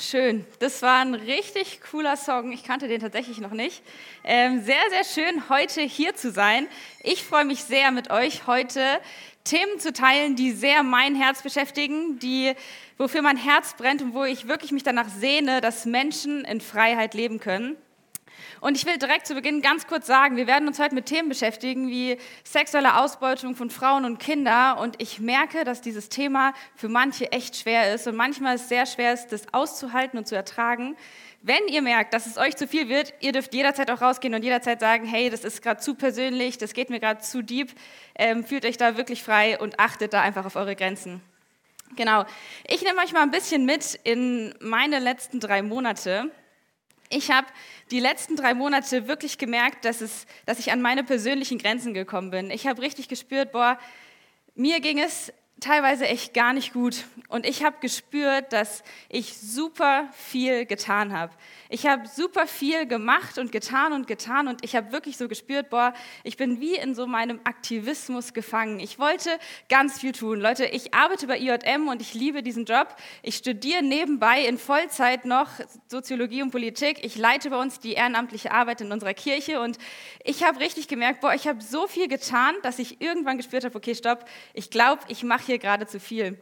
schön. 0.00 0.44
Das 0.58 0.82
war 0.82 1.00
ein 1.00 1.14
richtig 1.14 1.80
cooler 1.90 2.16
Song. 2.16 2.52
Ich 2.52 2.64
kannte 2.64 2.88
den 2.88 3.00
tatsächlich 3.00 3.38
noch 3.38 3.52
nicht. 3.52 3.82
Ähm, 4.24 4.62
sehr, 4.62 4.82
sehr 4.90 5.04
schön, 5.04 5.48
heute 5.48 5.80
hier 5.82 6.14
zu 6.14 6.30
sein. 6.30 6.68
Ich 7.02 7.24
freue 7.24 7.44
mich 7.44 7.64
sehr, 7.64 7.90
mit 7.90 8.10
euch 8.10 8.46
heute 8.46 8.80
Themen 9.44 9.78
zu 9.78 9.92
teilen, 9.92 10.36
die 10.36 10.52
sehr 10.52 10.82
mein 10.82 11.14
Herz 11.14 11.42
beschäftigen, 11.42 12.18
die, 12.18 12.54
wofür 12.98 13.22
mein 13.22 13.36
Herz 13.36 13.74
brennt 13.74 14.02
und 14.02 14.14
wo 14.14 14.24
ich 14.24 14.48
wirklich 14.48 14.72
mich 14.72 14.82
danach 14.82 15.08
sehne, 15.08 15.60
dass 15.60 15.86
Menschen 15.86 16.44
in 16.44 16.60
Freiheit 16.60 17.14
leben 17.14 17.40
können. 17.40 17.76
Und 18.60 18.76
ich 18.76 18.86
will 18.86 18.98
direkt 18.98 19.26
zu 19.26 19.34
Beginn 19.34 19.62
ganz 19.62 19.86
kurz 19.86 20.06
sagen, 20.06 20.36
wir 20.36 20.46
werden 20.46 20.68
uns 20.68 20.78
heute 20.78 20.94
mit 20.94 21.06
Themen 21.06 21.28
beschäftigen 21.28 21.88
wie 21.88 22.18
sexuelle 22.44 22.96
Ausbeutung 22.96 23.54
von 23.54 23.70
Frauen 23.70 24.04
und 24.04 24.18
Kindern. 24.18 24.78
Und 24.78 25.00
ich 25.00 25.20
merke, 25.20 25.64
dass 25.64 25.80
dieses 25.80 26.08
Thema 26.08 26.52
für 26.74 26.88
manche 26.88 27.32
echt 27.32 27.56
schwer 27.56 27.94
ist 27.94 28.06
und 28.06 28.16
manchmal 28.16 28.56
es 28.56 28.68
sehr 28.68 28.86
schwer 28.86 29.12
ist, 29.12 29.28
das 29.28 29.52
auszuhalten 29.52 30.18
und 30.18 30.26
zu 30.26 30.34
ertragen. 30.34 30.96
Wenn 31.42 31.68
ihr 31.68 31.82
merkt, 31.82 32.12
dass 32.12 32.26
es 32.26 32.38
euch 32.38 32.56
zu 32.56 32.66
viel 32.66 32.88
wird, 32.88 33.14
ihr 33.20 33.30
dürft 33.32 33.54
jederzeit 33.54 33.90
auch 33.90 34.00
rausgehen 34.00 34.34
und 34.34 34.42
jederzeit 34.42 34.80
sagen, 34.80 35.06
hey, 35.06 35.30
das 35.30 35.44
ist 35.44 35.62
gerade 35.62 35.80
zu 35.80 35.94
persönlich, 35.94 36.58
das 36.58 36.72
geht 36.72 36.90
mir 36.90 36.98
gerade 36.98 37.20
zu 37.20 37.42
deep. 37.42 37.70
Ähm, 38.16 38.44
fühlt 38.44 38.64
euch 38.64 38.78
da 38.78 38.96
wirklich 38.96 39.22
frei 39.22 39.58
und 39.58 39.78
achtet 39.78 40.12
da 40.12 40.22
einfach 40.22 40.44
auf 40.44 40.56
eure 40.56 40.74
Grenzen. 40.74 41.20
Genau. 41.94 42.24
Ich 42.66 42.82
nehme 42.82 43.00
euch 43.00 43.12
mal 43.12 43.22
ein 43.22 43.30
bisschen 43.30 43.64
mit 43.64 43.98
in 44.02 44.54
meine 44.60 44.98
letzten 44.98 45.38
drei 45.38 45.62
Monate. 45.62 46.30
Ich 47.08 47.30
habe 47.30 47.46
die 47.90 48.00
letzten 48.00 48.36
drei 48.36 48.54
Monate 48.54 49.06
wirklich 49.06 49.38
gemerkt, 49.38 49.84
dass, 49.84 50.00
es, 50.00 50.26
dass 50.44 50.58
ich 50.58 50.72
an 50.72 50.82
meine 50.82 51.04
persönlichen 51.04 51.58
Grenzen 51.58 51.94
gekommen 51.94 52.30
bin. 52.30 52.50
Ich 52.50 52.66
habe 52.66 52.82
richtig 52.82 53.08
gespürt, 53.08 53.52
boah, 53.52 53.78
mir 54.54 54.80
ging 54.80 54.98
es 54.98 55.32
teilweise 55.60 56.06
echt 56.06 56.34
gar 56.34 56.52
nicht 56.52 56.72
gut. 56.72 57.04
Und 57.28 57.46
ich 57.46 57.64
habe 57.64 57.76
gespürt, 57.80 58.52
dass 58.52 58.84
ich 59.08 59.36
super 59.36 60.08
viel 60.12 60.66
getan 60.66 61.12
habe. 61.12 61.32
Ich 61.68 61.86
habe 61.86 62.06
super 62.06 62.46
viel 62.46 62.86
gemacht 62.86 63.38
und 63.38 63.50
getan 63.50 63.92
und 63.92 64.06
getan 64.06 64.46
und 64.46 64.64
ich 64.64 64.76
habe 64.76 64.92
wirklich 64.92 65.16
so 65.16 65.26
gespürt, 65.26 65.70
boah, 65.70 65.94
ich 66.22 66.36
bin 66.36 66.60
wie 66.60 66.76
in 66.76 66.94
so 66.94 67.06
meinem 67.06 67.40
Aktivismus 67.42 68.34
gefangen. 68.34 68.78
Ich 68.78 68.98
wollte 68.98 69.30
ganz 69.68 69.98
viel 69.98 70.12
tun. 70.12 70.40
Leute, 70.40 70.66
ich 70.66 70.94
arbeite 70.94 71.26
bei 71.26 71.38
IJM 71.38 71.88
und 71.88 72.00
ich 72.00 72.14
liebe 72.14 72.42
diesen 72.42 72.66
Job. 72.66 72.94
Ich 73.22 73.36
studiere 73.36 73.82
nebenbei 73.82 74.46
in 74.46 74.58
Vollzeit 74.58 75.24
noch 75.24 75.48
Soziologie 75.88 76.42
und 76.42 76.50
Politik. 76.52 77.04
Ich 77.04 77.16
leite 77.16 77.50
bei 77.50 77.60
uns 77.60 77.80
die 77.80 77.94
ehrenamtliche 77.94 78.52
Arbeit 78.52 78.82
in 78.82 78.92
unserer 78.92 79.14
Kirche 79.14 79.60
und 79.60 79.78
ich 80.22 80.44
habe 80.44 80.60
richtig 80.60 80.86
gemerkt, 80.86 81.20
boah, 81.22 81.34
ich 81.34 81.48
habe 81.48 81.60
so 81.62 81.88
viel 81.88 82.06
getan, 82.06 82.54
dass 82.62 82.78
ich 82.78 83.00
irgendwann 83.00 83.38
gespürt 83.38 83.64
habe, 83.64 83.76
okay, 83.76 83.94
stopp, 83.94 84.24
ich 84.54 84.70
glaube, 84.70 85.02
ich 85.08 85.24
mache 85.24 85.45
hier 85.46 85.58
gerade 85.58 85.86
zu 85.86 86.00
viel. 86.00 86.38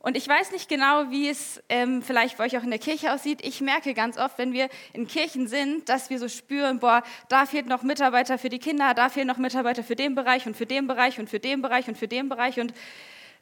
Und 0.00 0.16
ich 0.16 0.28
weiß 0.28 0.52
nicht 0.52 0.68
genau, 0.68 1.10
wie 1.10 1.28
es 1.28 1.60
ähm, 1.68 2.02
vielleicht 2.02 2.38
bei 2.38 2.44
euch 2.44 2.56
auch 2.56 2.62
in 2.62 2.70
der 2.70 2.78
Kirche 2.78 3.12
aussieht. 3.12 3.44
Ich 3.44 3.60
merke 3.60 3.94
ganz 3.94 4.16
oft, 4.16 4.38
wenn 4.38 4.52
wir 4.52 4.68
in 4.92 5.08
Kirchen 5.08 5.48
sind, 5.48 5.88
dass 5.88 6.08
wir 6.08 6.20
so 6.20 6.28
spüren, 6.28 6.78
boah, 6.78 7.02
da 7.28 7.46
fehlt 7.46 7.66
noch 7.66 7.82
Mitarbeiter 7.82 8.38
für 8.38 8.48
die 8.48 8.60
Kinder, 8.60 8.94
da 8.94 9.08
fehlen 9.08 9.26
noch 9.26 9.38
Mitarbeiter 9.38 9.82
für 9.82 9.96
den 9.96 10.14
Bereich 10.14 10.46
und 10.46 10.56
für 10.56 10.66
den 10.66 10.86
Bereich 10.86 11.18
und 11.18 11.28
für 11.28 11.40
den 11.40 11.62
Bereich 11.62 11.88
und 11.88 11.98
für 11.98 12.06
den 12.06 12.28
Bereich. 12.28 12.60
Und 12.60 12.72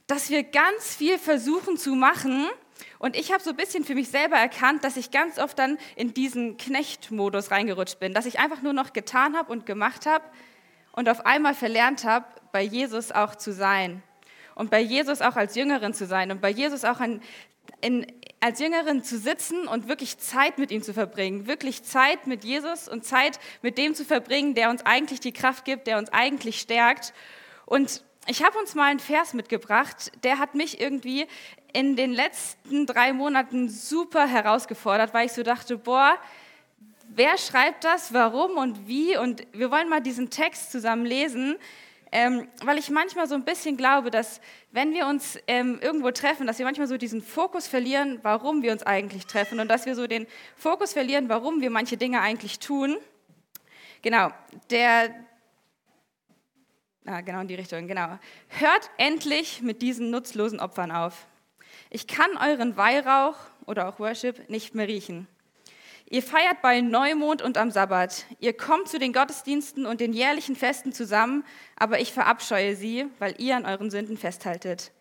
dass 0.07 0.31
wir 0.31 0.45
ganz 0.45 0.97
viel 0.97 1.19
versuchen 1.19 1.77
zu 1.77 1.95
machen. 1.95 2.47
Und 2.99 3.17
ich 3.17 3.33
habe 3.33 3.43
so 3.43 3.51
ein 3.51 3.57
bisschen 3.57 3.85
für 3.85 3.95
mich 3.95 4.09
selber 4.09 4.37
erkannt, 4.37 4.83
dass 4.83 4.97
ich 4.97 5.11
ganz 5.11 5.39
oft 5.39 5.59
dann 5.59 5.77
in 5.95 6.15
diesen 6.15 6.57
Knechtmodus 6.57 7.51
reingerutscht 7.51 8.01
bin, 8.01 8.15
dass 8.15 8.25
ich 8.25 8.39
einfach 8.39 8.63
nur 8.63 8.73
noch 8.73 8.95
getan 8.95 9.37
habe 9.37 9.53
und 9.53 9.67
gemacht 9.67 10.07
habe 10.07 10.25
und 10.93 11.09
auf 11.09 11.27
einmal 11.27 11.55
verlernt 11.55 12.05
habe, 12.05 12.27
bei 12.53 12.63
Jesus 12.63 13.13
auch 13.13 13.35
zu 13.35 13.53
sein 13.53 14.03
und 14.57 14.71
bei 14.71 14.81
Jesus 14.81 15.23
auch 15.23 15.37
als 15.37 15.55
Jüngerin 15.55 15.95
zu 15.95 16.07
sein 16.07 16.33
und 16.33 16.41
bei 16.41 16.51
Jesus 16.51 16.85
auch 16.85 16.99
an, 16.99 17.23
in, 17.81 18.07
als 18.41 18.59
Jüngerin 18.59 19.05
zu 19.05 19.19
sitzen 19.19 19.69
und 19.69 19.87
wirklich 19.87 20.19
Zeit 20.19 20.59
mit 20.59 20.73
ihm 20.73 20.83
zu 20.83 20.93
verbringen, 20.93 21.47
wirklich 21.47 21.85
Zeit 21.85 22.27
mit 22.27 22.43
Jesus 22.43 22.89
und 22.89 23.05
Zeit 23.05 23.39
mit 23.63 23.79
dem 23.79 23.95
zu 23.95 24.05
verbringen, 24.05 24.55
der 24.55 24.71
uns 24.71 24.85
eigentlich 24.85 25.21
die 25.21 25.33
Kraft 25.33 25.65
gibt, 25.65 25.87
der 25.87 25.99
uns 25.99 26.13
eigentlich 26.13 26.59
stärkt. 26.59 27.13
Und 27.67 28.03
ich 28.27 28.43
habe 28.43 28.59
uns 28.59 28.75
mal 28.75 28.91
einen 28.91 28.99
Vers 28.99 29.35
mitgebracht, 29.35 30.11
der 30.25 30.39
hat 30.39 30.55
mich 30.55 30.81
irgendwie 30.81 31.27
in 31.73 31.95
den 31.95 32.13
letzten 32.13 32.87
drei 32.87 33.13
Monaten 33.13 33.69
super 33.69 34.27
herausgefordert, 34.27 35.13
weil 35.13 35.27
ich 35.27 35.33
so 35.33 35.43
dachte, 35.43 35.77
boah, 35.77 36.17
wer 37.09 37.37
schreibt 37.37 37.85
das, 37.85 38.15
warum 38.15 38.57
und 38.57 38.89
wie? 38.89 39.19
Und 39.19 39.47
wir 39.53 39.71
wollen 39.71 39.91
mal 39.91 40.01
diesen 40.01 40.31
Text 40.31 40.73
zusammen 40.73 41.05
lesen. 41.05 41.57
Ähm, 42.13 42.49
weil 42.63 42.79
ich 42.79 42.89
manchmal 42.91 43.27
so 43.27 43.35
ein 43.35 43.45
bisschen 43.45 43.77
glaube, 43.77 44.11
dass 44.11 44.41
wenn 44.71 44.93
wir 44.95 45.07
uns 45.07 45.39
ähm, 45.47 45.79
irgendwo 45.81 46.11
treffen, 46.13 46.47
dass 46.47 46.59
wir 46.59 46.65
manchmal 46.65 46.87
so 46.87 46.97
diesen 46.97 47.21
Fokus 47.21 47.67
verlieren, 47.67 48.21
warum 48.23 48.63
wir 48.63 48.73
uns 48.73 48.85
eigentlich 48.85 49.27
treffen 49.27 49.59
und 49.59 49.69
dass 49.69 49.87
wir 49.87 49.95
so 49.97 50.07
den 50.07 50.27
Fokus 50.57 50.93
verlieren, 50.93 51.29
warum 51.29 51.61
wir 51.61 51.71
manche 51.71 51.97
Dinge 51.97 52.21
eigentlich 52.21 52.61
tun. 52.61 52.97
Genau, 54.03 54.31
der, 54.71 55.15
ah, 57.07 57.21
genau 57.23 57.41
in 57.41 57.49
die 57.49 57.57
Richtung, 57.57 57.89
genau. 57.89 58.19
Hört 58.49 58.91
endlich 58.99 59.63
mit 59.63 59.83
diesen 59.83 60.11
nutzlosen 60.11 60.61
Opfern 60.61 60.93
auf. 60.93 61.27
Ich 61.91 62.07
kann 62.07 62.31
euren 62.37 62.77
Weihrauch 62.77 63.37
oder 63.67 63.89
auch 63.89 63.99
Worship 63.99 64.49
nicht 64.49 64.75
mehr 64.75 64.87
riechen. 64.87 65.27
Ihr 66.09 66.23
feiert 66.23 66.63
bei 66.63 66.83
Neumond 66.83 67.43
und 67.43 67.59
am 67.59 67.73
Sabbat. 67.73 68.27
Ihr 68.39 68.57
kommt 68.57 68.89
zu 68.89 69.01
den 69.01 69.13
Gottesdiensten 69.13 69.87
und 69.87 70.01
den 70.01 70.13
jährlichen 70.13 70.55
Festen 70.55 70.93
zusammen, 70.93 71.45
aber 71.75 71.99
ich 71.99 72.13
verabscheue 72.13 72.77
sie, 72.77 73.07
weil 73.19 73.35
ihr 73.39 73.57
an 73.57 73.67
euren 73.67 73.91
Sünden 73.91 74.17
festhaltet. 74.17 74.93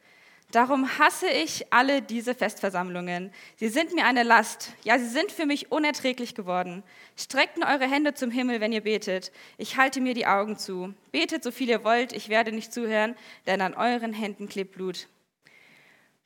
Darum 0.52 0.98
hasse 0.98 1.28
ich 1.28 1.72
alle 1.72 2.02
diese 2.02 2.34
Festversammlungen. 2.34 3.32
Sie 3.56 3.68
sind 3.68 3.94
mir 3.94 4.06
eine 4.06 4.24
Last. 4.24 4.74
Ja, 4.84 4.98
sie 4.98 5.08
sind 5.08 5.32
für 5.32 5.46
mich 5.46 5.72
unerträglich 5.72 6.34
geworden. 6.34 6.82
Streckt 7.16 7.60
eure 7.64 7.88
Hände 7.88 8.16
zum 8.16 8.32
Himmel, 8.32 8.60
wenn 8.60 8.72
ihr 8.72 8.82
betet. 8.82 9.32
Ich 9.60 9.78
halte 9.78 10.02
mir 10.02 10.16
die 10.16 10.26
Augen 10.26 10.58
zu. 10.58 10.96
Betet 11.12 11.44
so 11.44 11.52
viel 11.52 11.70
ihr 11.70 11.84
wollt, 11.84 12.14
ich 12.14 12.30
werde 12.30 12.52
nicht 12.52 12.74
zuhören, 12.74 13.16
denn 13.46 13.62
an 13.62 13.76
euren 13.76 14.14
Händen 14.14 14.50
klebt 14.50 14.72
Blut. 14.72 15.08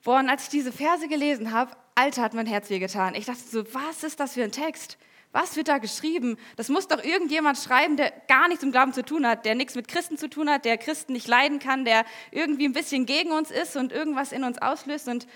Boah, 0.04 0.20
und 0.20 0.30
als 0.30 0.44
ich 0.44 0.50
diese 0.50 0.72
Verse 0.72 1.10
gelesen 1.10 1.52
habe, 1.52 1.76
Alter, 2.00 2.22
hat 2.22 2.34
mein 2.34 2.46
Herz 2.46 2.70
wehgetan. 2.70 3.14
Ich 3.14 3.26
dachte 3.26 3.42
so, 3.42 3.74
was 3.74 4.04
ist 4.04 4.22
das 4.22 4.36
für 4.36 4.44
ein 4.46 4.54
Text? 4.54 4.98
Was 5.34 5.58
wird 5.58 5.68
da 5.68 5.80
geschrieben? 5.80 6.38
Das 6.56 6.70
muss 6.70 6.88
doch 6.88 7.04
irgendjemand 7.04 7.58
schreiben, 7.58 7.98
der 7.98 8.14
gar 8.30 8.48
nichts 8.48 8.64
im 8.64 8.72
Glauben 8.72 8.94
zu 8.94 9.04
tun 9.04 9.28
hat, 9.28 9.44
der 9.44 9.54
nichts 9.54 9.76
mit 9.76 9.90
Christen 9.90 10.18
zu 10.18 10.30
tun 10.30 10.50
hat, 10.50 10.64
der 10.64 10.78
Christen 10.78 11.12
nicht 11.12 11.28
leiden 11.28 11.60
kann, 11.60 11.84
der 11.84 12.06
irgendwie 12.32 12.64
ein 12.64 12.72
bisschen 12.72 13.06
gegen 13.06 13.34
uns 13.34 13.52
ist 13.52 13.76
und 13.76 13.92
irgendwas 13.92 14.32
in 14.32 14.46
uns 14.46 14.60
auslöst. 14.60 15.10
Und 15.10 15.28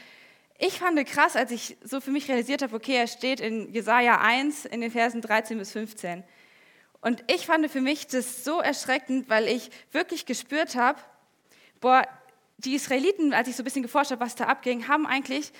ich 0.58 0.80
fand 0.80 1.06
krass, 1.06 1.36
als 1.36 1.52
ich 1.52 1.76
so 1.84 2.00
für 2.00 2.12
mich 2.12 2.30
realisiert 2.30 2.62
habe, 2.62 2.74
okay, 2.78 2.96
er 2.96 3.08
steht 3.08 3.42
in 3.42 3.70
Jesaja 3.74 4.22
1 4.22 4.64
in 4.64 4.80
den 4.80 4.90
Versen 4.90 5.20
13 5.20 5.58
bis 5.58 5.74
15. 5.74 6.24
Und 7.02 7.26
ich 7.28 7.46
fand 7.46 7.70
für 7.70 7.82
mich 7.82 8.08
das 8.08 8.46
so 8.46 8.62
erschreckend, 8.62 9.28
weil 9.28 9.50
ich 9.50 9.70
wirklich 9.92 10.26
gespürt 10.26 10.78
habe, 10.78 10.98
boah, 11.82 12.08
die 12.58 12.76
Israeliten, 12.76 13.34
als 13.34 13.50
ich 13.50 13.58
so 13.58 13.64
ein 13.64 13.66
bisschen 13.66 13.84
geforscht 13.84 14.12
habe, 14.12 14.22
was 14.22 14.36
da 14.36 14.46
abging, 14.46 14.88
haben 14.88 15.06
eigentlich 15.06 15.52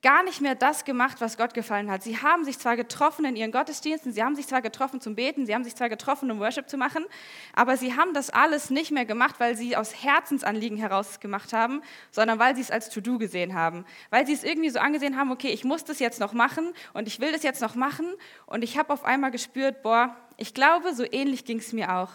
gar 0.00 0.22
nicht 0.22 0.40
mehr 0.40 0.54
das 0.54 0.84
gemacht, 0.84 1.20
was 1.20 1.36
Gott 1.36 1.54
gefallen 1.54 1.90
hat. 1.90 2.04
Sie 2.04 2.18
haben 2.18 2.44
sich 2.44 2.58
zwar 2.58 2.76
getroffen 2.76 3.24
in 3.24 3.34
ihren 3.34 3.50
Gottesdiensten, 3.50 4.12
sie 4.12 4.22
haben 4.22 4.36
sich 4.36 4.46
zwar 4.46 4.62
getroffen 4.62 5.00
zum 5.00 5.16
Beten, 5.16 5.44
sie 5.44 5.54
haben 5.54 5.64
sich 5.64 5.74
zwar 5.74 5.88
getroffen, 5.88 6.30
um 6.30 6.38
Worship 6.38 6.68
zu 6.68 6.76
machen, 6.76 7.04
aber 7.52 7.76
sie 7.76 7.96
haben 7.96 8.14
das 8.14 8.30
alles 8.30 8.70
nicht 8.70 8.92
mehr 8.92 9.04
gemacht, 9.04 9.36
weil 9.38 9.56
sie 9.56 9.76
aus 9.76 10.04
Herzensanliegen 10.04 10.78
heraus 10.78 11.18
gemacht 11.18 11.52
haben, 11.52 11.82
sondern 12.12 12.38
weil 12.38 12.54
sie 12.54 12.62
es 12.62 12.70
als 12.70 12.90
To-Do 12.90 13.18
gesehen 13.18 13.54
haben. 13.54 13.84
Weil 14.10 14.24
sie 14.24 14.34
es 14.34 14.44
irgendwie 14.44 14.70
so 14.70 14.78
angesehen 14.78 15.16
haben, 15.16 15.32
okay, 15.32 15.48
ich 15.48 15.64
muss 15.64 15.84
das 15.84 15.98
jetzt 15.98 16.20
noch 16.20 16.32
machen 16.32 16.72
und 16.92 17.08
ich 17.08 17.18
will 17.18 17.32
das 17.32 17.42
jetzt 17.42 17.60
noch 17.60 17.74
machen 17.74 18.06
und 18.46 18.62
ich 18.62 18.78
habe 18.78 18.92
auf 18.92 19.04
einmal 19.04 19.32
gespürt, 19.32 19.82
boah, 19.82 20.14
ich 20.36 20.54
glaube, 20.54 20.94
so 20.94 21.04
ähnlich 21.10 21.44
ging 21.44 21.58
es 21.58 21.72
mir 21.72 21.96
auch. 21.96 22.10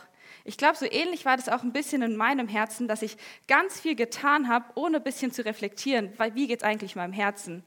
Ich 0.46 0.58
glaube, 0.58 0.78
so 0.78 0.86
ähnlich 0.90 1.26
war 1.26 1.36
das 1.36 1.50
auch 1.50 1.64
ein 1.64 1.74
bisschen 1.74 2.02
in 2.02 2.16
meinem 2.16 2.48
Herzen, 2.48 2.88
dass 2.88 3.02
ich 3.02 3.18
ganz 3.48 3.80
viel 3.80 3.96
getan 3.96 4.48
habe, 4.48 4.66
ohne 4.76 4.98
ein 4.98 5.04
bisschen 5.04 5.32
zu 5.32 5.44
reflektieren, 5.46 6.14
weil 6.18 6.36
wie 6.36 6.48
geht 6.48 6.62
es 6.62 6.64
eigentlich 6.64 6.96
meinem 6.96 7.14
Herzen? 7.14 7.64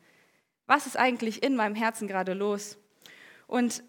Was 0.66 0.86
ist 0.86 0.96
eigentlich 0.96 1.42
in 1.42 1.56
meinem 1.56 1.74
Herzen 1.74 2.08
gerade 2.08 2.32
los? 2.32 2.76
Und 3.46 3.82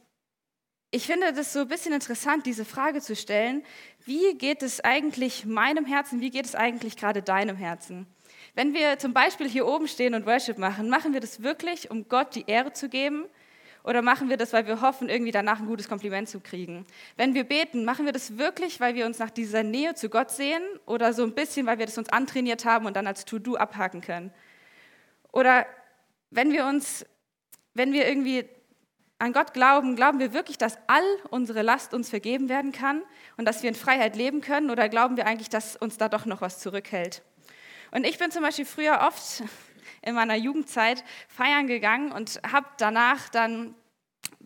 ich 0.92 1.06
finde 1.06 1.34
das 1.34 1.52
so 1.52 1.60
ein 1.60 1.68
bisschen 1.68 1.94
interessant, 1.94 2.46
diese 2.46 2.64
Frage 2.64 3.02
zu 3.02 3.16
stellen, 3.16 3.64
wie 4.06 4.36
geht 4.38 4.64
es 4.64 4.82
eigentlich 4.82 5.46
meinem 5.46 5.86
Herzen, 5.86 6.22
wie 6.22 6.30
geht 6.30 6.46
es 6.46 6.56
eigentlich 6.56 6.96
gerade 6.96 7.22
deinem 7.22 7.58
Herzen? 7.58 8.08
Wenn 8.56 8.74
wir 8.74 8.98
zum 8.98 9.14
Beispiel 9.14 9.50
hier 9.50 9.68
oben 9.68 9.88
stehen 9.88 10.16
und 10.16 10.26
Worship 10.26 10.58
machen, 10.58 10.90
machen 10.90 11.14
wir 11.14 11.20
das 11.20 11.44
wirklich, 11.44 11.92
um 11.92 12.08
Gott 12.08 12.36
die 12.36 12.46
Ehre 12.48 12.72
zu 12.74 12.90
geben? 12.90 13.26
Oder 13.84 14.02
machen 14.02 14.30
wir 14.30 14.38
das, 14.38 14.52
weil 14.52 14.68
wir 14.68 14.82
hoffen, 14.82 15.10
irgendwie 15.10 15.32
danach 15.32 15.60
ein 15.60 15.68
gutes 15.68 15.88
Kompliment 15.88 16.28
zu 16.28 16.40
kriegen? 16.40 16.86
Wenn 17.16 17.34
wir 17.34 17.44
beten, 17.44 17.86
machen 17.86 18.06
wir 18.06 18.12
das 18.12 18.38
wirklich, 18.38 18.80
weil 18.80 18.96
wir 18.96 19.06
uns 19.06 19.20
nach 19.20 19.30
dieser 19.30 19.64
Nähe 19.64 19.94
zu 19.94 20.10
Gott 20.10 20.32
sehen? 20.32 20.62
Oder 20.86 21.14
so 21.14 21.24
ein 21.24 21.34
bisschen, 21.34 21.66
weil 21.66 21.80
wir 21.80 21.86
das 21.86 21.98
uns 21.98 22.10
antrainiert 22.10 22.66
haben 22.66 22.86
und 22.86 22.96
dann 22.96 23.08
als 23.08 23.26
To-Do 23.26 23.56
abhaken 23.56 24.02
können? 24.02 24.34
Oder 25.32 25.66
wenn 26.30 26.52
wir 26.52 26.66
uns, 26.66 27.06
wenn 27.74 27.94
wir 27.94 28.08
irgendwie 28.08 28.46
an 29.20 29.34
Gott 29.34 29.54
glauben, 29.54 29.96
glauben 29.96 30.20
wir 30.20 30.34
wirklich, 30.34 30.58
dass 30.58 30.78
all 30.88 31.04
unsere 31.30 31.62
Last 31.62 31.94
uns 31.94 32.10
vergeben 32.10 32.50
werden 32.50 32.72
kann 32.72 33.02
und 33.38 33.46
dass 33.46 33.64
wir 33.64 33.70
in 33.70 33.76
Freiheit 33.76 34.16
leben 34.16 34.42
können? 34.42 34.70
Oder 34.70 34.90
glauben 34.90 35.18
wir 35.18 35.26
eigentlich, 35.26 35.50
dass 35.50 35.76
uns 35.76 35.98
da 35.98 36.08
doch 36.10 36.26
noch 36.26 36.42
was 36.42 36.60
zurückhält? 36.60 37.24
Und 37.92 38.06
ich 38.06 38.18
bin 38.18 38.32
zum 38.32 38.44
Beispiel 38.44 38.66
früher 38.66 39.02
oft 39.08 39.44
in 40.02 40.14
meiner 40.14 40.36
Jugendzeit 40.36 41.04
feiern 41.28 41.68
gegangen 41.68 42.12
und 42.12 42.40
habe 42.52 42.68
danach 42.78 43.30
dann 43.30 43.74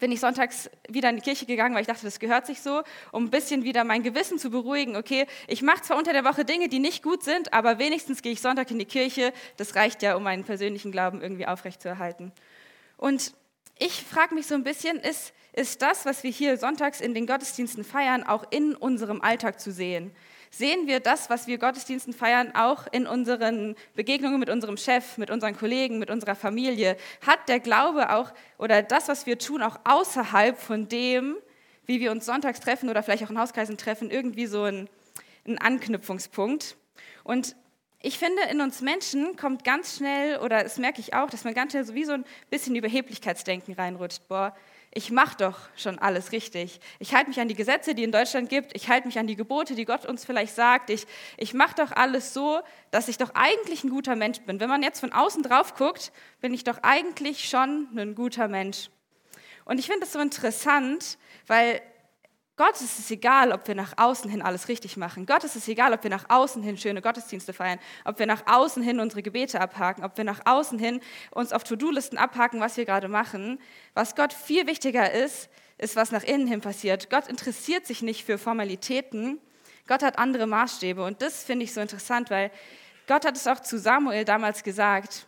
bin 0.02 0.12
ich 0.12 0.20
sonntags 0.20 0.70
wieder 0.90 1.12
in 1.12 1.16
die 1.16 1.22
Kirche 1.22 1.46
gegangen, 1.46 1.76
weil 1.76 1.82
ich 1.82 1.88
dachte, 1.88 2.04
das 2.04 2.20
gehört 2.20 2.48
sich 2.48 2.60
so, 2.62 2.82
um 3.12 3.26
ein 3.26 3.30
bisschen 3.30 3.64
wieder 3.64 3.84
mein 3.84 4.02
Gewissen 4.02 4.40
zu 4.40 4.50
beruhigen. 4.50 4.98
Okay, 4.98 5.28
ich 5.48 5.62
mache 5.62 5.84
zwar 5.84 5.98
unter 5.98 6.12
der 6.12 6.26
Woche 6.26 6.44
Dinge, 6.44 6.68
die 6.70 6.80
nicht 6.80 7.04
gut 7.04 7.24
sind, 7.24 7.54
aber 7.54 7.78
wenigstens 7.78 8.24
gehe 8.24 8.32
ich 8.32 8.42
Sonntag 8.42 8.72
in 8.72 8.80
die 8.80 8.86
Kirche. 8.86 9.32
Das 9.58 9.76
reicht 9.76 10.02
ja, 10.02 10.16
um 10.16 10.24
meinen 10.24 10.44
persönlichen 10.44 10.92
Glauben 10.92 11.22
irgendwie 11.22 11.46
aufrechtzuerhalten. 11.46 12.32
Und 12.98 13.34
ich 13.78 14.04
frage 14.04 14.34
mich 14.34 14.48
so 14.48 14.56
ein 14.56 14.64
bisschen, 14.64 14.98
ist, 14.98 15.34
ist 15.54 15.84
das, 15.84 16.04
was 16.06 16.24
wir 16.24 16.32
hier 16.32 16.58
sonntags 16.58 17.00
in 17.00 17.14
den 17.14 17.28
Gottesdiensten 17.28 17.84
feiern, 17.84 18.24
auch 18.24 18.46
in 18.50 18.76
unserem 18.76 19.22
Alltag 19.22 19.60
zu 19.60 19.72
sehen? 19.72 20.12
Sehen 20.52 20.86
wir 20.86 21.00
das, 21.00 21.30
was 21.30 21.48
wir 21.48 21.58
Gottesdiensten 21.58 22.14
feiern, 22.14 22.54
auch 22.54 22.86
in 22.92 23.08
unseren 23.08 23.76
Begegnungen 23.96 24.40
mit 24.40 24.50
unserem 24.50 24.78
Chef, 24.78 25.18
mit 25.18 25.32
unseren 25.32 25.56
Kollegen, 25.56 25.98
mit 25.98 26.12
unserer 26.12 26.36
Familie. 26.36 26.98
Hat 27.26 27.48
der 27.48 27.60
Glaube 27.60 28.14
auch 28.14 28.32
oder 28.58 28.84
das, 28.84 29.08
was 29.08 29.26
wir 29.26 29.40
tun, 29.40 29.64
auch 29.64 29.80
außerhalb 29.86 30.60
von 30.60 30.88
dem, 30.90 31.38
wie 31.86 32.00
wir 32.00 32.12
uns 32.12 32.26
sonntags 32.26 32.60
treffen 32.60 32.90
oder 32.90 33.02
vielleicht 33.02 33.24
auch 33.24 33.30
in 33.30 33.40
Hauskreisen 33.40 33.78
treffen, 33.78 34.12
irgendwie 34.12 34.46
so 34.46 34.64
ein, 34.64 34.90
ein 35.48 35.58
Anknüpfungspunkt? 35.58 36.76
Und 37.24 37.56
ich 38.02 38.20
finde, 38.20 38.42
in 38.52 38.62
uns 38.62 38.82
Menschen 38.82 39.36
kommt 39.38 39.64
ganz 39.64 39.98
schnell, 39.98 40.40
oder 40.40 40.64
das 40.64 40.78
merke 40.78 41.00
ich 41.00 41.14
auch, 41.14 41.30
dass 41.30 41.44
man 41.44 41.54
ganz 41.54 41.72
schnell 41.72 41.86
so 41.86 41.94
wie 41.94 42.04
so 42.04 42.14
ein 42.14 42.26
bisschen 42.50 42.76
Überheblichkeitsdenken 42.76 43.76
reinrutscht. 43.76 44.28
Boah, 44.28 44.56
ich 44.94 45.10
mache 45.10 45.38
doch 45.38 45.58
schon 45.78 46.00
alles 46.00 46.34
richtig. 46.34 46.82
Ich 47.00 47.14
halte 47.14 47.30
mich 47.30 47.40
an 47.40 47.48
die 47.48 47.56
Gesetze, 47.56 47.96
die 47.96 48.04
in 48.04 48.12
Deutschland 48.12 48.50
gibt. 48.50 48.76
Ich 48.76 48.90
halte 48.90 49.08
mich 49.08 49.18
an 49.18 49.26
die 49.26 49.38
Gebote, 49.38 49.74
die 49.74 49.86
Gott 49.86 50.06
uns 50.06 50.26
vielleicht 50.26 50.54
sagt. 50.54 50.90
Ich, 50.90 51.08
ich 51.38 51.54
mache 51.54 51.76
doch 51.76 51.94
alles 51.94 52.34
so, 52.34 52.60
dass 52.92 53.08
ich 53.08 53.18
doch 53.18 53.34
eigentlich 53.34 53.86
ein 53.86 53.90
guter 53.90 54.18
Mensch 54.18 54.42
bin. 54.42 54.60
Wenn 54.60 54.70
man 54.70 54.84
jetzt 54.84 55.00
von 55.00 55.14
außen 55.14 55.44
drauf 55.44 55.76
guckt, 55.76 56.12
bin 56.42 56.54
ich 56.54 56.66
doch 56.66 56.80
eigentlich 56.84 57.48
schon 57.48 57.88
ein 57.96 58.16
guter 58.16 58.50
Mensch. 58.50 58.90
Und 59.64 59.80
ich 59.80 59.86
finde 59.86 60.02
das 60.02 60.12
so 60.12 60.20
interessant, 60.20 61.18
weil 61.48 61.82
Gott 62.64 62.76
ist 62.76 63.00
es 63.00 63.10
egal, 63.10 63.54
ob 63.54 63.68
wir 63.68 63.74
nach 63.74 63.94
außen 63.98 64.30
hin 64.30 64.44
alles 64.44 64.68
richtig 64.68 64.96
machen. 64.96 65.26
Gott 65.26 65.44
ist 65.44 65.56
es 65.56 65.68
egal, 65.68 65.94
ob 65.94 66.04
wir 66.04 66.12
nach 66.12 66.26
außen 66.30 66.62
hin 66.62 66.78
schöne 66.78 67.02
Gottesdienste 67.02 67.54
feiern, 67.54 67.80
ob 68.06 68.20
wir 68.20 68.28
nach 68.28 68.44
außen 68.46 68.84
hin 68.84 69.00
unsere 69.00 69.24
Gebete 69.24 69.60
abhaken, 69.60 70.04
ob 70.04 70.16
wir 70.16 70.26
nach 70.26 70.42
außen 70.46 70.78
hin 70.78 71.02
uns 71.32 71.54
auf 71.54 71.64
To-Do-Listen 71.64 72.20
abhaken, 72.20 72.60
was 72.60 72.78
wir 72.78 72.86
gerade 72.86 73.08
machen. 73.08 73.60
Was 73.96 74.16
Gott 74.16 74.32
viel 74.32 74.68
wichtiger 74.68 75.12
ist, 75.12 75.50
ist, 75.80 75.96
was 75.96 76.12
nach 76.12 76.22
innen 76.22 76.46
hin 76.46 76.62
passiert. 76.62 77.10
Gott 77.10 77.30
interessiert 77.30 77.88
sich 77.88 78.04
nicht 78.04 78.26
für 78.26 78.38
Formalitäten. 78.38 79.40
Gott 79.88 80.04
hat 80.04 80.20
andere 80.20 80.46
Maßstäbe. 80.46 81.04
Und 81.04 81.24
das 81.24 81.44
finde 81.44 81.64
ich 81.64 81.74
so 81.74 81.82
interessant, 81.82 82.30
weil 82.30 82.52
Gott 83.08 83.26
hat 83.26 83.38
es 83.38 83.48
auch 83.48 83.62
zu 83.62 83.80
Samuel 83.80 84.24
damals 84.24 84.62
gesagt. 84.62 85.26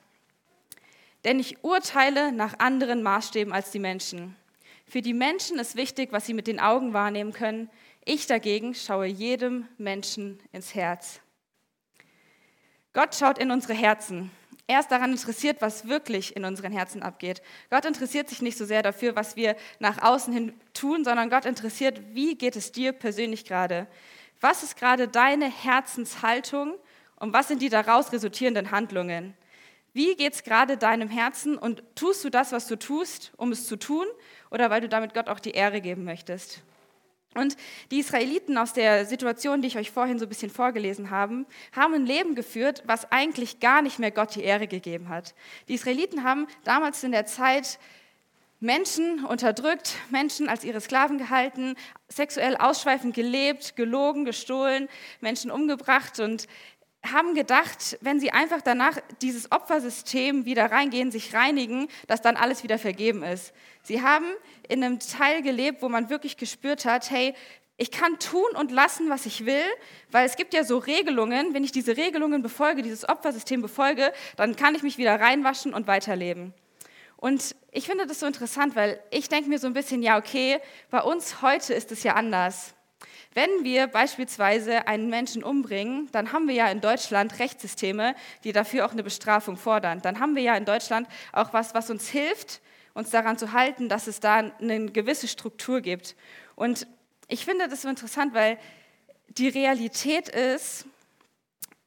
Denn 1.25 1.39
ich 1.39 1.63
urteile 1.63 2.31
nach 2.31 2.59
anderen 2.59 3.01
Maßstäben 3.01 3.51
als 3.51 3.71
die 3.71 3.79
Menschen. 3.79 4.35
Für 4.85 5.01
die 5.01 5.13
Menschen 5.13 5.59
ist 5.59 5.75
wichtig, 5.75 6.11
was 6.11 6.25
sie 6.25 6.33
mit 6.33 6.47
den 6.47 6.59
Augen 6.59 6.93
wahrnehmen 6.93 7.33
können. 7.33 7.69
Ich 8.05 8.27
dagegen 8.27 8.75
schaue 8.75 9.05
jedem 9.05 9.67
Menschen 9.77 10.39
ins 10.51 10.75
Herz. 10.75 11.21
Gott 12.93 13.15
schaut 13.15 13.39
in 13.39 13.49
unsere 13.49 13.73
Herzen. 13.73 14.29
Er 14.67 14.79
ist 14.79 14.91
daran 14.91 15.11
interessiert, 15.11 15.61
was 15.61 15.87
wirklich 15.87 16.35
in 16.35 16.45
unseren 16.45 16.71
Herzen 16.71 17.03
abgeht. 17.03 17.41
Gott 17.69 17.85
interessiert 17.85 18.29
sich 18.29 18.41
nicht 18.41 18.57
so 18.57 18.65
sehr 18.65 18.81
dafür, 18.81 19.15
was 19.15 19.35
wir 19.35 19.55
nach 19.79 20.01
außen 20.01 20.31
hin 20.31 20.53
tun, 20.73 21.03
sondern 21.03 21.29
Gott 21.29 21.45
interessiert, 21.45 22.01
wie 22.13 22.35
geht 22.35 22.55
es 22.55 22.71
dir 22.71 22.93
persönlich 22.93 23.45
gerade? 23.45 23.87
Was 24.39 24.63
ist 24.63 24.77
gerade 24.77 25.07
deine 25.07 25.49
Herzenshaltung 25.49 26.75
und 27.17 27.33
was 27.33 27.47
sind 27.47 27.61
die 27.61 27.69
daraus 27.69 28.13
resultierenden 28.13 28.71
Handlungen? 28.71 29.33
Wie 29.91 30.15
geht 30.15 30.33
es 30.33 30.43
gerade 30.43 30.77
deinem 30.77 31.09
Herzen 31.09 31.57
und 31.57 31.83
tust 31.95 32.23
du 32.23 32.29
das, 32.29 32.51
was 32.51 32.67
du 32.67 32.77
tust, 32.77 33.31
um 33.37 33.51
es 33.51 33.67
zu 33.67 33.75
tun 33.75 34.05
oder 34.53 34.69
weil 34.69 34.81
du 34.81 34.87
damit 34.87 35.13
Gott 35.13 35.27
auch 35.27 35.39
die 35.39 35.51
Ehre 35.51 35.81
geben 35.81 36.05
möchtest. 36.05 36.61
Und 37.35 37.57
die 37.89 37.99
Israeliten 37.99 38.57
aus 38.59 38.73
der 38.73 39.05
Situation, 39.07 39.61
die 39.61 39.67
ich 39.67 39.77
euch 39.77 39.89
vorhin 39.89 40.19
so 40.19 40.25
ein 40.25 40.29
bisschen 40.29 40.51
vorgelesen 40.51 41.09
habe, 41.09 41.45
haben 41.75 41.95
ein 41.95 42.05
Leben 42.05 42.35
geführt, 42.35 42.83
was 42.85 43.11
eigentlich 43.11 43.59
gar 43.59 43.81
nicht 43.81 43.97
mehr 43.97 44.11
Gott 44.11 44.35
die 44.35 44.43
Ehre 44.43 44.67
gegeben 44.67 45.09
hat. 45.09 45.33
Die 45.67 45.73
Israeliten 45.73 46.23
haben 46.23 46.47
damals 46.63 47.03
in 47.03 47.11
der 47.11 47.25
Zeit 47.25 47.79
Menschen 48.59 49.25
unterdrückt, 49.25 49.95
Menschen 50.09 50.47
als 50.47 50.63
ihre 50.63 50.79
Sklaven 50.79 51.17
gehalten, 51.17 51.75
sexuell 52.07 52.55
ausschweifend 52.55 53.13
gelebt, 53.13 53.75
gelogen, 53.75 54.23
gestohlen, 54.23 54.87
Menschen 55.19 55.51
umgebracht 55.51 56.19
und 56.19 56.47
haben 57.03 57.35
gedacht, 57.35 57.97
wenn 58.01 58.19
sie 58.19 58.31
einfach 58.31 58.61
danach 58.61 58.97
dieses 59.21 59.51
Opfersystem 59.51 60.45
wieder 60.45 60.71
reingehen, 60.71 61.11
sich 61.11 61.33
reinigen, 61.33 61.89
dass 62.07 62.21
dann 62.21 62.37
alles 62.37 62.63
wieder 62.63 62.79
vergeben 62.79 63.23
ist. 63.23 63.53
Sie 63.81 64.01
haben 64.01 64.25
in 64.69 64.83
einem 64.83 64.99
Teil 64.99 65.41
gelebt, 65.41 65.81
wo 65.81 65.89
man 65.89 66.09
wirklich 66.09 66.37
gespürt 66.37 66.85
hat, 66.85 67.11
hey, 67.11 67.33
ich 67.75 67.91
kann 67.91 68.19
tun 68.19 68.55
und 68.55 68.71
lassen, 68.71 69.09
was 69.09 69.25
ich 69.25 69.45
will, 69.45 69.65
weil 70.11 70.25
es 70.25 70.35
gibt 70.35 70.53
ja 70.53 70.63
so 70.63 70.77
Regelungen, 70.77 71.53
wenn 71.53 71.63
ich 71.63 71.71
diese 71.71 71.97
Regelungen 71.97 72.41
befolge, 72.41 72.83
dieses 72.83 73.07
Opfersystem 73.07 73.61
befolge, 73.61 74.13
dann 74.37 74.55
kann 74.55 74.75
ich 74.75 74.83
mich 74.83 74.97
wieder 74.97 75.19
reinwaschen 75.19 75.73
und 75.73 75.87
weiterleben. 75.87 76.53
Und 77.17 77.55
ich 77.71 77.87
finde 77.87 78.05
das 78.05 78.19
so 78.19 78.25
interessant, 78.25 78.75
weil 78.75 78.99
ich 79.09 79.27
denke 79.27 79.49
mir 79.49 79.57
so 79.57 79.67
ein 79.67 79.73
bisschen, 79.73 80.03
ja, 80.03 80.17
okay, 80.17 80.59
bei 80.91 81.01
uns 81.01 81.41
heute 81.41 81.73
ist 81.73 81.91
es 81.91 82.03
ja 82.03 82.13
anders. 82.13 82.75
Wenn 83.33 83.49
wir 83.63 83.87
beispielsweise 83.87 84.87
einen 84.87 85.09
Menschen 85.09 85.43
umbringen, 85.43 86.09
dann 86.11 86.31
haben 86.31 86.47
wir 86.47 86.55
ja 86.55 86.67
in 86.67 86.81
Deutschland 86.81 87.39
Rechtssysteme, 87.39 88.15
die 88.43 88.51
dafür 88.51 88.85
auch 88.85 88.91
eine 88.91 89.03
Bestrafung 89.03 89.57
fordern. 89.57 90.01
Dann 90.01 90.19
haben 90.19 90.35
wir 90.35 90.43
ja 90.43 90.55
in 90.55 90.65
Deutschland 90.65 91.07
auch 91.31 91.51
was, 91.53 91.73
was 91.73 91.89
uns 91.89 92.07
hilft, 92.07 92.61
uns 92.93 93.09
daran 93.09 93.37
zu 93.37 93.53
halten, 93.53 93.89
dass 93.89 94.07
es 94.07 94.19
da 94.19 94.51
eine 94.59 94.85
gewisse 94.91 95.27
Struktur 95.27 95.81
gibt. 95.81 96.15
Und 96.55 96.85
ich 97.27 97.45
finde 97.45 97.67
das 97.67 97.81
so 97.81 97.89
interessant, 97.89 98.35
weil 98.35 98.59
die 99.29 99.47
Realität 99.47 100.29
ist, 100.29 100.85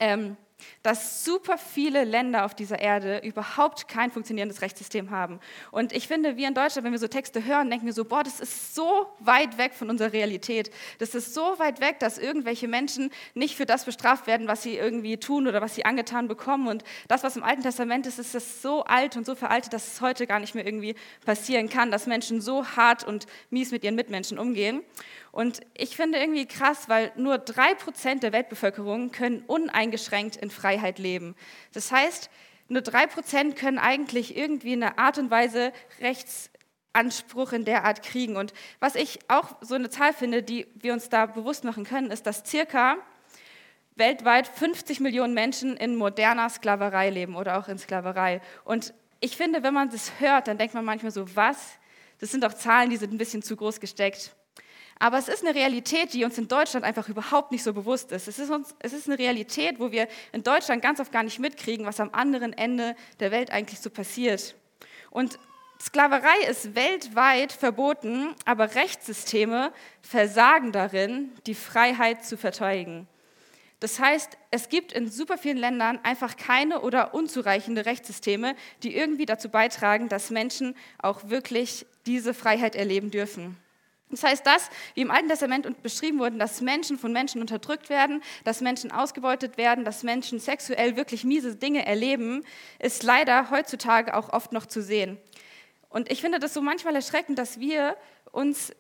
ähm, 0.01 0.37
dass 0.83 1.25
super 1.25 1.59
viele 1.59 2.05
Länder 2.05 2.45
auf 2.45 2.55
dieser 2.55 2.79
Erde 2.79 3.19
überhaupt 3.25 3.89
kein 3.89 4.11
funktionierendes 4.11 4.63
Rechtssystem 4.63 5.11
haben. 5.11 5.41
Und 5.71 5.93
ich 5.93 6.09
finde, 6.09 6.37
wir 6.37 6.49
in 6.49 6.55
Deutschland, 6.55 6.85
wenn 6.85 6.93
wir 6.93 6.99
so 6.99 7.09
Texte 7.09 7.45
hören, 7.45 7.71
denken 7.71 7.87
wir 7.87 7.93
so, 7.93 8.05
boah, 8.05 8.23
das 8.23 8.41
ist 8.41 8.75
so 8.75 9.07
weit 9.21 9.59
weg 9.59 9.75
von 9.75 9.91
unserer 9.91 10.13
Realität. 10.13 10.71
Das 10.99 11.15
ist 11.15 11.35
so 11.35 11.59
weit 11.59 11.81
weg, 11.81 11.99
dass 11.99 12.19
irgendwelche 12.19 12.69
Menschen 12.69 13.11
nicht 13.35 13.57
für 13.57 13.67
das 13.67 13.85
bestraft 13.85 14.27
werden, 14.27 14.49
was 14.49 14.63
sie 14.63 14.77
irgendwie 14.77 15.17
tun 15.17 15.47
oder 15.47 15.61
was 15.61 15.75
sie 15.75 15.85
angetan 15.85 16.29
bekommen. 16.29 16.69
Und 16.69 16.85
das, 17.09 17.23
was 17.23 17.37
im 17.37 17.43
Alten 17.43 17.63
Testament 17.63 18.07
ist, 18.07 18.19
ist 18.19 18.35
das 18.35 18.63
so 18.63 18.85
alt 18.85 19.17
und 19.17 19.27
so 19.27 19.35
veraltet, 19.35 19.73
dass 19.73 19.95
es 19.95 20.01
heute 20.01 20.27
gar 20.27 20.41
nicht 20.41 20.55
mehr 20.55 20.67
irgendwie 20.67 20.95
passieren 21.25 21.69
kann, 21.69 21.91
dass 21.91 22.07
Menschen 22.07 22.41
so 22.41 22.67
hart 22.67 23.05
und 23.05 23.27
mies 23.51 23.73
mit 23.73 23.85
ihren 23.85 23.95
Mitmenschen 23.95 24.39
umgehen. 24.39 24.83
Und 25.37 25.61
ich 25.77 25.97
finde 25.97 26.17
irgendwie 26.17 26.47
krass, 26.47 26.89
weil 26.89 27.13
nur 27.15 27.37
drei 27.37 27.75
Prozent 27.75 28.23
der 28.23 28.33
Weltbevölkerung 28.33 29.11
können 29.11 29.43
uneingeschränkt 29.47 30.37
in 30.37 30.49
Freiheit 30.49 30.99
leben. 30.99 31.35
Das 31.75 31.93
heißt, 31.93 32.31
nur 32.69 32.81
drei 32.81 33.07
Prozent 33.07 33.55
können 33.55 33.77
eigentlich 33.77 34.35
irgendwie 34.35 34.73
in 34.73 34.83
einer 34.83 34.99
Art 34.99 35.19
und 35.19 35.31
Weise 35.31 35.75
Rechtsanspruch 36.01 37.53
in 37.53 37.67
der 37.67 37.85
Art 37.85 38.03
kriegen. 38.03 38.39
Und 38.39 38.55
was 38.81 38.95
ich 38.95 39.19
auch 39.29 39.57
so 39.61 39.75
eine 39.75 39.91
Zahl 39.91 40.15
finde, 40.15 40.43
die 40.43 40.69
wir 40.75 40.95
uns 40.95 41.11
da 41.11 41.27
bewusst 41.27 41.65
machen 41.65 41.85
können, 41.85 42.11
ist, 42.11 42.27
dass 42.27 42.43
circa 42.47 42.97
weltweit 43.95 44.49
50 44.49 45.01
Millionen 45.01 45.35
Menschen 45.35 45.77
in 45.77 45.97
moderner 45.97 46.49
Sklaverei 46.49 47.11
leben 47.11 47.37
oder 47.37 47.59
auch 47.59 47.69
in 47.69 47.77
Sklaverei. 47.77 48.41
Und 48.65 48.95
ich 49.21 49.37
finde, 49.37 49.63
wenn 49.63 49.75
man 49.75 49.91
das 49.91 50.13
hört, 50.19 50.49
dann 50.49 50.57
denkt 50.57 50.73
man 50.73 50.87
manchmal 50.87 51.13
so, 51.13 51.37
was? 51.37 51.75
Das 52.21 52.31
sind 52.31 52.43
doch 52.43 52.55
Zahlen, 52.55 52.89
die 52.89 52.97
sind 52.97 53.13
ein 53.13 53.19
bisschen 53.19 53.43
zu 53.43 53.55
groß 53.55 53.81
gesteckt. 53.81 54.35
Aber 54.99 55.19
es 55.19 55.29
ist 55.29 55.45
eine 55.45 55.55
Realität, 55.55 56.15
die 56.15 56.25
uns 56.25 56.39
in 56.39 56.49
Deutschland 56.49 56.85
einfach 56.85 57.09
überhaupt 57.09 57.53
nicht 57.53 57.63
so 57.63 57.75
bewusst 57.75 58.13
ist. 58.13 58.29
Es 58.29 58.39
ist, 58.39 58.51
uns, 58.51 58.75
es 58.79 58.93
ist 58.93 59.09
eine 59.09 59.19
Realität, 59.19 59.79
wo 59.79 59.93
wir 59.93 60.09
in 60.33 60.43
Deutschland 60.43 60.81
ganz 60.83 61.01
oft 61.01 61.13
gar 61.13 61.23
nicht 61.23 61.39
mitkriegen, 61.39 61.85
was 61.85 62.01
am 62.01 62.11
anderen 62.13 62.53
Ende 62.55 62.97
der 63.21 63.31
Welt 63.31 63.51
eigentlich 63.51 63.81
so 63.81 63.91
passiert. 63.91 64.55
Und 65.11 65.39
Sklaverei 65.81 66.49
ist 66.49 66.75
weltweit 66.75 67.53
verboten, 67.53 68.35
aber 68.47 68.75
Rechtssysteme 68.75 69.73
versagen 70.01 70.73
darin, 70.73 71.31
die 71.47 71.55
Freiheit 71.55 72.25
zu 72.25 72.39
verteidigen. 72.39 73.07
Das 73.81 74.01
heißt, 74.01 74.39
es 74.51 74.71
gibt 74.71 74.93
in 74.93 75.11
super 75.11 75.37
vielen 75.37 75.59
Ländern 75.59 76.01
einfach 76.03 76.39
keine 76.39 76.81
oder 76.81 77.13
unzureichende 77.13 77.85
Rechtssysteme, 77.85 78.57
die 78.83 78.97
irgendwie 78.97 79.27
dazu 79.27 79.51
beitragen, 79.51 80.09
dass 80.09 80.31
Menschen 80.31 80.75
auch 80.99 81.29
wirklich 81.29 81.85
diese 82.07 82.33
Freiheit 82.33 82.75
erleben 82.75 83.11
dürfen. 83.11 83.59
Das 84.11 84.23
heißt, 84.23 84.47
das, 84.47 84.71
wie 84.95 85.01
im 85.01 85.11
Alten 85.11 85.29
Testament 85.29 85.83
beschrieben 85.83 86.21
wurde, 86.21 86.39
dass 86.39 86.61
Menschen 86.61 86.97
von 86.97 87.13
Menschen 87.13 87.41
unterdrückt 87.41 87.89
werden, 87.91 88.23
dass 88.45 88.61
Menschen 88.61 88.93
ausgebeutet 88.93 89.57
werden, 89.57 89.85
dass 89.85 90.05
Menschen 90.05 90.39
sexuell 90.39 90.97
wirklich 90.97 91.25
miese 91.25 91.57
Dinge 91.57 91.85
erleben, 91.85 92.45
ist 92.79 93.03
leider 93.03 93.51
heutzutage 93.51 94.15
auch 94.15 94.33
oft 94.33 94.53
noch 94.53 94.67
zu 94.67 94.81
sehen. 94.81 95.19
Und 95.89 96.11
ich 96.11 96.21
finde 96.21 96.39
das 96.39 96.55
so 96.55 96.61
manchmal 96.61 96.95
erschreckend, 96.95 97.39
dass 97.39 97.59
wir 97.59 97.97
uns 98.31 98.73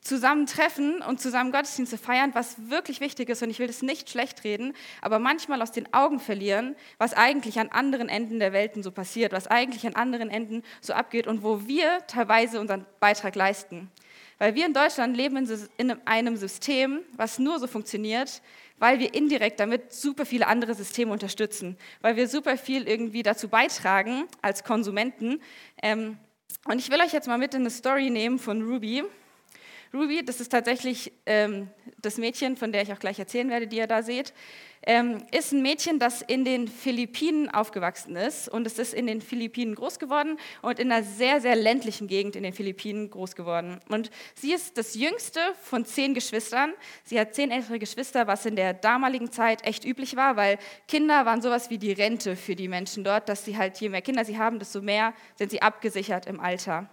zusammen 0.00 0.46
treffen 0.46 1.02
und 1.02 1.20
zusammen 1.20 1.50
Gottesdienste 1.50 1.98
feiern, 1.98 2.30
was 2.34 2.56
wirklich 2.70 3.00
wichtig 3.00 3.28
ist 3.28 3.42
und 3.42 3.50
ich 3.50 3.58
will 3.58 3.66
das 3.66 3.82
nicht 3.82 4.08
schlecht 4.10 4.44
reden, 4.44 4.74
aber 5.00 5.18
manchmal 5.18 5.60
aus 5.60 5.72
den 5.72 5.92
Augen 5.92 6.20
verlieren, 6.20 6.76
was 6.98 7.14
eigentlich 7.14 7.58
an 7.58 7.68
anderen 7.68 8.08
Enden 8.08 8.38
der 8.38 8.52
Welten 8.52 8.82
so 8.82 8.92
passiert, 8.92 9.32
was 9.32 9.48
eigentlich 9.48 9.86
an 9.86 9.94
anderen 9.94 10.30
Enden 10.30 10.62
so 10.80 10.92
abgeht 10.92 11.26
und 11.26 11.42
wo 11.42 11.66
wir 11.66 12.06
teilweise 12.06 12.60
unseren 12.60 12.86
Beitrag 13.00 13.34
leisten. 13.34 13.90
Weil 14.38 14.54
wir 14.54 14.66
in 14.66 14.72
Deutschland 14.72 15.16
leben 15.16 15.48
in 15.76 16.06
einem 16.06 16.36
System, 16.36 17.00
was 17.16 17.38
nur 17.38 17.58
so 17.58 17.66
funktioniert, 17.66 18.40
weil 18.78 19.00
wir 19.00 19.12
indirekt 19.12 19.58
damit 19.58 19.92
super 19.92 20.24
viele 20.24 20.46
andere 20.46 20.74
Systeme 20.74 21.12
unterstützen, 21.12 21.76
weil 22.00 22.16
wir 22.16 22.28
super 22.28 22.56
viel 22.56 22.86
irgendwie 22.86 23.24
dazu 23.24 23.48
beitragen 23.48 24.24
als 24.40 24.62
Konsumenten. 24.62 25.40
Ähm, 25.82 26.18
und 26.64 26.78
ich 26.78 26.90
will 26.90 27.00
euch 27.00 27.12
jetzt 27.12 27.26
mal 27.26 27.38
mit 27.38 27.54
in 27.54 27.62
eine 27.62 27.70
Story 27.70 28.10
nehmen 28.10 28.38
von 28.38 28.62
Ruby. 28.62 29.02
Ruby, 29.92 30.22
das 30.24 30.40
ist 30.40 30.50
tatsächlich 30.50 31.12
ähm, 31.24 31.68
das 32.00 32.18
Mädchen, 32.18 32.56
von 32.56 32.72
der 32.72 32.82
ich 32.82 32.92
auch 32.92 32.98
gleich 32.98 33.18
erzählen 33.18 33.48
werde, 33.48 33.66
die 33.66 33.78
ihr 33.78 33.86
da 33.86 34.02
seht, 34.02 34.34
ähm, 34.82 35.22
ist 35.32 35.52
ein 35.52 35.62
Mädchen, 35.62 35.98
das 35.98 36.22
in 36.22 36.44
den 36.44 36.68
Philippinen 36.68 37.48
aufgewachsen 37.48 38.14
ist 38.14 38.48
und 38.48 38.66
es 38.66 38.78
ist 38.78 38.94
in 38.94 39.06
den 39.06 39.20
Philippinen 39.20 39.74
groß 39.74 39.98
geworden 39.98 40.38
und 40.62 40.78
in 40.78 40.92
einer 40.92 41.02
sehr, 41.02 41.40
sehr 41.40 41.56
ländlichen 41.56 42.06
Gegend 42.06 42.36
in 42.36 42.42
den 42.42 42.52
Philippinen 42.52 43.10
groß 43.10 43.34
geworden. 43.34 43.80
Und 43.88 44.10
sie 44.34 44.52
ist 44.52 44.78
das 44.78 44.94
jüngste 44.94 45.40
von 45.62 45.84
zehn 45.84 46.14
Geschwistern. 46.14 46.72
Sie 47.04 47.18
hat 47.18 47.34
zehn 47.34 47.50
ältere 47.50 47.78
Geschwister, 47.78 48.26
was 48.26 48.46
in 48.46 48.56
der 48.56 48.74
damaligen 48.74 49.32
Zeit 49.32 49.66
echt 49.66 49.84
üblich 49.84 50.16
war, 50.16 50.36
weil 50.36 50.58
Kinder 50.86 51.26
waren 51.26 51.42
sowas 51.42 51.70
wie 51.70 51.78
die 51.78 51.92
Rente 51.92 52.36
für 52.36 52.54
die 52.54 52.68
Menschen 52.68 53.04
dort, 53.04 53.28
dass 53.28 53.44
sie 53.44 53.56
halt, 53.56 53.80
je 53.80 53.88
mehr 53.88 54.02
Kinder 54.02 54.24
sie 54.24 54.38
haben, 54.38 54.58
desto 54.58 54.80
mehr 54.80 55.14
sind 55.36 55.50
sie 55.50 55.62
abgesichert 55.62 56.26
im 56.26 56.40
Alter. 56.40 56.88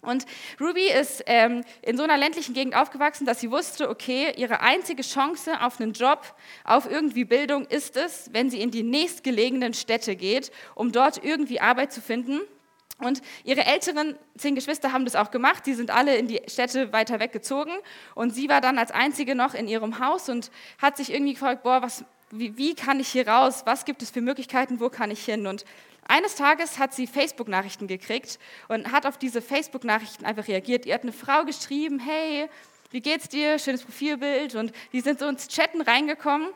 Und 0.00 0.26
Ruby 0.60 0.88
ist 0.90 1.24
ähm, 1.26 1.64
in 1.82 1.96
so 1.96 2.04
einer 2.04 2.16
ländlichen 2.16 2.54
Gegend 2.54 2.76
aufgewachsen, 2.76 3.26
dass 3.26 3.40
sie 3.40 3.50
wusste, 3.50 3.90
okay, 3.90 4.32
ihre 4.36 4.60
einzige 4.60 5.02
Chance 5.02 5.60
auf 5.60 5.80
einen 5.80 5.92
Job, 5.92 6.34
auf 6.64 6.88
irgendwie 6.88 7.24
Bildung 7.24 7.66
ist 7.66 7.96
es, 7.96 8.30
wenn 8.32 8.48
sie 8.48 8.60
in 8.60 8.70
die 8.70 8.84
nächstgelegenen 8.84 9.74
Städte 9.74 10.14
geht, 10.14 10.52
um 10.76 10.92
dort 10.92 11.24
irgendwie 11.24 11.60
Arbeit 11.60 11.92
zu 11.92 12.00
finden. 12.00 12.40
Und 13.00 13.22
ihre 13.44 13.64
älteren 13.64 14.16
zehn 14.36 14.54
Geschwister 14.54 14.92
haben 14.92 15.04
das 15.04 15.14
auch 15.14 15.30
gemacht. 15.30 15.66
Die 15.66 15.74
sind 15.74 15.90
alle 15.90 16.16
in 16.16 16.26
die 16.26 16.40
Städte 16.48 16.92
weiter 16.92 17.20
weggezogen. 17.20 17.72
Und 18.14 18.30
sie 18.34 18.48
war 18.48 18.60
dann 18.60 18.78
als 18.78 18.90
einzige 18.90 19.34
noch 19.34 19.54
in 19.54 19.68
ihrem 19.68 20.00
Haus 20.00 20.28
und 20.28 20.50
hat 20.80 20.96
sich 20.96 21.12
irgendwie 21.12 21.34
gefragt, 21.34 21.62
boah, 21.62 21.80
was, 21.80 22.04
wie, 22.30 22.56
wie 22.56 22.74
kann 22.74 22.98
ich 22.98 23.08
hier 23.08 23.28
raus? 23.28 23.62
Was 23.66 23.84
gibt 23.84 24.02
es 24.02 24.10
für 24.10 24.20
Möglichkeiten? 24.20 24.80
Wo 24.80 24.88
kann 24.90 25.12
ich 25.12 25.24
hin? 25.24 25.46
Und 25.46 25.64
eines 26.08 26.34
Tages 26.34 26.78
hat 26.78 26.94
sie 26.94 27.06
Facebook-Nachrichten 27.06 27.86
gekriegt 27.86 28.38
und 28.68 28.90
hat 28.90 29.06
auf 29.06 29.18
diese 29.18 29.42
Facebook-Nachrichten 29.42 30.24
einfach 30.24 30.48
reagiert. 30.48 30.86
Ihr 30.86 30.94
hat 30.94 31.02
eine 31.02 31.12
Frau 31.12 31.44
geschrieben, 31.44 31.98
hey, 31.98 32.48
wie 32.90 33.00
geht's 33.00 33.28
dir? 33.28 33.58
Schönes 33.58 33.84
Profilbild. 33.84 34.54
Und 34.54 34.72
die 34.92 35.02
sind 35.02 35.18
so 35.18 35.28
ins 35.28 35.48
Chatten 35.48 35.82
reingekommen. 35.82 36.48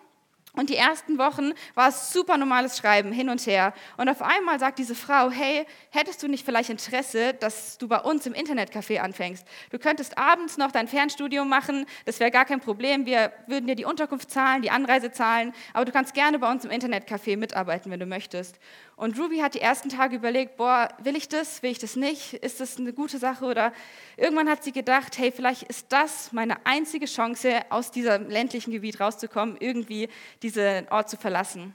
Und 0.54 0.68
die 0.68 0.76
ersten 0.76 1.16
Wochen 1.16 1.54
war 1.74 1.88
es 1.88 2.12
super 2.12 2.36
normales 2.36 2.76
Schreiben 2.76 3.10
hin 3.10 3.30
und 3.30 3.46
her. 3.46 3.72
Und 3.96 4.10
auf 4.10 4.20
einmal 4.20 4.60
sagt 4.60 4.78
diese 4.78 4.94
Frau, 4.94 5.30
hey, 5.30 5.64
hättest 5.88 6.22
du 6.22 6.28
nicht 6.28 6.44
vielleicht 6.44 6.68
Interesse, 6.68 7.32
dass 7.32 7.78
du 7.78 7.88
bei 7.88 7.98
uns 7.98 8.26
im 8.26 8.34
Internetcafé 8.34 8.98
anfängst? 8.98 9.46
Du 9.70 9.78
könntest 9.78 10.18
abends 10.18 10.58
noch 10.58 10.70
dein 10.70 10.88
Fernstudium 10.88 11.48
machen, 11.48 11.86
das 12.04 12.20
wäre 12.20 12.30
gar 12.30 12.44
kein 12.44 12.60
Problem. 12.60 13.06
Wir 13.06 13.32
würden 13.46 13.66
dir 13.66 13.76
die 13.76 13.86
Unterkunft 13.86 14.30
zahlen, 14.30 14.60
die 14.60 14.70
Anreise 14.70 15.10
zahlen, 15.10 15.54
aber 15.72 15.86
du 15.86 15.92
kannst 15.92 16.12
gerne 16.12 16.38
bei 16.38 16.50
uns 16.50 16.66
im 16.66 16.70
Internetcafé 16.70 17.38
mitarbeiten, 17.38 17.90
wenn 17.90 18.00
du 18.00 18.06
möchtest. 18.06 18.58
Und 18.96 19.18
Ruby 19.18 19.38
hat 19.38 19.54
die 19.54 19.60
ersten 19.60 19.88
Tage 19.88 20.16
überlegt, 20.16 20.56
boah, 20.56 20.88
will 20.98 21.16
ich 21.16 21.28
das, 21.28 21.62
will 21.62 21.70
ich 21.70 21.78
das 21.78 21.96
nicht? 21.96 22.34
Ist 22.34 22.60
das 22.60 22.78
eine 22.78 22.92
gute 22.92 23.18
Sache? 23.18 23.44
Oder 23.46 23.72
irgendwann 24.16 24.48
hat 24.48 24.62
sie 24.62 24.72
gedacht, 24.72 25.18
hey, 25.18 25.32
vielleicht 25.32 25.64
ist 25.64 25.90
das 25.90 26.32
meine 26.32 26.64
einzige 26.66 27.06
Chance, 27.06 27.62
aus 27.70 27.90
diesem 27.90 28.28
ländlichen 28.28 28.70
Gebiet 28.70 29.00
rauszukommen, 29.00 29.56
irgendwie 29.58 30.08
diesen 30.42 30.88
Ort 30.90 31.08
zu 31.08 31.16
verlassen. 31.16 31.74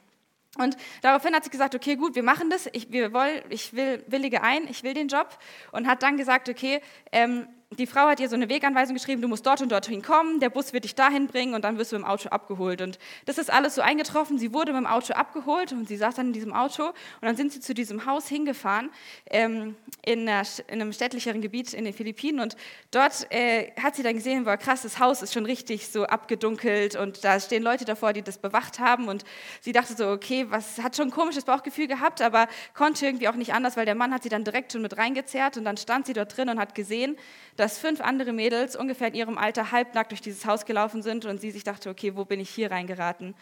Und 0.57 0.77
daraufhin 1.01 1.35
hat 1.35 1.43
sie 1.43 1.49
gesagt, 1.49 1.75
okay, 1.75 1.95
gut, 1.95 2.15
wir 2.15 2.23
machen 2.23 2.49
das, 2.49 2.67
ich, 2.71 2.91
wir 2.91 3.13
wollen, 3.13 3.41
ich 3.49 3.73
will, 3.73 4.03
willige 4.07 4.41
ein, 4.41 4.67
ich 4.67 4.83
will 4.83 4.93
den 4.93 5.07
Job. 5.07 5.37
Und 5.71 5.87
hat 5.87 6.03
dann 6.03 6.17
gesagt, 6.17 6.49
okay, 6.49 6.81
ähm, 7.11 7.47
die 7.71 7.85
Frau 7.85 8.07
hat 8.07 8.21
ihr 8.21 8.29
so 8.29 8.35
eine 8.35 8.47
Weganweisung 8.47 8.95
geschrieben, 8.95 9.21
du 9.21 9.27
musst 9.27 9.45
dort 9.45 9.61
und 9.61 9.71
dorthin 9.73 10.01
kommen, 10.01 10.39
der 10.39 10.49
Bus 10.49 10.71
wird 10.71 10.85
dich 10.85 10.95
dahin 10.95 11.27
bringen 11.27 11.53
und 11.53 11.65
dann 11.65 11.77
wirst 11.77 11.91
du 11.91 11.97
im 11.97 12.05
Auto 12.05 12.29
abgeholt. 12.29 12.81
Und 12.81 12.97
das 13.25 13.37
ist 13.37 13.51
alles 13.51 13.75
so 13.75 13.81
eingetroffen. 13.81 14.39
Sie 14.39 14.53
wurde 14.53 14.71
mit 14.71 14.81
dem 14.81 14.87
Auto 14.87 15.13
abgeholt 15.13 15.73
und 15.73 15.85
sie 15.85 15.97
saß 15.97 16.15
dann 16.15 16.27
in 16.27 16.33
diesem 16.33 16.53
Auto 16.53 16.85
und 16.85 16.93
dann 17.21 17.35
sind 17.35 17.51
sie 17.51 17.59
zu 17.59 17.73
diesem 17.73 18.05
Haus 18.05 18.29
hingefahren 18.29 18.89
ähm, 19.29 19.75
in, 20.05 20.29
einer, 20.29 20.47
in, 20.67 20.81
einem 20.81 20.93
städtlicheren 20.93 21.41
Gebiet 21.41 21.73
in 21.73 21.83
den 21.83 21.93
Philippinen 21.93 22.39
und 22.39 22.55
dort 22.91 23.27
äh, 23.31 23.73
hat 23.81 23.97
sie 23.97 24.03
dann 24.03 24.15
gesehen, 24.15 24.45
boah 24.45 24.55
krass, 24.55 24.83
das 24.83 24.99
Haus 24.99 25.21
ist 25.21 25.33
schon 25.33 25.45
richtig 25.45 25.89
so 25.89 26.05
abgedunkelt 26.05 26.95
und 26.95 27.25
da 27.25 27.37
stehen 27.37 27.63
Leute 27.63 27.83
davor, 27.83 28.13
die 28.13 28.21
das 28.21 28.37
bewacht 28.37 28.79
haben 28.79 29.09
und 29.09 29.25
sie 29.59 29.73
dachte 29.73 29.93
so, 29.93 30.07
okay, 30.07 30.45
was 30.49 30.79
hat 30.79 30.95
schon 30.95 31.09
ein 31.09 31.11
komisches 31.11 31.43
Bauchgefühl 31.43 31.87
gehabt, 31.87 32.21
aber 32.21 32.47
konnte 32.73 33.05
irgendwie 33.05 33.27
auch 33.27 33.35
nicht 33.35 33.53
anders, 33.53 33.75
weil 33.75 33.85
der 33.85 33.95
Mann 33.95 34.13
hat 34.13 34.23
sie 34.23 34.29
dann 34.29 34.45
direkt 34.45 34.71
schon 34.71 34.81
mit 34.81 34.97
reingezerrt 34.97 35.57
und 35.57 35.65
dann 35.65 35.75
stand 35.75 36.07
sie 36.07 36.13
dort 36.13 36.35
drin 36.37 36.47
und 36.47 36.59
hat 36.59 36.73
gesehen, 36.73 37.17
dass 37.57 37.77
fünf 37.77 37.99
andere 38.01 38.31
Mädels 38.31 38.75
ungefähr 38.75 39.09
in 39.09 39.15
ihrem 39.15 39.37
Alter 39.37 39.71
halbnackt 39.71 40.11
durch 40.11 40.21
dieses 40.21 40.45
Haus 40.45 40.65
gelaufen 40.65 41.01
sind 41.01 41.25
und 41.25 41.41
sie 41.41 41.51
sich 41.51 41.63
dachte, 41.63 41.89
okay, 41.89 42.15
wo 42.15 42.23
bin 42.23 42.39
ich 42.39 42.49
hier 42.49 42.71
reingeraten? 42.71 43.35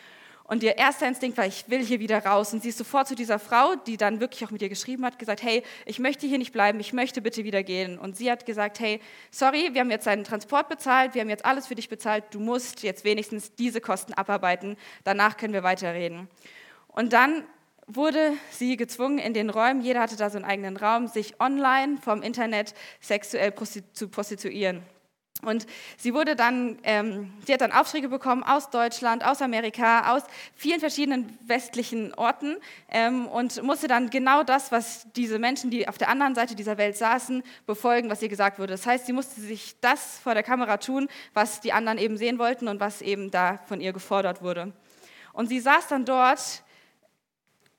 Und 0.48 0.62
ihr 0.62 0.78
erster 0.78 1.08
Instinkt 1.08 1.40
war, 1.40 1.48
ich 1.48 1.66
will 1.70 1.84
hier 1.84 2.00
wieder 2.00 2.24
raus. 2.24 2.54
Und 2.54 2.62
sie 2.62 2.70
ist 2.70 2.78
sofort 2.78 3.08
zu 3.08 3.16
dieser 3.16 3.40
Frau, 3.40 3.76
die 3.88 3.98
dann 3.98 4.20
wirklich 4.20 4.46
auch 4.46 4.52
mit 4.52 4.62
ihr 4.62 4.70
geschrieben 4.70 5.04
hat, 5.04 5.18
gesagt, 5.18 5.42
hey, 5.42 5.64
ich 5.86 5.98
möchte 5.98 6.28
hier 6.28 6.38
nicht 6.38 6.54
bleiben, 6.54 6.80
ich 6.80 6.94
möchte 6.94 7.20
bitte 7.22 7.44
wieder 7.44 7.64
gehen. 7.64 7.98
Und 7.98 8.16
sie 8.16 8.30
hat 8.30 8.46
gesagt, 8.46 8.80
hey, 8.80 9.02
sorry, 9.32 9.70
wir 9.74 9.82
haben 9.82 9.90
jetzt 9.90 10.06
deinen 10.06 10.24
Transport 10.24 10.70
bezahlt, 10.70 11.16
wir 11.16 11.22
haben 11.22 11.30
jetzt 11.30 11.46
alles 11.46 11.66
für 11.66 11.74
dich 11.74 11.90
bezahlt, 11.90 12.26
du 12.30 12.40
musst 12.40 12.84
jetzt 12.84 13.04
wenigstens 13.04 13.56
diese 13.56 13.82
Kosten 13.82 14.14
abarbeiten, 14.14 14.78
danach 15.04 15.38
können 15.38 15.54
wir 15.54 15.64
weiterreden. 15.64 16.30
Und 16.90 17.14
dann 17.14 17.44
wurde 17.88 18.34
sie 18.52 18.78
gezwungen, 18.78 19.20
in 19.20 19.34
den 19.34 19.50
Räumen, 19.50 19.82
jeder 19.82 20.02
hatte 20.02 20.16
da 20.16 20.30
so 20.30 20.38
einen 20.38 20.46
eigenen 20.46 20.78
Raum, 20.78 21.08
sich 21.08 21.40
online 21.40 21.98
vom 22.02 22.22
Internet 22.22 22.74
sexuell 23.00 23.54
zu 23.94 24.10
prostituieren. 24.10 24.82
Und 25.42 25.68
sie 25.98 26.14
wurde 26.14 26.36
dann, 26.36 26.80
ähm, 26.84 27.34
sie 27.46 27.54
hat 27.54 27.62
dann 27.62 27.72
Aufträge 27.72 28.08
bekommen 28.10 28.42
aus 28.42 28.70
Deutschland, 28.70 29.24
aus 29.24 29.42
Amerika, 29.42 30.16
aus 30.16 30.24
vielen 30.56 30.80
verschiedenen 30.80 31.38
westlichen 31.46 32.14
Orten 32.16 32.56
ähm, 32.90 33.28
und 33.28 33.62
musste 33.62 33.88
dann 33.88 34.10
genau 34.10 34.44
das, 34.44 34.72
was 34.72 35.06
diese 35.16 35.38
Menschen, 35.38 35.70
die 35.70 35.88
auf 35.88 35.98
der 35.98 36.10
anderen 36.10 36.36
Seite 36.36 36.56
dieser 36.56 36.78
Welt 36.78 36.96
saßen, 36.96 37.44
befolgen, 37.66 38.10
was 38.10 38.22
ihr 38.22 38.30
gesagt 38.30 38.60
wurde. 38.60 38.74
Das 38.74 38.88
heißt, 38.88 39.06
sie 39.06 39.14
musste 39.14 39.42
sich 39.42 39.76
das 39.82 40.20
vor 40.20 40.34
der 40.34 40.44
Kamera 40.44 40.78
tun, 40.78 41.10
was 41.34 41.60
die 41.60 41.74
anderen 41.74 41.98
eben 41.98 42.18
sehen 42.18 42.40
wollten 42.40 42.68
und 42.68 42.80
was 42.80 43.02
eben 43.02 43.30
da 43.30 43.60
von 43.68 43.82
ihr 43.82 43.94
gefordert 43.94 44.42
wurde. 44.42 44.74
Und 45.34 45.48
sie 45.48 45.60
saß 45.60 45.90
dann 45.90 46.06
dort 46.06 46.64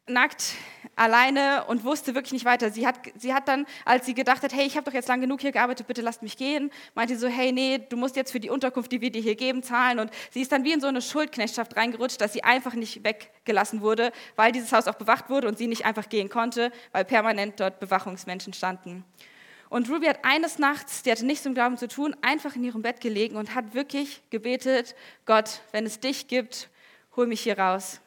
nackt, 0.09 0.55
alleine 0.95 1.65
und 1.65 1.85
wusste 1.85 2.15
wirklich 2.15 2.33
nicht 2.33 2.45
weiter. 2.45 2.71
Sie 2.71 2.87
hat, 2.87 2.97
sie 3.17 3.35
hat 3.35 3.49
dann, 3.49 3.67
als 3.85 4.07
sie 4.07 4.15
gedacht 4.15 4.43
hat, 4.43 4.55
hey, 4.55 4.65
ich 4.67 4.77
habe 4.77 4.85
doch 4.85 4.95
jetzt 4.95 5.09
lang 5.09 5.21
genug 5.21 5.41
hier 5.41 5.53
gearbeitet, 5.53 5.87
bitte 5.87 6.01
lasst 6.01 6.23
mich 6.23 6.37
gehen, 6.37 6.71
meinte 6.95 7.19
so, 7.19 7.29
hey, 7.29 7.53
nee, 7.53 7.79
du 7.79 7.97
musst 7.97 8.17
jetzt 8.17 8.33
für 8.33 8.41
die 8.41 8.49
Unterkunft, 8.49 8.93
die 8.93 9.01
wir 9.01 9.11
dir 9.11 9.21
hier 9.21 9.35
geben, 9.35 9.63
zahlen. 9.63 9.99
Und 9.99 10.11
sie 10.31 10.41
ist 10.41 10.53
dann 10.53 10.65
wie 10.65 10.73
in 10.73 10.81
so 10.81 10.87
eine 10.87 11.03
Schuldknechtschaft 11.03 11.77
reingerutscht, 11.77 12.21
dass 12.21 12.33
sie 12.33 12.45
einfach 12.45 12.75
nicht 12.75 13.05
weggelassen 13.05 13.81
wurde, 13.81 14.13
weil 14.37 14.53
dieses 14.53 14.73
Haus 14.73 14.87
auch 14.87 14.95
bewacht 14.95 15.29
wurde 15.29 15.49
und 15.49 15.59
sie 15.59 15.67
nicht 15.67 15.85
einfach 15.85 16.09
gehen 16.09 16.29
konnte, 16.29 16.71
weil 16.93 17.05
permanent 17.05 17.59
dort 17.59 17.81
Bewachungsmenschen 17.81 18.53
standen. 18.53 19.05
Und 19.69 19.91
Ruby 19.91 20.07
hat 20.07 20.25
eines 20.25 20.61
Nachts, 20.61 21.03
die 21.03 21.11
hatte 21.11 21.27
nichts 21.27 21.45
mit 21.45 21.57
Glauben 21.57 21.77
zu 21.77 21.89
tun, 21.89 22.15
einfach 22.23 22.55
in 22.55 22.63
ihrem 22.63 22.83
Bett 22.83 23.01
gelegen 23.01 23.37
und 23.37 23.57
hat 23.57 23.75
wirklich 23.75 24.23
gebetet, 24.31 24.95
Gott, 25.27 25.61
wenn 25.73 25.85
es 25.85 25.99
dich 25.99 26.29
gibt, 26.29 26.71
hol 27.17 27.27
mich 27.27 27.41
hier 27.41 27.59
raus. 27.59 28.01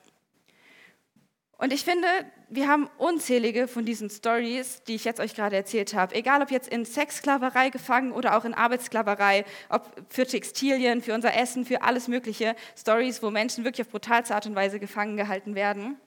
Und 1.60 1.74
ich 1.74 1.84
finde, 1.84 2.08
wir 2.48 2.70
haben 2.70 2.90
unzählige 2.98 3.68
von 3.68 3.84
diesen 3.84 4.10
Stories, 4.10 4.82
die 4.84 4.96
ich 4.96 5.04
jetzt 5.04 5.20
euch 5.20 5.36
gerade 5.36 5.58
erzählt 5.58 5.94
habe. 5.94 6.16
Egal 6.16 6.42
ob 6.42 6.52
jetzt 6.52 6.70
in 6.70 6.86
Sexsklaverei 6.86 7.70
gefangen 7.70 8.14
oder 8.14 8.38
auch 8.38 8.46
in 8.46 8.54
Arbeitssklaverei, 8.54 9.44
ob 9.68 9.92
für 10.08 10.26
Textilien, 10.26 11.02
für 11.02 11.14
unser 11.14 11.36
Essen, 11.36 11.66
für 11.66 11.82
alles 11.82 12.08
Mögliche. 12.08 12.56
Stories, 12.78 13.22
wo 13.22 13.30
Menschen 13.30 13.66
wirklich 13.66 13.86
auf 13.86 13.92
brutalste 13.92 14.34
Art 14.34 14.46
und 14.46 14.56
Weise 14.56 14.80
gefangen 14.80 15.18
gehalten 15.18 15.54
werden. 15.54 15.98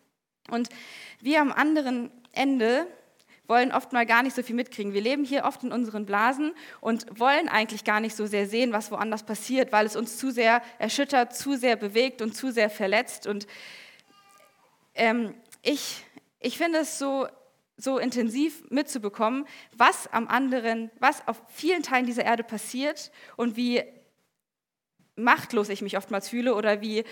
Und 0.50 0.70
wir 1.20 1.42
am 1.42 1.52
anderen 1.52 2.10
Ende 2.32 2.86
wollen 3.46 3.72
oft 3.72 3.92
mal 3.92 4.06
gar 4.06 4.22
nicht 4.22 4.34
so 4.34 4.42
viel 4.42 4.56
mitkriegen. 4.56 4.94
Wir 4.94 5.02
leben 5.02 5.24
hier 5.24 5.44
oft 5.44 5.62
in 5.64 5.70
unseren 5.70 6.06
Blasen 6.06 6.54
und 6.80 7.20
wollen 7.20 7.50
eigentlich 7.50 7.84
gar 7.84 8.00
nicht 8.00 8.16
so 8.16 8.24
sehr 8.24 8.46
sehen, 8.46 8.72
was 8.72 8.90
woanders 8.90 9.24
passiert, 9.24 9.70
weil 9.70 9.84
es 9.84 9.96
uns 9.96 10.16
zu 10.16 10.30
sehr 10.30 10.62
erschüttert, 10.78 11.36
zu 11.36 11.56
sehr 11.56 11.76
bewegt 11.76 12.22
und 12.22 12.34
zu 12.34 12.50
sehr 12.50 12.70
verletzt. 12.70 13.26
Und 13.26 13.46
ähm, 14.94 15.34
ich, 15.62 16.04
ich 16.40 16.58
finde 16.58 16.80
es 16.80 16.98
so, 16.98 17.26
so 17.76 17.98
intensiv 17.98 18.64
mitzubekommen, 18.70 19.46
was 19.76 20.12
am 20.12 20.28
anderen, 20.28 20.90
was 20.98 21.26
auf 21.26 21.40
vielen 21.48 21.82
Teilen 21.82 22.06
dieser 22.06 22.24
Erde 22.24 22.44
passiert 22.44 23.10
und 23.36 23.56
wie 23.56 23.82
machtlos 25.16 25.68
ich 25.68 25.82
mich 25.82 25.96
oftmals 25.96 26.28
fühle 26.28 26.54
oder 26.54 26.80
wie 26.80 27.04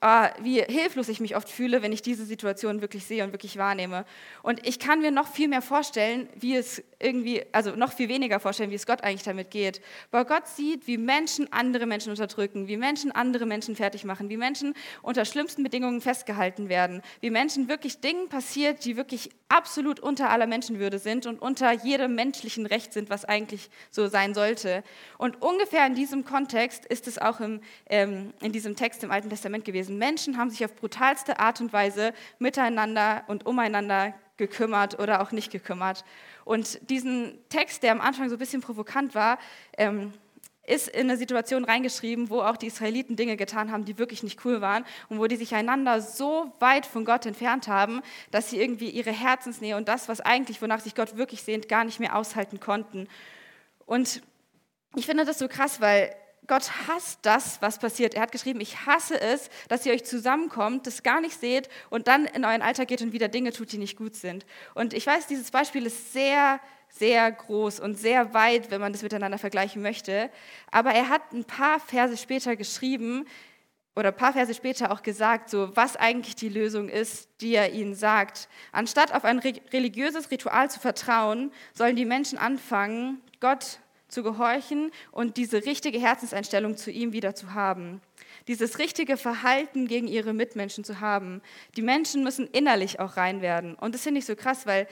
wie 0.00 0.62
hilflos 0.62 1.08
ich 1.08 1.20
mich 1.20 1.36
oft 1.36 1.48
fühle, 1.48 1.82
wenn 1.82 1.92
ich 1.92 2.00
diese 2.00 2.24
Situation 2.24 2.80
wirklich 2.80 3.04
sehe 3.04 3.22
und 3.22 3.32
wirklich 3.32 3.58
wahrnehme. 3.58 4.06
Und 4.42 4.66
ich 4.66 4.78
kann 4.78 5.00
mir 5.02 5.10
noch 5.10 5.28
viel 5.28 5.48
mehr 5.48 5.60
vorstellen, 5.60 6.28
wie 6.34 6.56
es 6.56 6.82
irgendwie, 6.98 7.42
also 7.52 7.72
noch 7.72 7.92
viel 7.92 8.08
weniger 8.08 8.40
vorstellen, 8.40 8.70
wie 8.70 8.76
es 8.76 8.86
Gott 8.86 9.02
eigentlich 9.02 9.22
damit 9.22 9.50
geht. 9.50 9.80
Weil 10.10 10.24
Gott 10.24 10.46
sieht, 10.46 10.86
wie 10.86 10.96
Menschen 10.96 11.52
andere 11.52 11.86
Menschen 11.86 12.10
unterdrücken, 12.10 12.66
wie 12.68 12.76
Menschen 12.76 13.12
andere 13.12 13.44
Menschen 13.44 13.76
fertig 13.76 14.04
machen, 14.04 14.30
wie 14.30 14.36
Menschen 14.36 14.74
unter 15.02 15.24
schlimmsten 15.24 15.62
Bedingungen 15.62 16.00
festgehalten 16.00 16.68
werden, 16.68 17.02
wie 17.20 17.30
Menschen 17.30 17.68
wirklich 17.68 18.00
Dinge 18.00 18.26
passiert, 18.26 18.84
die 18.84 18.96
wirklich 18.96 19.30
absolut 19.48 20.00
unter 20.00 20.30
aller 20.30 20.46
Menschenwürde 20.46 20.98
sind 20.98 21.26
und 21.26 21.42
unter 21.42 21.72
jedem 21.72 22.14
menschlichen 22.14 22.66
Recht 22.66 22.92
sind, 22.92 23.10
was 23.10 23.24
eigentlich 23.24 23.68
so 23.90 24.06
sein 24.06 24.32
sollte. 24.32 24.84
Und 25.18 25.42
ungefähr 25.42 25.86
in 25.86 25.94
diesem 25.94 26.24
Kontext 26.24 26.86
ist 26.86 27.08
es 27.08 27.18
auch 27.18 27.40
im, 27.40 27.60
ähm, 27.86 28.32
in 28.40 28.52
diesem 28.52 28.76
Text 28.76 29.02
im 29.02 29.10
Alten 29.10 29.28
Testament 29.28 29.64
gewesen. 29.64 29.89
Menschen 29.98 30.36
haben 30.36 30.50
sich 30.50 30.64
auf 30.64 30.74
brutalste 30.74 31.38
Art 31.38 31.60
und 31.60 31.72
Weise 31.72 32.12
miteinander 32.38 33.24
und 33.26 33.46
umeinander 33.46 34.14
gekümmert 34.36 34.98
oder 34.98 35.22
auch 35.22 35.32
nicht 35.32 35.50
gekümmert. 35.52 36.04
Und 36.44 36.90
diesen 36.90 37.38
Text, 37.48 37.82
der 37.82 37.92
am 37.92 38.00
Anfang 38.00 38.28
so 38.28 38.36
ein 38.36 38.38
bisschen 38.38 38.62
provokant 38.62 39.14
war, 39.14 39.38
ähm, 39.76 40.12
ist 40.66 40.88
in 40.88 41.02
eine 41.02 41.16
Situation 41.16 41.64
reingeschrieben, 41.64 42.30
wo 42.30 42.42
auch 42.42 42.56
die 42.56 42.68
Israeliten 42.68 43.16
Dinge 43.16 43.36
getan 43.36 43.72
haben, 43.72 43.84
die 43.84 43.98
wirklich 43.98 44.22
nicht 44.22 44.44
cool 44.44 44.60
waren 44.60 44.84
und 45.08 45.18
wo 45.18 45.26
die 45.26 45.36
sich 45.36 45.54
einander 45.54 46.00
so 46.00 46.52
weit 46.60 46.86
von 46.86 47.04
Gott 47.04 47.26
entfernt 47.26 47.66
haben, 47.66 48.02
dass 48.30 48.50
sie 48.50 48.60
irgendwie 48.60 48.88
ihre 48.90 49.10
Herzensnähe 49.10 49.76
und 49.76 49.88
das, 49.88 50.08
was 50.08 50.20
eigentlich, 50.20 50.62
wonach 50.62 50.80
sich 50.80 50.94
Gott 50.94 51.16
wirklich 51.16 51.42
sehnt, 51.42 51.68
gar 51.68 51.84
nicht 51.84 51.98
mehr 51.98 52.14
aushalten 52.14 52.60
konnten. 52.60 53.08
Und 53.84 54.22
ich 54.94 55.06
finde 55.06 55.24
das 55.24 55.38
so 55.38 55.48
krass, 55.48 55.80
weil 55.80 56.14
Gott 56.50 56.88
hasst 56.88 57.20
das, 57.22 57.62
was 57.62 57.78
passiert. 57.78 58.14
Er 58.14 58.22
hat 58.22 58.32
geschrieben, 58.32 58.60
ich 58.60 58.84
hasse 58.84 59.20
es, 59.20 59.50
dass 59.68 59.86
ihr 59.86 59.92
euch 59.92 60.04
zusammenkommt, 60.04 60.84
das 60.84 61.04
gar 61.04 61.20
nicht 61.20 61.38
seht 61.38 61.68
und 61.90 62.08
dann 62.08 62.24
in 62.24 62.44
euren 62.44 62.60
Alltag 62.60 62.88
geht 62.88 63.02
und 63.02 63.12
wieder 63.12 63.28
Dinge 63.28 63.52
tut, 63.52 63.70
die 63.70 63.78
nicht 63.78 63.96
gut 63.96 64.16
sind. 64.16 64.44
Und 64.74 64.92
ich 64.92 65.06
weiß, 65.06 65.28
dieses 65.28 65.52
Beispiel 65.52 65.86
ist 65.86 66.12
sehr 66.12 66.58
sehr 66.88 67.30
groß 67.30 67.78
und 67.78 67.96
sehr 67.96 68.34
weit, 68.34 68.72
wenn 68.72 68.80
man 68.80 68.92
das 68.92 69.02
miteinander 69.02 69.38
vergleichen 69.38 69.80
möchte. 69.80 70.28
Aber 70.72 70.90
er 70.90 71.08
hat 71.08 71.22
ein 71.32 71.44
paar 71.44 71.78
Verse 71.78 72.16
später 72.16 72.56
geschrieben 72.56 73.28
oder 73.94 74.08
ein 74.08 74.16
paar 74.16 74.32
Verse 74.32 74.52
später 74.52 74.90
auch 74.90 75.04
gesagt, 75.04 75.50
so 75.50 75.70
was 75.76 75.94
eigentlich 75.94 76.34
die 76.34 76.48
Lösung 76.48 76.88
ist, 76.88 77.28
die 77.42 77.54
er 77.54 77.70
ihnen 77.70 77.94
sagt. 77.94 78.48
Anstatt 78.72 79.14
auf 79.14 79.24
ein 79.24 79.38
religiöses 79.38 80.32
Ritual 80.32 80.68
zu 80.68 80.80
vertrauen, 80.80 81.52
sollen 81.74 81.94
die 81.94 82.06
Menschen 82.06 82.38
anfangen, 82.38 83.20
Gott 83.38 83.78
zu 84.10 84.22
gehorchen 84.22 84.90
und 85.12 85.36
diese 85.36 85.64
richtige 85.64 85.98
Herzenseinstellung 85.98 86.76
zu 86.76 86.90
ihm 86.90 87.12
wieder 87.12 87.34
zu 87.34 87.54
haben. 87.54 88.00
Dieses 88.48 88.78
richtige 88.78 89.16
Verhalten 89.16 89.86
gegen 89.86 90.08
ihre 90.08 90.32
Mitmenschen 90.32 90.84
zu 90.84 91.00
haben. 91.00 91.40
Die 91.76 91.82
Menschen 91.82 92.22
müssen 92.24 92.46
innerlich 92.48 93.00
auch 93.00 93.16
rein 93.16 93.42
werden. 93.42 93.74
Und 93.74 93.94
das 93.94 94.02
finde 94.02 94.18
ich 94.18 94.26
so 94.26 94.36
krass, 94.36 94.66
weil 94.66 94.86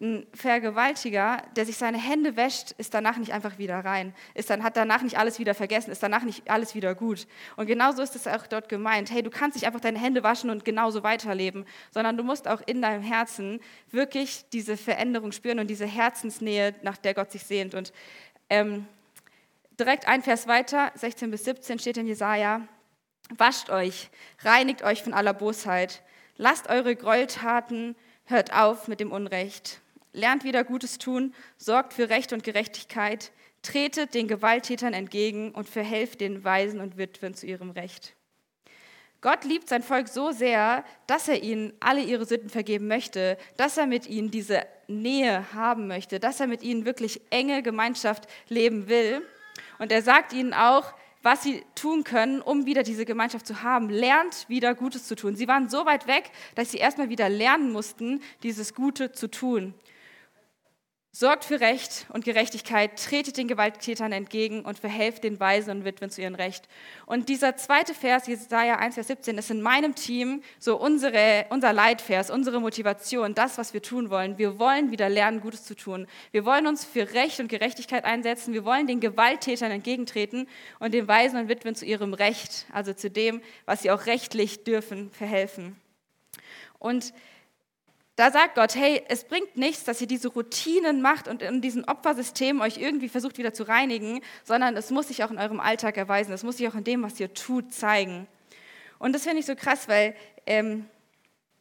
ein 0.00 0.26
Vergewaltiger, 0.34 1.42
der 1.54 1.66
sich 1.66 1.76
seine 1.76 1.98
Hände 1.98 2.36
wäscht, 2.36 2.72
ist 2.78 2.94
danach 2.94 3.16
nicht 3.16 3.32
einfach 3.32 3.58
wieder 3.58 3.84
rein, 3.84 4.12
ist 4.34 4.50
dann, 4.50 4.64
hat 4.64 4.76
danach 4.76 5.02
nicht 5.02 5.18
alles 5.18 5.38
wieder 5.38 5.54
vergessen, 5.54 5.92
ist 5.92 6.02
danach 6.02 6.24
nicht 6.24 6.50
alles 6.50 6.74
wieder 6.74 6.94
gut. 6.94 7.26
Und 7.56 7.66
genauso 7.66 8.02
ist 8.02 8.16
es 8.16 8.26
auch 8.26 8.46
dort 8.46 8.68
gemeint. 8.68 9.12
Hey, 9.12 9.22
du 9.22 9.30
kannst 9.30 9.56
nicht 9.56 9.66
einfach 9.66 9.80
deine 9.80 9.98
Hände 9.98 10.22
waschen 10.22 10.50
und 10.50 10.64
genauso 10.64 11.02
weiterleben, 11.02 11.64
sondern 11.92 12.16
du 12.16 12.24
musst 12.24 12.48
auch 12.48 12.60
in 12.66 12.82
deinem 12.82 13.02
Herzen 13.02 13.60
wirklich 13.90 14.44
diese 14.52 14.76
Veränderung 14.76 15.30
spüren 15.32 15.60
und 15.60 15.68
diese 15.68 15.86
Herzensnähe, 15.86 16.74
nach 16.82 16.96
der 16.96 17.14
Gott 17.14 17.30
sich 17.30 17.44
sehnt. 17.44 17.74
Und 17.74 17.92
ähm, 18.50 18.86
direkt 19.78 20.06
ein 20.06 20.22
Vers 20.22 20.46
weiter, 20.46 20.92
16 20.94 21.30
bis 21.30 21.44
17 21.44 21.78
steht 21.78 21.96
in 21.96 22.06
Jesaja: 22.06 22.66
Wascht 23.30 23.70
euch, 23.70 24.10
reinigt 24.40 24.82
euch 24.82 25.02
von 25.02 25.14
aller 25.14 25.34
Bosheit, 25.34 26.02
lasst 26.36 26.68
eure 26.68 26.94
Gräueltaten, 26.96 27.96
hört 28.24 28.52
auf 28.54 28.88
mit 28.88 29.00
dem 29.00 29.12
Unrecht. 29.12 29.80
Lernt 30.12 30.44
wieder 30.44 30.62
Gutes 30.62 30.98
tun, 30.98 31.34
sorgt 31.56 31.92
für 31.92 32.08
Recht 32.08 32.32
und 32.32 32.44
Gerechtigkeit, 32.44 33.32
tretet 33.62 34.14
den 34.14 34.28
Gewalttätern 34.28 34.92
entgegen 34.92 35.50
und 35.50 35.68
verhelft 35.68 36.20
den 36.20 36.44
Waisen 36.44 36.80
und 36.80 36.96
Witwen 36.96 37.34
zu 37.34 37.46
ihrem 37.46 37.70
Recht. 37.70 38.14
Gott 39.20 39.44
liebt 39.44 39.68
sein 39.70 39.82
Volk 39.82 40.08
so 40.08 40.32
sehr, 40.32 40.84
dass 41.06 41.28
er 41.28 41.42
ihnen 41.42 41.72
alle 41.80 42.02
ihre 42.02 42.26
Sünden 42.26 42.50
vergeben 42.50 42.86
möchte, 42.86 43.38
dass 43.56 43.78
er 43.78 43.86
mit 43.86 44.06
ihnen 44.06 44.30
diese 44.30 44.66
Nähe 44.88 45.52
haben 45.54 45.86
möchte, 45.86 46.20
dass 46.20 46.40
er 46.40 46.46
mit 46.46 46.62
ihnen 46.62 46.84
wirklich 46.84 47.20
enge 47.30 47.62
Gemeinschaft 47.62 48.28
leben 48.48 48.88
will. 48.88 49.22
Und 49.78 49.92
er 49.92 50.02
sagt 50.02 50.32
ihnen 50.32 50.54
auch, 50.54 50.92
was 51.22 51.42
sie 51.42 51.64
tun 51.74 52.04
können, 52.04 52.42
um 52.42 52.66
wieder 52.66 52.82
diese 52.82 53.06
Gemeinschaft 53.06 53.46
zu 53.46 53.62
haben. 53.62 53.88
Lernt 53.88 54.46
wieder 54.48 54.74
Gutes 54.74 55.06
zu 55.06 55.16
tun. 55.16 55.36
Sie 55.36 55.48
waren 55.48 55.68
so 55.68 55.86
weit 55.86 56.06
weg, 56.06 56.30
dass 56.54 56.70
sie 56.70 56.78
erstmal 56.78 57.08
wieder 57.08 57.28
lernen 57.28 57.72
mussten, 57.72 58.22
dieses 58.42 58.74
Gute 58.74 59.12
zu 59.12 59.30
tun. 59.30 59.74
Sorgt 61.16 61.44
für 61.44 61.60
Recht 61.60 62.06
und 62.08 62.24
Gerechtigkeit, 62.24 63.00
tretet 63.00 63.36
den 63.36 63.46
Gewalttätern 63.46 64.10
entgegen 64.10 64.62
und 64.62 64.80
verhelft 64.80 65.22
den 65.22 65.38
Waisen 65.38 65.70
und 65.70 65.84
Witwen 65.84 66.10
zu 66.10 66.20
ihrem 66.20 66.34
Recht. 66.34 66.66
Und 67.06 67.28
dieser 67.28 67.56
zweite 67.56 67.94
Vers, 67.94 68.26
Jesaja 68.26 68.80
1, 68.80 68.94
Vers 68.96 69.06
17, 69.06 69.38
ist 69.38 69.48
in 69.48 69.62
meinem 69.62 69.94
Team 69.94 70.42
so 70.58 70.76
unsere, 70.76 71.46
unser 71.50 71.72
Leitvers, 71.72 72.30
unsere 72.30 72.60
Motivation, 72.60 73.32
das, 73.32 73.58
was 73.58 73.72
wir 73.72 73.80
tun 73.80 74.10
wollen. 74.10 74.38
Wir 74.38 74.58
wollen 74.58 74.90
wieder 74.90 75.08
lernen, 75.08 75.40
Gutes 75.40 75.62
zu 75.62 75.76
tun. 75.76 76.08
Wir 76.32 76.44
wollen 76.44 76.66
uns 76.66 76.84
für 76.84 77.14
Recht 77.14 77.38
und 77.38 77.46
Gerechtigkeit 77.46 78.04
einsetzen. 78.04 78.52
Wir 78.52 78.64
wollen 78.64 78.88
den 78.88 78.98
Gewalttätern 78.98 79.70
entgegentreten 79.70 80.48
und 80.80 80.94
den 80.94 81.06
Waisen 81.06 81.38
und 81.38 81.48
Witwen 81.48 81.76
zu 81.76 81.84
ihrem 81.84 82.12
Recht, 82.12 82.66
also 82.72 82.92
zu 82.92 83.08
dem, 83.08 83.40
was 83.66 83.82
sie 83.82 83.92
auch 83.92 84.06
rechtlich 84.06 84.64
dürfen, 84.64 85.12
verhelfen. 85.12 85.76
Und 86.80 87.14
da 88.16 88.30
sagt 88.30 88.54
Gott, 88.54 88.76
hey, 88.76 89.02
es 89.08 89.24
bringt 89.24 89.56
nichts, 89.56 89.84
dass 89.84 90.00
ihr 90.00 90.06
diese 90.06 90.28
Routinen 90.28 91.02
macht 91.02 91.26
und 91.26 91.42
in 91.42 91.60
diesem 91.60 91.84
Opfersystem 91.84 92.60
euch 92.60 92.78
irgendwie 92.78 93.08
versucht 93.08 93.38
wieder 93.38 93.52
zu 93.52 93.64
reinigen, 93.64 94.20
sondern 94.44 94.76
es 94.76 94.90
muss 94.90 95.08
sich 95.08 95.24
auch 95.24 95.30
in 95.32 95.38
eurem 95.38 95.58
Alltag 95.58 95.96
erweisen, 95.96 96.32
es 96.32 96.44
muss 96.44 96.58
sich 96.58 96.68
auch 96.68 96.76
in 96.76 96.84
dem, 96.84 97.02
was 97.02 97.18
ihr 97.18 97.34
tut, 97.34 97.72
zeigen. 97.72 98.28
Und 99.00 99.14
das 99.14 99.24
finde 99.24 99.40
ich 99.40 99.46
so 99.46 99.56
krass, 99.56 99.88
weil 99.88 100.14
ähm, 100.46 100.86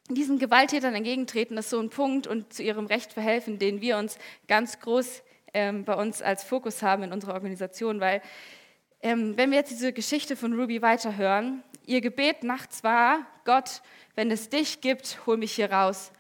diesen 0.09 0.37
Gewalttätern 0.37 0.93
entgegentreten 0.93 1.57
ist 1.57 1.71
so 1.71 1.79
ein 1.79 1.89
Punkt 1.89 2.27
und 2.27 2.53
zu 2.53 2.61
ihrem 2.61 2.85
Recht 2.85 3.13
verhelfen, 3.13 3.57
den 3.57 3.81
wir 3.81 3.97
uns 3.97 4.19
ganz 4.47 4.79
groß 4.79 5.23
ähm, 5.55 5.85
bei 5.85 5.95
uns 5.95 6.21
als 6.21 6.43
Fokus 6.43 6.83
haben 6.83 7.03
in 7.03 7.13
unserer 7.13 7.33
Organisation, 7.33 7.99
weil 7.99 8.21
ähm, 9.01 9.35
wenn 9.37 9.49
wir 9.49 9.57
jetzt 9.57 9.71
diese 9.71 9.91
Geschichte 9.91 10.35
von 10.35 10.53
Ruby 10.53 10.81
weiterhören, 10.81 11.63
ihr 11.85 11.99
Gebet 11.99 12.43
nachts 12.43 12.83
war, 12.83 13.25
Gott, 13.43 13.81
wenn 14.15 14.29
es 14.29 14.49
dich 14.49 14.81
gibt, 14.81 15.19
hol 15.25 15.37
mich 15.37 15.53
hier 15.53 15.71
raus. 15.71 16.11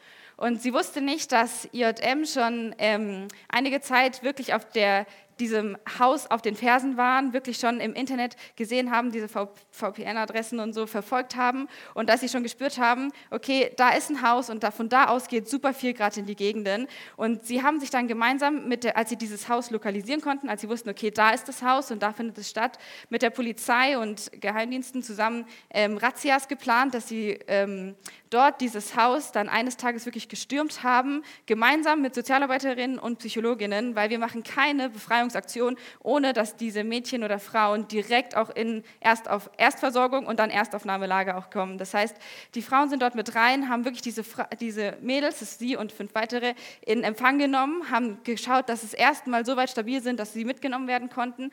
Und 0.43 0.61
sie 0.61 0.73
wusste 0.73 0.99
nicht, 0.99 1.31
dass 1.31 1.69
IJM 1.71 2.25
schon 2.25 2.75
ähm, 2.77 3.29
einige 3.47 3.79
Zeit 3.79 4.23
wirklich 4.23 4.53
auf 4.53 4.69
der 4.71 5.05
diesem 5.39 5.77
Haus 5.99 6.27
auf 6.27 6.41
den 6.41 6.55
Fersen 6.55 6.97
waren, 6.97 7.33
wirklich 7.33 7.57
schon 7.57 7.79
im 7.79 7.93
Internet 7.93 8.35
gesehen 8.55 8.91
haben, 8.91 9.11
diese 9.11 9.27
VPN-Adressen 9.27 10.59
und 10.59 10.73
so 10.73 10.87
verfolgt 10.87 11.35
haben 11.35 11.67
und 11.93 12.09
dass 12.09 12.21
sie 12.21 12.29
schon 12.29 12.43
gespürt 12.43 12.77
haben, 12.77 13.11
okay, 13.31 13.71
da 13.77 13.89
ist 13.89 14.09
ein 14.09 14.21
Haus 14.21 14.49
und 14.49 14.63
von 14.63 14.89
da 14.89 15.05
aus 15.07 15.27
geht 15.27 15.49
super 15.49 15.73
viel 15.73 15.93
gerade 15.93 16.19
in 16.19 16.25
die 16.25 16.35
Gegenden. 16.35 16.87
Und 17.15 17.45
sie 17.45 17.63
haben 17.63 17.79
sich 17.79 17.89
dann 17.89 18.07
gemeinsam, 18.07 18.67
mit 18.67 18.83
der, 18.83 18.97
als 18.97 19.09
sie 19.09 19.17
dieses 19.17 19.49
Haus 19.49 19.71
lokalisieren 19.71 20.21
konnten, 20.21 20.49
als 20.49 20.61
sie 20.61 20.69
wussten, 20.69 20.89
okay, 20.89 21.11
da 21.11 21.31
ist 21.31 21.47
das 21.47 21.61
Haus 21.61 21.91
und 21.91 22.01
da 22.01 22.13
findet 22.13 22.37
es 22.37 22.49
statt, 22.49 22.77
mit 23.09 23.21
der 23.21 23.29
Polizei 23.29 23.97
und 23.97 24.31
Geheimdiensten 24.39 25.03
zusammen 25.03 25.45
ähm, 25.69 25.97
Razzias 25.97 26.47
geplant, 26.47 26.93
dass 26.93 27.07
sie 27.07 27.39
ähm, 27.47 27.95
dort 28.29 28.61
dieses 28.61 28.95
Haus 28.95 29.31
dann 29.31 29.49
eines 29.49 29.77
Tages 29.77 30.05
wirklich 30.05 30.27
gestürmt 30.27 30.83
haben, 30.83 31.23
gemeinsam 31.45 32.01
mit 32.01 32.15
Sozialarbeiterinnen 32.15 32.97
und 32.99 33.19
Psychologinnen, 33.19 33.95
weil 33.95 34.09
wir 34.09 34.19
machen 34.19 34.43
keine 34.43 34.89
Befreiungsaktion, 35.23 35.77
ohne 36.01 36.33
dass 36.33 36.55
diese 36.55 36.83
Mädchen 36.83 37.23
oder 37.23 37.39
Frauen 37.39 37.87
direkt 37.87 38.35
auch 38.35 38.49
in 38.49 38.83
erst 38.99 39.29
auf 39.29 39.49
Erstversorgung 39.57 40.25
und 40.25 40.39
dann 40.39 40.49
Erstaufnahmelager 40.49 41.37
auch 41.37 41.49
kommen. 41.49 41.77
Das 41.77 41.93
heißt, 41.93 42.15
die 42.55 42.61
Frauen 42.61 42.89
sind 42.89 43.01
dort 43.01 43.15
mit 43.15 43.35
rein, 43.35 43.69
haben 43.69 43.85
wirklich 43.85 44.01
diese, 44.01 44.23
diese 44.59 44.97
Mädels, 45.01 45.39
das 45.39 45.51
ist 45.51 45.59
sie 45.59 45.77
und 45.77 45.91
fünf 45.91 46.13
weitere, 46.15 46.53
in 46.85 47.03
Empfang 47.03 47.39
genommen, 47.39 47.89
haben 47.89 48.19
geschaut, 48.23 48.69
dass 48.69 48.83
es 48.83 48.93
erstmal 48.93 49.45
so 49.45 49.55
weit 49.55 49.69
stabil 49.69 50.01
sind, 50.01 50.19
dass 50.19 50.33
sie 50.33 50.45
mitgenommen 50.45 50.87
werden 50.87 51.09
konnten. 51.09 51.51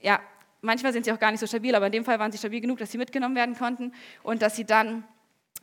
Ja, 0.00 0.20
manchmal 0.60 0.92
sind 0.92 1.04
sie 1.04 1.12
auch 1.12 1.18
gar 1.18 1.30
nicht 1.30 1.40
so 1.40 1.46
stabil, 1.46 1.74
aber 1.74 1.86
in 1.86 1.92
dem 1.92 2.04
Fall 2.04 2.18
waren 2.18 2.32
sie 2.32 2.38
stabil 2.38 2.60
genug, 2.60 2.78
dass 2.78 2.92
sie 2.92 2.98
mitgenommen 2.98 3.36
werden 3.36 3.56
konnten 3.56 3.92
und 4.22 4.42
dass 4.42 4.56
sie 4.56 4.64
dann 4.64 5.04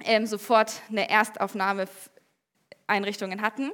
ähm, 0.04 0.26
sofort 0.26 0.82
eine 0.90 1.10
Erstaufnahmeeinrichtungen 1.10 3.42
hatten. 3.42 3.72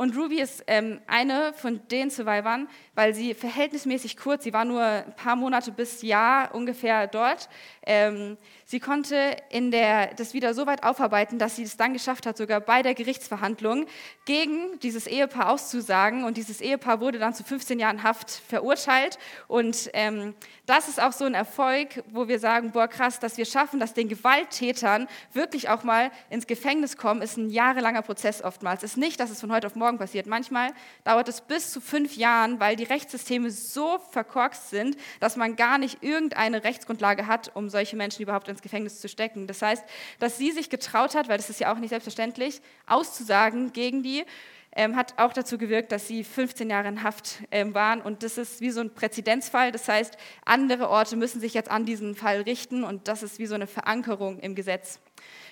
Und 0.00 0.16
Ruby 0.16 0.40
ist 0.40 0.64
ähm, 0.66 0.98
eine 1.06 1.52
von 1.52 1.86
den 1.88 2.08
Survivern, 2.08 2.68
weil 2.94 3.12
sie 3.12 3.34
verhältnismäßig 3.34 4.16
kurz, 4.16 4.44
sie 4.44 4.54
war 4.54 4.64
nur 4.64 4.82
ein 4.82 5.14
paar 5.14 5.36
Monate 5.36 5.72
bis 5.72 6.00
Jahr 6.00 6.54
ungefähr 6.54 7.06
dort. 7.06 7.50
Ähm, 7.82 8.38
sie 8.64 8.80
konnte 8.80 9.36
in 9.50 9.70
der, 9.70 10.14
das 10.14 10.32
wieder 10.32 10.54
so 10.54 10.66
weit 10.66 10.84
aufarbeiten, 10.84 11.38
dass 11.38 11.56
sie 11.56 11.64
es 11.64 11.76
dann 11.76 11.92
geschafft 11.92 12.24
hat, 12.24 12.38
sogar 12.38 12.60
bei 12.60 12.82
der 12.82 12.94
Gerichtsverhandlung 12.94 13.84
gegen 14.24 14.78
dieses 14.80 15.06
Ehepaar 15.06 15.50
auszusagen. 15.50 16.24
Und 16.24 16.38
dieses 16.38 16.62
Ehepaar 16.62 17.00
wurde 17.00 17.18
dann 17.18 17.34
zu 17.34 17.44
15 17.44 17.78
Jahren 17.78 18.02
Haft 18.02 18.30
verurteilt. 18.30 19.18
Und 19.48 19.90
ähm, 19.92 20.32
das 20.64 20.88
ist 20.88 21.02
auch 21.02 21.12
so 21.12 21.26
ein 21.26 21.34
Erfolg, 21.34 22.04
wo 22.10 22.26
wir 22.26 22.38
sagen, 22.38 22.70
boah 22.70 22.88
krass, 22.88 23.18
dass 23.18 23.36
wir 23.36 23.44
schaffen, 23.44 23.80
dass 23.80 23.92
den 23.92 24.08
Gewalttätern 24.08 25.08
wirklich 25.34 25.68
auch 25.68 25.84
mal 25.84 26.10
ins 26.30 26.46
Gefängnis 26.46 26.96
kommen, 26.96 27.20
ist 27.20 27.36
ein 27.36 27.50
jahrelanger 27.50 28.00
Prozess 28.00 28.42
oftmals. 28.42 28.82
Es 28.82 28.92
ist 28.92 28.96
nicht, 28.96 29.20
dass 29.20 29.28
es 29.28 29.40
von 29.40 29.52
heute 29.52 29.66
auf 29.66 29.74
morgen 29.74 29.89
passiert. 29.98 30.26
Manchmal 30.26 30.72
dauert 31.04 31.28
es 31.28 31.40
bis 31.40 31.70
zu 31.70 31.80
fünf 31.80 32.16
Jahren, 32.16 32.60
weil 32.60 32.76
die 32.76 32.84
Rechtssysteme 32.84 33.50
so 33.50 33.98
verkorkst 34.10 34.70
sind, 34.70 34.96
dass 35.20 35.36
man 35.36 35.56
gar 35.56 35.78
nicht 35.78 36.02
irgendeine 36.02 36.64
Rechtsgrundlage 36.64 37.26
hat, 37.26 37.54
um 37.54 37.68
solche 37.68 37.96
Menschen 37.96 38.22
überhaupt 38.22 38.48
ins 38.48 38.62
Gefängnis 38.62 39.00
zu 39.00 39.08
stecken. 39.08 39.46
Das 39.46 39.62
heißt, 39.62 39.84
dass 40.18 40.38
sie 40.38 40.50
sich 40.50 40.70
getraut 40.70 41.14
hat, 41.14 41.28
weil 41.28 41.36
das 41.36 41.50
ist 41.50 41.60
ja 41.60 41.72
auch 41.72 41.78
nicht 41.78 41.90
selbstverständlich, 41.90 42.60
auszusagen 42.86 43.72
gegen 43.72 44.02
die, 44.02 44.24
ähm, 44.72 44.94
hat 44.94 45.14
auch 45.18 45.32
dazu 45.32 45.58
gewirkt, 45.58 45.90
dass 45.92 46.06
sie 46.06 46.22
15 46.22 46.70
Jahre 46.70 46.88
in 46.88 47.02
Haft 47.02 47.42
ähm, 47.50 47.74
waren. 47.74 48.00
Und 48.00 48.22
das 48.22 48.38
ist 48.38 48.60
wie 48.60 48.70
so 48.70 48.80
ein 48.80 48.94
Präzedenzfall. 48.94 49.72
Das 49.72 49.88
heißt, 49.88 50.16
andere 50.44 50.88
Orte 50.88 51.16
müssen 51.16 51.40
sich 51.40 51.54
jetzt 51.54 51.70
an 51.70 51.84
diesen 51.84 52.14
Fall 52.14 52.42
richten 52.42 52.84
und 52.84 53.08
das 53.08 53.22
ist 53.22 53.38
wie 53.38 53.46
so 53.46 53.54
eine 53.54 53.66
Verankerung 53.66 54.38
im 54.38 54.54
Gesetz. 54.54 55.00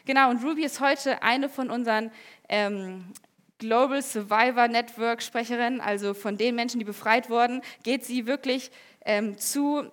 Genau, 0.07 0.31
und 0.31 0.42
Ruby 0.44 0.64
ist 0.64 0.81
heute 0.81 1.22
eine 1.22 1.48
von 1.48 1.70
unseren 1.70 2.11
ähm, 2.48 3.12
Global 3.59 4.03
Survivor 4.03 4.68
Network 4.68 5.23
Sprecherinnen, 5.23 5.81
also 5.81 6.14
von 6.14 6.37
den 6.37 6.55
Menschen, 6.55 6.79
die 6.79 6.85
befreit 6.85 7.29
wurden, 7.29 7.61
geht 7.83 8.05
sie 8.05 8.27
wirklich 8.27 8.71
ähm, 9.05 9.37
zu 9.37 9.90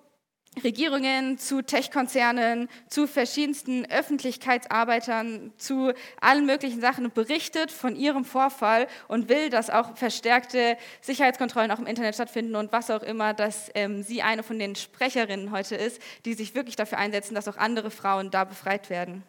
Regierungen, 0.62 1.36
zu 1.36 1.62
Tech-Konzernen, 1.62 2.68
zu 2.88 3.06
verschiedensten 3.06 3.84
Öffentlichkeitsarbeitern, 3.90 5.52
zu 5.58 5.92
allen 6.20 6.46
möglichen 6.46 6.80
Sachen 6.80 7.04
und 7.04 7.14
berichtet 7.14 7.70
von 7.70 7.94
ihrem 7.94 8.24
Vorfall 8.24 8.86
und 9.08 9.28
will, 9.28 9.50
dass 9.50 9.68
auch 9.68 9.96
verstärkte 9.96 10.78
Sicherheitskontrollen 11.02 11.70
auch 11.70 11.78
im 11.78 11.86
Internet 11.86 12.14
stattfinden 12.14 12.56
und 12.56 12.72
was 12.72 12.90
auch 12.90 13.02
immer, 13.02 13.34
dass 13.34 13.70
ähm, 13.74 14.02
sie 14.02 14.22
eine 14.22 14.42
von 14.42 14.58
den 14.58 14.76
Sprecherinnen 14.76 15.50
heute 15.50 15.76
ist, 15.76 16.00
die 16.24 16.34
sich 16.34 16.54
wirklich 16.54 16.76
dafür 16.76 16.98
einsetzen, 16.98 17.34
dass 17.34 17.48
auch 17.48 17.58
andere 17.58 17.90
Frauen 17.90 18.30
da 18.30 18.44
befreit 18.44 18.88
werden. 18.88 19.24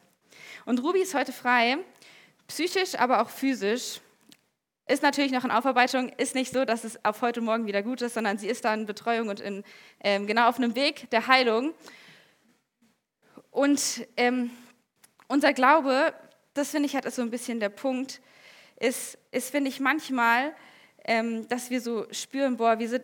Und 0.66 0.82
Ruby 0.82 1.02
ist 1.02 1.14
heute 1.14 1.34
frei, 1.34 1.78
psychisch, 2.48 2.96
aber 2.96 3.22
auch 3.22 3.30
physisch. 3.30 4.00
Ist 4.88 5.04
natürlich 5.04 5.34
noch 5.34 5.44
in 5.44 5.52
Aufarbeitung, 5.52 6.10
ist 6.18 6.34
nicht 6.34 6.54
so, 6.54 6.64
dass 6.64 6.86
es 6.86 7.04
auf 7.04 7.22
heute 7.22 7.42
Morgen 7.42 7.68
wieder 7.68 7.84
gut 7.84 8.02
ist, 8.02 8.14
sondern 8.14 8.38
sie 8.38 8.48
ist 8.48 8.64
da 8.64 8.74
in 8.74 8.86
Betreuung 8.86 9.28
und 9.28 9.42
in, 9.42 9.64
ähm, 10.02 10.28
genau 10.28 10.48
auf 10.48 10.58
einem 10.58 10.76
Weg 10.76 11.10
der 11.10 11.28
Heilung. 11.28 11.74
Und 13.52 14.08
ähm, 14.16 14.50
unser 15.28 15.52
Glaube, 15.52 16.14
das 16.54 16.72
finde 16.72 16.88
ich 16.88 16.96
halt 16.96 17.12
so 17.14 17.22
ein 17.22 17.32
bisschen 17.32 17.60
der 17.60 17.70
Punkt, 17.70 18.22
ist, 18.80 19.18
ist 19.32 19.50
finde 19.50 19.70
ich 19.70 19.82
manchmal, 19.82 20.56
ähm, 21.04 21.48
dass 21.50 21.70
wir 21.70 21.82
so 21.82 22.06
spüren, 22.12 22.56
boah, 22.56 22.80
wir 22.80 22.88
sind 22.88 23.04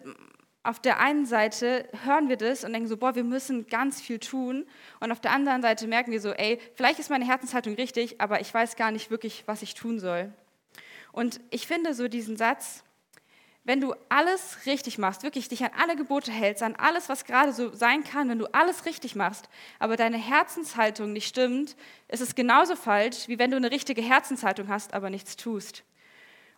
auf 0.64 0.80
der 0.80 1.00
einen 1.00 1.26
Seite 1.26 1.90
hören 2.06 2.30
wir 2.30 2.38
das 2.38 2.64
und 2.64 2.72
denken 2.72 2.88
so, 2.88 2.96
boah, 2.96 3.16
wir 3.16 3.26
müssen 3.26 3.68
ganz 3.68 4.00
viel 4.00 4.20
tun. 4.20 4.66
Und 5.02 5.12
auf 5.12 5.20
der 5.20 5.32
anderen 5.32 5.62
Seite 5.62 5.88
merken 5.88 6.14
wir 6.14 6.22
so, 6.22 6.32
ey, 6.32 6.58
vielleicht 6.76 7.00
ist 7.00 7.10
meine 7.10 7.26
Herzenshaltung 7.26 7.74
richtig, 7.74 8.22
aber 8.22 8.40
ich 8.40 8.54
weiß 8.54 8.78
gar 8.78 8.92
nicht 8.92 9.12
wirklich, 9.12 9.44
was 9.46 9.62
ich 9.62 9.74
tun 9.74 10.00
soll. 10.00 10.32
Und 11.14 11.40
ich 11.52 11.68
finde 11.68 11.94
so 11.94 12.10
diesen 12.10 12.36
Satz, 12.36 12.84
wenn 13.64 13.80
du 13.80 13.94
alles 14.10 14.66
richtig 14.66 14.98
machst, 14.98 15.24
wirklich 15.24 15.48
dich 15.48 15.64
an 15.64 15.72
alle 15.80 15.96
Gebote 15.96 16.32
hältst, 16.32 16.64
an 16.64 16.76
alles, 16.76 17.08
was 17.08 17.24
gerade 17.24 17.54
so 17.54 17.74
sein 17.74 18.04
kann, 18.04 18.28
wenn 18.28 18.40
du 18.40 18.48
alles 18.54 18.86
richtig 18.86 19.16
machst, 19.16 19.48
aber 19.80 19.96
deine 19.96 20.18
Herzenshaltung 20.18 21.14
nicht 21.14 21.30
stimmt, 21.30 21.78
ist 22.10 22.20
es 22.20 22.36
genauso 22.36 22.76
falsch, 22.76 23.30
wie 23.30 23.40
wenn 23.40 23.52
du 23.52 23.58
eine 23.58 23.72
richtige 23.72 24.02
Herzenshaltung 24.02 24.68
hast, 24.68 24.94
aber 24.94 25.10
nichts 25.10 25.38
tust. 25.38 25.84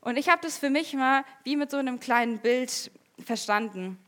Und 0.01 0.17
ich 0.17 0.29
habe 0.29 0.41
das 0.41 0.57
für 0.57 0.71
mich 0.71 0.93
mal 0.93 1.23
wie 1.43 1.57
mit 1.57 1.69
so 1.69 1.77
einem 1.77 1.99
kleinen 1.99 2.39
Bild 2.39 2.91
verstanden 3.23 3.99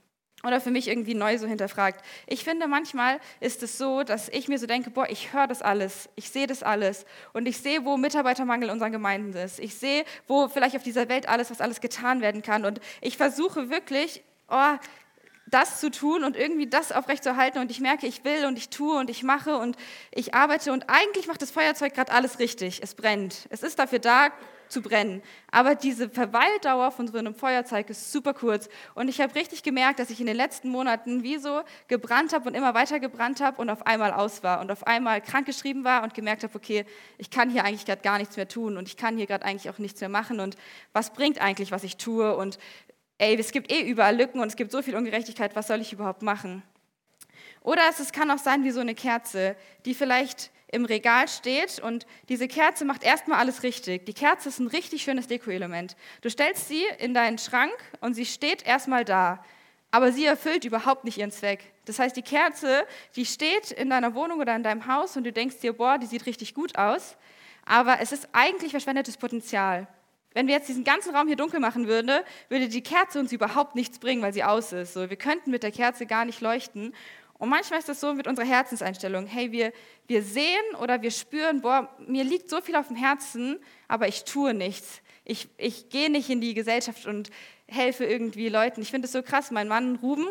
oder 0.43 0.61
für 0.61 0.71
mich 0.71 0.87
irgendwie 0.87 1.15
neu 1.15 1.37
so 1.37 1.47
hinterfragt. 1.47 2.03
Ich 2.27 2.43
finde, 2.43 2.67
manchmal 2.67 3.19
ist 3.39 3.63
es 3.63 3.77
so, 3.77 4.03
dass 4.03 4.29
ich 4.29 4.47
mir 4.47 4.59
so 4.59 4.67
denke, 4.67 4.91
boah, 4.91 5.09
ich 5.09 5.33
höre 5.33 5.47
das 5.47 5.61
alles, 5.61 6.09
ich 6.15 6.29
sehe 6.29 6.45
das 6.45 6.61
alles 6.61 7.05
und 7.33 7.47
ich 7.47 7.57
sehe, 7.57 7.85
wo 7.85 7.97
Mitarbeitermangel 7.97 8.69
in 8.69 8.73
unseren 8.73 8.91
Gemeinden 8.91 9.35
ist. 9.35 9.59
Ich 9.59 9.75
sehe, 9.75 10.05
wo 10.27 10.47
vielleicht 10.47 10.75
auf 10.75 10.83
dieser 10.83 11.09
Welt 11.09 11.27
alles, 11.27 11.49
was 11.49 11.61
alles 11.61 11.81
getan 11.81 12.21
werden 12.21 12.43
kann 12.43 12.65
und 12.65 12.79
ich 13.01 13.17
versuche 13.17 13.69
wirklich, 13.69 14.23
oh, 14.47 14.75
das 15.49 15.79
zu 15.79 15.89
tun 15.89 16.23
und 16.23 16.35
irgendwie 16.35 16.67
das 16.67 16.91
aufrechtzuerhalten 16.91 17.59
und 17.59 17.71
ich 17.71 17.79
merke, 17.79 18.05
ich 18.05 18.23
will 18.23 18.45
und 18.45 18.57
ich 18.57 18.69
tue 18.69 18.97
und 18.97 19.09
ich 19.09 19.23
mache 19.23 19.57
und 19.57 19.77
ich 20.11 20.33
arbeite 20.33 20.71
und 20.71 20.85
eigentlich 20.89 21.27
macht 21.27 21.41
das 21.41 21.51
Feuerzeug 21.51 21.93
gerade 21.93 22.11
alles 22.11 22.39
richtig. 22.39 22.81
Es 22.83 22.95
brennt. 22.95 23.47
Es 23.49 23.63
ist 23.63 23.79
dafür 23.79 23.99
da, 23.99 24.31
zu 24.69 24.81
brennen. 24.81 25.21
Aber 25.51 25.75
diese 25.75 26.09
Verweildauer 26.09 26.91
von 26.91 27.07
so 27.07 27.17
einem 27.17 27.33
Feuerzeug 27.33 27.89
ist 27.89 28.11
super 28.11 28.33
kurz. 28.33 28.69
Und 28.95 29.07
ich 29.07 29.21
habe 29.21 29.33
richtig 29.35 29.63
gemerkt, 29.63 29.99
dass 29.99 30.09
ich 30.09 30.19
in 30.19 30.27
den 30.27 30.35
letzten 30.35 30.69
Monaten 30.69 31.23
wie 31.23 31.37
so 31.37 31.61
gebrannt 31.87 32.33
habe 32.33 32.49
und 32.49 32.55
immer 32.55 32.73
weiter 32.73 32.99
gebrannt 32.99 33.41
habe 33.41 33.61
und 33.61 33.69
auf 33.69 33.85
einmal 33.85 34.11
aus 34.11 34.43
war 34.43 34.59
und 34.59 34.71
auf 34.71 34.85
einmal 34.85 35.21
krankgeschrieben 35.21 35.83
war 35.83 36.03
und 36.03 36.13
gemerkt 36.13 36.43
habe, 36.43 36.55
okay, 36.55 36.85
ich 37.17 37.29
kann 37.29 37.49
hier 37.49 37.63
eigentlich 37.63 37.85
gerade 37.85 38.01
gar 38.01 38.17
nichts 38.17 38.35
mehr 38.37 38.47
tun 38.47 38.77
und 38.77 38.87
ich 38.87 38.97
kann 38.97 39.17
hier 39.17 39.27
gerade 39.27 39.45
eigentlich 39.45 39.69
auch 39.69 39.77
nichts 39.77 40.01
mehr 40.01 40.09
machen 40.09 40.39
und 40.39 40.57
was 40.93 41.13
bringt 41.13 41.39
eigentlich, 41.39 41.71
was 41.71 41.83
ich 41.83 41.97
tue 41.97 42.35
und 42.35 42.59
ey, 43.17 43.35
es 43.39 43.51
gibt 43.51 43.71
eh 43.71 43.81
überall 43.81 44.15
Lücken 44.15 44.39
und 44.39 44.47
es 44.47 44.55
gibt 44.55 44.71
so 44.71 44.81
viel 44.81 44.95
Ungerechtigkeit, 44.95 45.55
was 45.55 45.67
soll 45.67 45.81
ich 45.81 45.93
überhaupt 45.93 46.21
machen? 46.21 46.63
Oder 47.61 47.81
es 47.89 48.11
kann 48.11 48.31
auch 48.31 48.37
sein 48.37 48.63
wie 48.63 48.71
so 48.71 48.79
eine 48.79 48.95
Kerze, 48.95 49.55
die 49.85 49.93
vielleicht 49.93 50.51
im 50.71 50.85
Regal 50.85 51.27
steht 51.27 51.79
und 51.79 52.05
diese 52.29 52.47
Kerze 52.47 52.83
macht 52.85 53.03
erstmal 53.03 53.39
alles 53.39 53.63
richtig. 53.63 54.05
Die 54.05 54.13
Kerze 54.13 54.49
ist 54.49 54.59
ein 54.59 54.67
richtig 54.67 55.03
schönes 55.03 55.27
Dekoelement. 55.27 55.95
Du 56.21 56.29
stellst 56.29 56.67
sie 56.67 56.83
in 56.99 57.13
deinen 57.13 57.37
Schrank 57.37 57.73
und 58.01 58.13
sie 58.13 58.25
steht 58.25 58.65
erstmal 58.65 59.05
da, 59.05 59.43
aber 59.91 60.11
sie 60.11 60.25
erfüllt 60.25 60.65
überhaupt 60.65 61.05
nicht 61.05 61.17
ihren 61.17 61.31
Zweck. 61.31 61.71
Das 61.85 61.99
heißt, 61.99 62.17
die 62.17 62.21
Kerze, 62.21 62.85
die 63.15 63.25
steht 63.25 63.71
in 63.71 63.89
deiner 63.89 64.13
Wohnung 64.13 64.39
oder 64.39 64.55
in 64.55 64.63
deinem 64.63 64.87
Haus 64.87 65.15
und 65.15 65.23
du 65.23 65.31
denkst 65.31 65.59
dir, 65.59 65.73
boah, 65.73 65.97
die 65.97 66.05
sieht 66.05 66.25
richtig 66.25 66.53
gut 66.53 66.77
aus, 66.77 67.15
aber 67.65 68.01
es 68.01 68.11
ist 68.11 68.27
eigentlich 68.33 68.71
verschwendetes 68.71 69.15
Potenzial. 69.17 69.87
Wenn 70.37 70.45
wir 70.45 70.53
jetzt 70.53 70.69
diesen 70.69 70.83
ganzen 70.83 71.15
Raum 71.15 71.25
hier 71.25 71.35
dunkel 71.35 71.59
machen 71.59 71.87
würden, 71.87 72.11
würde 72.47 72.69
die 72.69 72.83
Kerze 72.83 73.19
uns 73.19 73.31
überhaupt 73.31 73.73
nichts 73.73 73.97
bringen, 73.97 74.21
weil 74.21 74.33
sie 74.33 74.43
aus 74.43 74.71
ist. 74.71 74.93
So, 74.93 75.09
wir 75.09 75.17
könnten 75.17 75.49
mit 75.49 75.63
der 75.63 75.71
Kerze 75.71 76.05
gar 76.05 76.25
nicht 76.25 76.41
leuchten. 76.41 76.93
Und 77.39 77.49
manchmal 77.49 77.79
ist 77.79 77.89
das 77.89 77.99
so 77.99 78.13
mit 78.13 78.27
unserer 78.27 78.45
Herzenseinstellung. 78.45 79.25
Hey, 79.25 79.51
wir, 79.51 79.73
wir 80.05 80.21
sehen 80.21 80.75
oder 80.79 81.01
wir 81.01 81.09
spüren, 81.09 81.61
boah, 81.61 81.89
mir 82.05 82.23
liegt 82.23 82.51
so 82.51 82.61
viel 82.61 82.75
auf 82.75 82.85
dem 82.85 82.95
Herzen, 82.95 83.57
aber 83.87 84.07
ich 84.07 84.25
tue 84.25 84.53
nichts. 84.53 85.01
Ich, 85.25 85.49
ich 85.57 85.89
gehe 85.89 86.11
nicht 86.11 86.29
in 86.29 86.39
die 86.39 86.53
Gesellschaft 86.53 87.07
und 87.07 87.31
helfe 87.65 88.05
irgendwie 88.05 88.49
Leuten. 88.49 88.83
Ich 88.83 88.91
finde 88.91 89.07
es 89.07 89.13
so 89.13 89.23
krass. 89.23 89.49
Mein 89.49 89.67
Mann 89.67 89.95
Ruben 89.95 90.27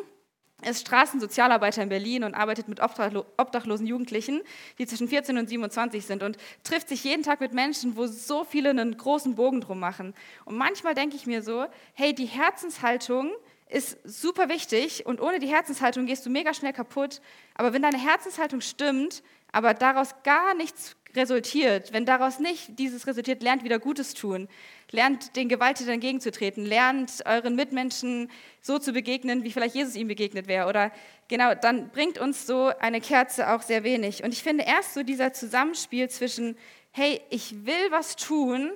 ist 0.63 0.81
Straßensozialarbeiter 0.81 1.83
in 1.83 1.91
Berlin 1.91 2.25
und 2.25 2.35
arbeitet 2.35 2.67
mit 2.69 2.81
obdachlosen 2.81 3.87
Jugendlichen, 3.87 4.41
die 4.79 4.87
zwischen 4.87 5.07
14 5.07 5.37
und 5.37 5.49
27 5.49 6.05
sind 6.07 6.23
und 6.23 6.39
trifft 6.65 6.89
sich 6.89 7.05
jeden 7.05 7.23
Tag 7.23 7.41
mit 7.41 7.53
Menschen, 7.53 7.97
wo 7.97 8.07
so 8.07 8.43
viele 8.43 8.71
einen 8.71 8.97
großen 8.97 9.35
Bogen 9.35 9.61
drum 9.61 9.79
machen. 9.79 10.15
Und 10.47 10.57
manchmal 10.57 10.95
denke 10.95 11.15
ich 11.17 11.27
mir 11.27 11.43
so, 11.43 11.67
hey, 11.93 12.15
die 12.15 12.25
Herzenshaltung 12.25 13.33
ist 13.69 13.99
super 14.05 14.49
wichtig 14.49 15.05
und 15.05 15.21
ohne 15.21 15.41
die 15.41 15.49
Herzenshaltung 15.49 16.07
gehst 16.07 16.25
du 16.25 16.31
mega 16.31 16.55
schnell 16.55 16.73
kaputt. 16.73 17.21
Aber 17.55 17.73
wenn 17.73 17.83
deine 17.83 17.99
Herzenshaltung 17.99 18.63
stimmt, 18.63 19.23
aber 19.53 19.75
daraus 19.75 20.15
gar 20.23 20.55
nichts 20.55 20.96
resultiert, 21.17 21.93
wenn 21.93 22.05
daraus 22.05 22.39
nicht 22.39 22.79
dieses 22.79 23.07
resultiert, 23.07 23.43
lernt 23.43 23.65
wieder 23.65 23.79
Gutes 23.79 24.15
tun, 24.15 24.49
lernt 24.91 25.37
den 25.37 25.49
Gewalttätern 25.49 25.95
entgegenzutreten, 25.95 26.65
lernt 26.65 27.25
euren 27.27 27.57
Mitmenschen 27.57 28.31
so 28.61 28.79
zu 28.79 28.93
begegnen, 28.93 29.43
wie 29.43 29.53
vielleicht 29.53 29.75
Jesus 29.75 29.97
ihm 29.97 30.09
begegnet 30.09 30.47
wäre. 30.47 30.69
Oder 30.69 30.93
genau, 31.29 31.55
dann 31.55 31.91
bringt 31.91 32.19
uns 32.19 32.47
so 32.47 32.71
eine 32.81 33.01
Kerze 33.01 33.51
auch 33.51 33.63
sehr 33.63 33.85
wenig. 33.85 34.23
Und 34.23 34.33
ich 34.33 34.43
finde 34.43 34.65
erst 34.65 34.95
so 34.95 35.03
dieser 35.03 35.33
Zusammenspiel 35.33 36.09
zwischen, 36.09 36.57
hey, 36.93 37.21
ich 37.31 37.67
will 37.67 37.91
was 37.91 38.17
tun, 38.17 38.73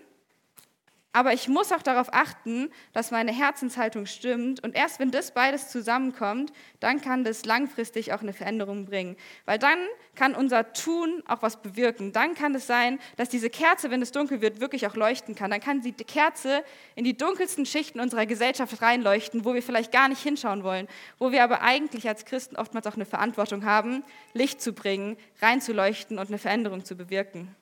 aber 1.13 1.33
ich 1.33 1.49
muss 1.49 1.73
auch 1.73 1.83
darauf 1.83 2.13
achten, 2.13 2.71
dass 2.93 3.11
meine 3.11 3.33
Herzenshaltung 3.33 4.07
stimmt. 4.07 4.63
Und 4.63 4.77
erst 4.77 5.01
wenn 5.01 5.11
das 5.11 5.33
beides 5.33 5.69
zusammenkommt, 5.69 6.53
dann 6.79 7.01
kann 7.01 7.25
das 7.25 7.45
langfristig 7.45 8.13
auch 8.13 8.21
eine 8.21 8.33
Veränderung 8.33 8.85
bringen. 8.85 9.17
Weil 9.45 9.59
dann 9.59 9.79
kann 10.15 10.37
unser 10.37 10.73
Tun 10.73 11.25
auch 11.27 11.43
was 11.43 11.63
bewirken. 11.63 12.13
Dann 12.13 12.35
kann 12.35 12.55
es 12.55 12.69
sein, 12.69 13.01
dass 13.17 13.29
diese 13.29 13.51
Kerze, 13.51 13.91
wenn 13.91 14.03
es 14.03 14.13
dunkel 14.13 14.41
wird, 14.41 14.61
wirklich 14.61 14.87
auch 14.87 14.95
leuchten 14.95 15.35
kann. 15.35 15.51
Dann 15.51 15.61
kann 15.61 15.81
die 15.81 15.93
Kerze 15.93 16.63
in 16.95 17.03
die 17.03 17.17
dunkelsten 17.17 17.67
Schichten 17.67 17.99
unserer 17.99 18.27
Gesellschaft 18.27 18.81
reinleuchten, 18.81 19.45
wo 19.45 19.53
wir 19.53 19.65
vielleicht 19.65 19.91
gar 19.91 20.09
nicht 20.09 20.23
hinschauen 20.23 20.63
wollen. 20.63 20.87
Wo 21.19 21.33
wir 21.33 21.43
aber 21.43 21.63
eigentlich 21.63 22.07
als 22.07 22.25
Christen 22.25 22.55
oftmals 22.55 22.87
auch 22.87 22.95
eine 22.95 23.05
Verantwortung 23.05 23.65
haben, 23.65 24.05
Licht 24.33 24.63
zu 24.63 24.73
bringen, 24.73 25.17
reinzuleuchten 25.43 26.21
und 26.21 26.29
eine 26.29 26.39
Veränderung 26.39 26.85
zu 26.85 26.95
bewirken. 26.95 27.57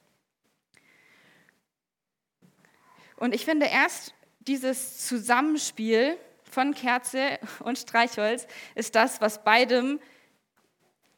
Und 3.18 3.35
ich 3.35 3.44
finde 3.44 3.66
erst 3.66 4.14
dieses 4.40 5.07
Zusammenspiel 5.07 6.16
von 6.44 6.74
Kerze 6.74 7.38
und 7.61 7.78
Streichholz 7.78 8.46
ist 8.74 8.94
das, 8.94 9.20
was 9.20 9.44
beidem 9.44 10.00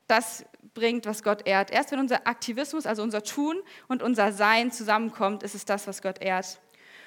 das 0.07 0.45
bringt, 0.75 1.07
was 1.07 1.23
Gott 1.23 1.47
ehrt. 1.47 1.71
Erst 1.71 1.93
wenn 1.93 2.01
unser 2.01 2.27
Aktivismus, 2.27 2.87
also 2.87 3.03
unser 3.03 3.23
Tun 3.23 3.57
und 3.87 4.03
unser 4.03 4.33
Sein 4.33 4.73
zusammenkommt, 4.73 5.43
ist 5.43 5.55
es 5.55 5.65
das, 5.65 5.87
was 5.87 6.03
Gott 6.03 6.21
ehrt. 6.21 6.59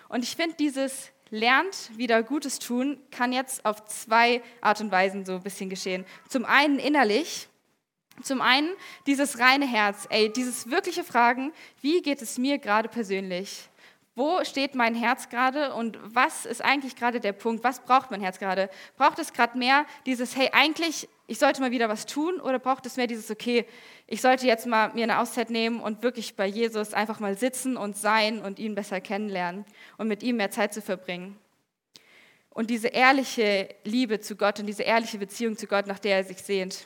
Und 0.10 0.23
ich 0.23 0.36
finde, 0.36 0.56
dieses 0.56 1.12
lernt 1.29 1.97
wieder 1.97 2.21
Gutes 2.21 2.60
tun, 2.60 2.99
kann 3.10 3.34
jetzt 3.34 3.65
auf 3.65 3.86
zwei 3.86 4.43
Art 4.62 4.79
und 4.79 4.91
Weisen 4.91 5.25
so 5.25 5.34
ein 5.34 5.43
bisschen 5.43 5.69
geschehen. 5.69 6.06
Zum 6.29 6.45
einen 6.45 6.77
innerlich, 6.77 7.49
zum 8.21 8.41
einen 8.41 8.69
dieses 9.08 9.39
reine 9.39 9.65
Herz, 9.65 10.06
ey, 10.12 10.32
dieses 10.32 10.69
wirkliche 10.69 11.03
Fragen, 11.03 11.51
wie 11.82 12.03
geht 12.03 12.21
es 12.21 12.38
mir 12.38 12.60
gerade 12.60 12.88
persönlich? 12.88 13.67
Wo 14.15 14.43
steht 14.43 14.76
mein 14.76 14.93
Herz 14.93 15.30
gerade 15.30 15.73
und 15.73 15.97
was 16.04 16.45
ist 16.45 16.63
eigentlich 16.63 16.95
gerade 16.95 17.19
der 17.19 17.34
Punkt? 17.34 17.63
Was 17.63 17.80
braucht 17.80 18.12
mein 18.12 18.21
Herz 18.21 18.38
gerade? 18.38 18.69
Braucht 18.95 19.17
es 19.17 19.34
gerade 19.34 19.58
mehr 19.58 19.88
dieses, 20.06 20.36
hey, 20.36 20.49
eigentlich, 20.54 21.10
ich 21.26 21.39
sollte 21.39 21.62
mal 21.62 21.71
wieder 21.71 21.89
was 21.89 22.06
tun 22.06 22.39
oder 22.39 22.60
braucht 22.60 22.86
es 22.86 22.95
mehr 22.95 23.08
dieses, 23.08 23.32
okay, 23.32 23.65
ich 24.06 24.21
sollte 24.21 24.45
jetzt 24.45 24.67
mal 24.67 24.93
mir 24.93 25.04
eine 25.04 25.17
Auszeit 25.17 25.49
nehmen 25.49 25.80
und 25.80 26.04
wirklich 26.04 26.36
bei 26.36 26.45
Jesus 26.45 26.93
einfach 26.93 27.19
mal 27.19 27.36
sitzen 27.36 27.76
und 27.76 27.97
sein 27.97 28.39
und 28.39 28.60
ihn 28.60 28.76
besser 28.76 29.02
kennenlernen 29.02 29.65
und 29.97 30.08
mit 30.08 30.21
ihm 30.21 30.38
mehr 30.38 30.52
Zeit 30.52 30.76
zu 30.76 30.84
verbringen? 30.84 31.39
Und 32.52 32.69
diese 32.69 32.89
ehrliche 32.89 33.69
Liebe 33.84 34.19
zu 34.19 34.36
Gott 34.36 34.60
und 34.60 34.67
diese 34.67 34.84
ehrliche 34.84 35.17
Beziehung 35.17 35.58
zu 35.58 35.65
Gott, 35.65 35.88
nach 35.88 35.97
der 35.97 36.17
er 36.17 36.23
sich 36.23 36.38
sehnt. 36.38 36.86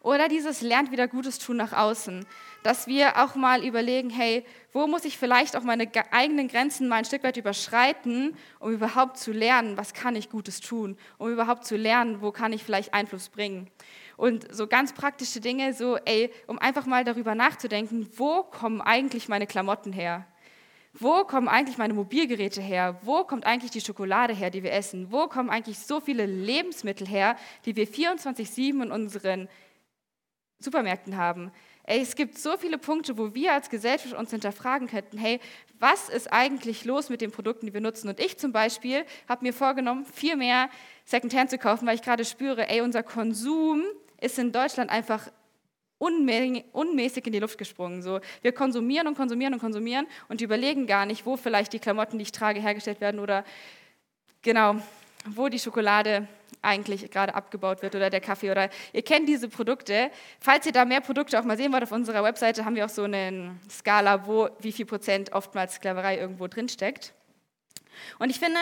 Oder 0.00 0.28
dieses 0.28 0.62
lernt 0.62 0.92
wieder 0.92 1.08
Gutes 1.08 1.38
tun 1.38 1.58
nach 1.58 1.74
außen, 1.74 2.26
dass 2.64 2.86
wir 2.86 3.22
auch 3.22 3.34
mal 3.34 3.62
überlegen, 3.62 4.08
hey, 4.08 4.42
wo 4.72 4.86
muss 4.86 5.04
ich 5.04 5.18
vielleicht 5.18 5.54
auch 5.54 5.62
meine 5.62 5.86
eigenen 6.10 6.48
Grenzen 6.48 6.88
mal 6.88 6.96
ein 6.96 7.04
Stück 7.04 7.22
weit 7.22 7.36
überschreiten, 7.36 8.34
um 8.58 8.72
überhaupt 8.72 9.18
zu 9.18 9.32
lernen, 9.32 9.76
was 9.76 9.92
kann 9.92 10.16
ich 10.16 10.30
Gutes 10.30 10.60
tun, 10.60 10.96
um 11.18 11.30
überhaupt 11.30 11.66
zu 11.66 11.76
lernen, 11.76 12.22
wo 12.22 12.32
kann 12.32 12.54
ich 12.54 12.64
vielleicht 12.64 12.94
Einfluss 12.94 13.28
bringen. 13.28 13.70
Und 14.16 14.46
so 14.50 14.66
ganz 14.66 14.94
praktische 14.94 15.42
Dinge, 15.42 15.74
so, 15.74 15.98
ey, 16.06 16.32
um 16.46 16.58
einfach 16.58 16.86
mal 16.86 17.04
darüber 17.04 17.34
nachzudenken, 17.34 18.08
wo 18.16 18.44
kommen 18.44 18.80
eigentlich 18.80 19.28
meine 19.28 19.46
Klamotten 19.46 19.92
her? 19.92 20.24
Wo 20.94 21.24
kommen 21.24 21.48
eigentlich 21.48 21.76
meine 21.76 21.92
Mobilgeräte 21.92 22.62
her? 22.62 22.98
Wo 23.02 23.24
kommt 23.24 23.44
eigentlich 23.44 23.72
die 23.72 23.82
Schokolade 23.82 24.32
her, 24.32 24.48
die 24.48 24.62
wir 24.62 24.72
essen? 24.72 25.12
Wo 25.12 25.26
kommen 25.26 25.50
eigentlich 25.50 25.80
so 25.80 26.00
viele 26.00 26.24
Lebensmittel 26.24 27.06
her, 27.06 27.36
die 27.66 27.76
wir 27.76 27.86
24-7 27.86 28.84
in 28.84 28.90
unseren 28.90 29.48
Supermärkten 30.64 31.16
haben. 31.16 31.52
Ey, 31.86 32.00
es 32.00 32.16
gibt 32.16 32.38
so 32.38 32.56
viele 32.56 32.78
Punkte, 32.78 33.18
wo 33.18 33.34
wir 33.34 33.52
als 33.52 33.68
Gesellschaft 33.68 34.14
uns 34.14 34.30
hinterfragen 34.30 34.88
könnten, 34.88 35.18
hey, 35.18 35.38
was 35.78 36.08
ist 36.08 36.32
eigentlich 36.32 36.86
los 36.86 37.10
mit 37.10 37.20
den 37.20 37.30
Produkten, 37.30 37.66
die 37.66 37.74
wir 37.74 37.82
nutzen? 37.82 38.08
Und 38.08 38.20
ich 38.20 38.38
zum 38.38 38.52
Beispiel 38.52 39.04
habe 39.28 39.44
mir 39.44 39.52
vorgenommen, 39.52 40.06
viel 40.06 40.36
mehr 40.36 40.70
Secondhand 41.04 41.50
zu 41.50 41.58
kaufen, 41.58 41.86
weil 41.86 41.96
ich 41.96 42.02
gerade 42.02 42.24
spüre, 42.24 42.70
ey, 42.70 42.80
unser 42.80 43.02
Konsum 43.02 43.82
ist 44.18 44.38
in 44.38 44.50
Deutschland 44.50 44.90
einfach 44.90 45.30
unmäßig 45.98 47.26
in 47.26 47.32
die 47.32 47.38
Luft 47.38 47.58
gesprungen. 47.58 48.02
So, 48.02 48.20
wir 48.40 48.52
konsumieren 48.52 49.06
und 49.06 49.14
konsumieren 49.14 49.52
und 49.52 49.60
konsumieren 49.60 50.06
und 50.28 50.40
überlegen 50.40 50.86
gar 50.86 51.04
nicht, 51.04 51.26
wo 51.26 51.36
vielleicht 51.36 51.74
die 51.74 51.78
Klamotten, 51.78 52.18
die 52.18 52.22
ich 52.22 52.32
trage, 52.32 52.60
hergestellt 52.60 53.00
werden 53.00 53.20
oder 53.20 53.44
genau, 54.40 54.76
wo 55.24 55.48
die 55.48 55.58
Schokolade 55.58 56.28
eigentlich 56.62 57.10
gerade 57.10 57.34
abgebaut 57.34 57.82
wird 57.82 57.94
oder 57.94 58.10
der 58.10 58.20
Kaffee 58.20 58.50
oder 58.50 58.70
ihr 58.92 59.02
kennt 59.02 59.28
diese 59.28 59.48
Produkte. 59.48 60.10
Falls 60.40 60.66
ihr 60.66 60.72
da 60.72 60.84
mehr 60.84 61.00
Produkte 61.00 61.38
auch 61.38 61.44
mal 61.44 61.56
sehen 61.56 61.72
wollt, 61.72 61.82
auf 61.82 61.92
unserer 61.92 62.24
Webseite 62.24 62.64
haben 62.64 62.74
wir 62.74 62.84
auch 62.84 62.90
so 62.90 63.02
eine 63.04 63.56
Skala, 63.70 64.26
wo 64.26 64.48
wie 64.60 64.72
viel 64.72 64.86
Prozent 64.86 65.32
oftmals 65.32 65.74
Sklaverei 65.74 66.18
irgendwo 66.18 66.46
drin 66.46 66.68
steckt. 66.68 67.12
Und 68.18 68.30
ich 68.30 68.38
finde, 68.38 68.58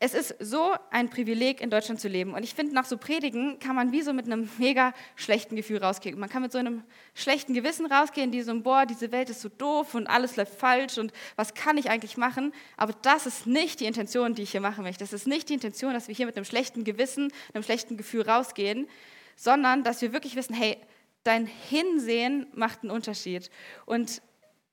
es 0.00 0.14
ist 0.14 0.36
so 0.38 0.74
ein 0.90 1.10
Privileg, 1.10 1.60
in 1.60 1.70
Deutschland 1.70 2.00
zu 2.00 2.06
leben. 2.06 2.34
Und 2.34 2.44
ich 2.44 2.54
finde, 2.54 2.72
nach 2.72 2.84
so 2.84 2.96
Predigen 2.96 3.58
kann 3.58 3.74
man 3.74 3.90
wie 3.90 4.02
so 4.02 4.12
mit 4.12 4.26
einem 4.26 4.48
mega 4.58 4.94
schlechten 5.16 5.56
Gefühl 5.56 5.78
rausgehen. 5.78 6.18
Man 6.20 6.28
kann 6.28 6.42
mit 6.42 6.52
so 6.52 6.58
einem 6.58 6.84
schlechten 7.14 7.52
Gewissen 7.52 7.84
rausgehen, 7.84 8.30
die 8.30 8.42
so, 8.42 8.60
boah, 8.60 8.86
diese 8.86 9.10
Welt 9.10 9.28
ist 9.28 9.40
so 9.40 9.48
doof 9.48 9.94
und 9.94 10.06
alles 10.06 10.36
läuft 10.36 10.54
falsch 10.54 10.98
und 10.98 11.12
was 11.34 11.54
kann 11.54 11.78
ich 11.78 11.90
eigentlich 11.90 12.16
machen? 12.16 12.52
Aber 12.76 12.92
das 13.02 13.26
ist 13.26 13.48
nicht 13.48 13.80
die 13.80 13.86
Intention, 13.86 14.34
die 14.34 14.42
ich 14.42 14.52
hier 14.52 14.60
machen 14.60 14.84
möchte. 14.84 15.02
Das 15.02 15.12
ist 15.12 15.26
nicht 15.26 15.48
die 15.48 15.54
Intention, 15.54 15.94
dass 15.94 16.06
wir 16.06 16.14
hier 16.14 16.26
mit 16.26 16.36
einem 16.36 16.44
schlechten 16.44 16.84
Gewissen, 16.84 17.32
einem 17.52 17.64
schlechten 17.64 17.96
Gefühl 17.96 18.22
rausgehen, 18.22 18.86
sondern 19.34 19.82
dass 19.82 20.00
wir 20.00 20.12
wirklich 20.12 20.36
wissen, 20.36 20.54
hey, 20.54 20.76
dein 21.24 21.46
Hinsehen 21.46 22.46
macht 22.54 22.82
einen 22.82 22.92
Unterschied. 22.92 23.50
Und 23.84 24.22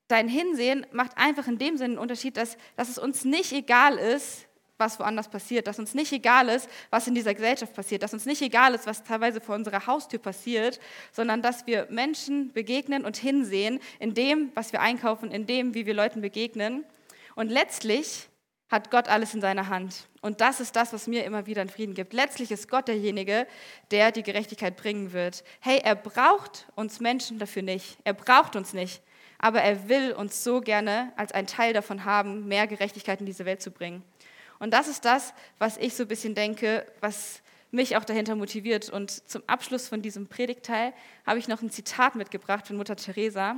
dein 0.06 0.28
Hinsehen 0.28 0.86
macht 0.92 1.18
einfach 1.18 1.48
in 1.48 1.58
dem 1.58 1.76
Sinne 1.76 1.94
einen 1.94 1.98
Unterschied, 1.98 2.36
dass, 2.36 2.56
dass 2.76 2.88
es 2.88 2.98
uns 2.98 3.24
nicht 3.24 3.50
egal 3.52 3.98
ist, 3.98 4.45
was 4.78 4.98
woanders 4.98 5.28
passiert, 5.28 5.66
dass 5.66 5.78
uns 5.78 5.94
nicht 5.94 6.12
egal 6.12 6.48
ist, 6.48 6.68
was 6.90 7.06
in 7.06 7.14
dieser 7.14 7.34
Gesellschaft 7.34 7.74
passiert, 7.74 8.02
dass 8.02 8.12
uns 8.12 8.26
nicht 8.26 8.42
egal 8.42 8.74
ist, 8.74 8.86
was 8.86 9.04
teilweise 9.04 9.40
vor 9.40 9.54
unserer 9.54 9.86
Haustür 9.86 10.18
passiert, 10.18 10.80
sondern 11.12 11.42
dass 11.42 11.66
wir 11.66 11.86
Menschen 11.90 12.52
begegnen 12.52 13.04
und 13.04 13.16
hinsehen 13.16 13.80
in 13.98 14.14
dem, 14.14 14.50
was 14.54 14.72
wir 14.72 14.80
einkaufen, 14.80 15.30
in 15.30 15.46
dem, 15.46 15.74
wie 15.74 15.86
wir 15.86 15.94
Leuten 15.94 16.20
begegnen. 16.20 16.84
Und 17.34 17.50
letztlich 17.50 18.28
hat 18.68 18.90
Gott 18.90 19.08
alles 19.08 19.32
in 19.34 19.40
seiner 19.40 19.68
Hand. 19.68 20.08
Und 20.20 20.40
das 20.40 20.60
ist 20.60 20.74
das, 20.74 20.92
was 20.92 21.06
mir 21.06 21.24
immer 21.24 21.46
wieder 21.46 21.60
einen 21.60 21.70
Frieden 21.70 21.94
gibt. 21.94 22.12
Letztlich 22.12 22.50
ist 22.50 22.68
Gott 22.68 22.88
derjenige, 22.88 23.46
der 23.92 24.10
die 24.10 24.24
Gerechtigkeit 24.24 24.76
bringen 24.76 25.12
wird. 25.12 25.44
Hey, 25.60 25.80
er 25.84 25.94
braucht 25.94 26.66
uns 26.74 26.98
Menschen 26.98 27.38
dafür 27.38 27.62
nicht. 27.62 27.96
Er 28.02 28.14
braucht 28.14 28.56
uns 28.56 28.72
nicht. 28.72 29.02
Aber 29.38 29.62
er 29.62 29.88
will 29.88 30.12
uns 30.12 30.42
so 30.42 30.60
gerne 30.60 31.12
als 31.16 31.30
ein 31.30 31.46
Teil 31.46 31.74
davon 31.74 32.04
haben, 32.04 32.48
mehr 32.48 32.66
Gerechtigkeit 32.66 33.20
in 33.20 33.26
diese 33.26 33.44
Welt 33.44 33.62
zu 33.62 33.70
bringen. 33.70 34.02
Und 34.58 34.72
das 34.72 34.88
ist 34.88 35.04
das, 35.04 35.34
was 35.58 35.76
ich 35.76 35.94
so 35.94 36.04
ein 36.04 36.08
bisschen 36.08 36.34
denke, 36.34 36.86
was 37.00 37.42
mich 37.70 37.96
auch 37.96 38.04
dahinter 38.04 38.34
motiviert. 38.34 38.88
Und 38.88 39.10
zum 39.28 39.42
Abschluss 39.46 39.88
von 39.88 40.02
diesem 40.02 40.26
Predigteil 40.26 40.92
habe 41.26 41.38
ich 41.38 41.48
noch 41.48 41.62
ein 41.62 41.70
Zitat 41.70 42.14
mitgebracht 42.14 42.66
von 42.66 42.76
Mutter 42.76 42.96
Teresa. 42.96 43.56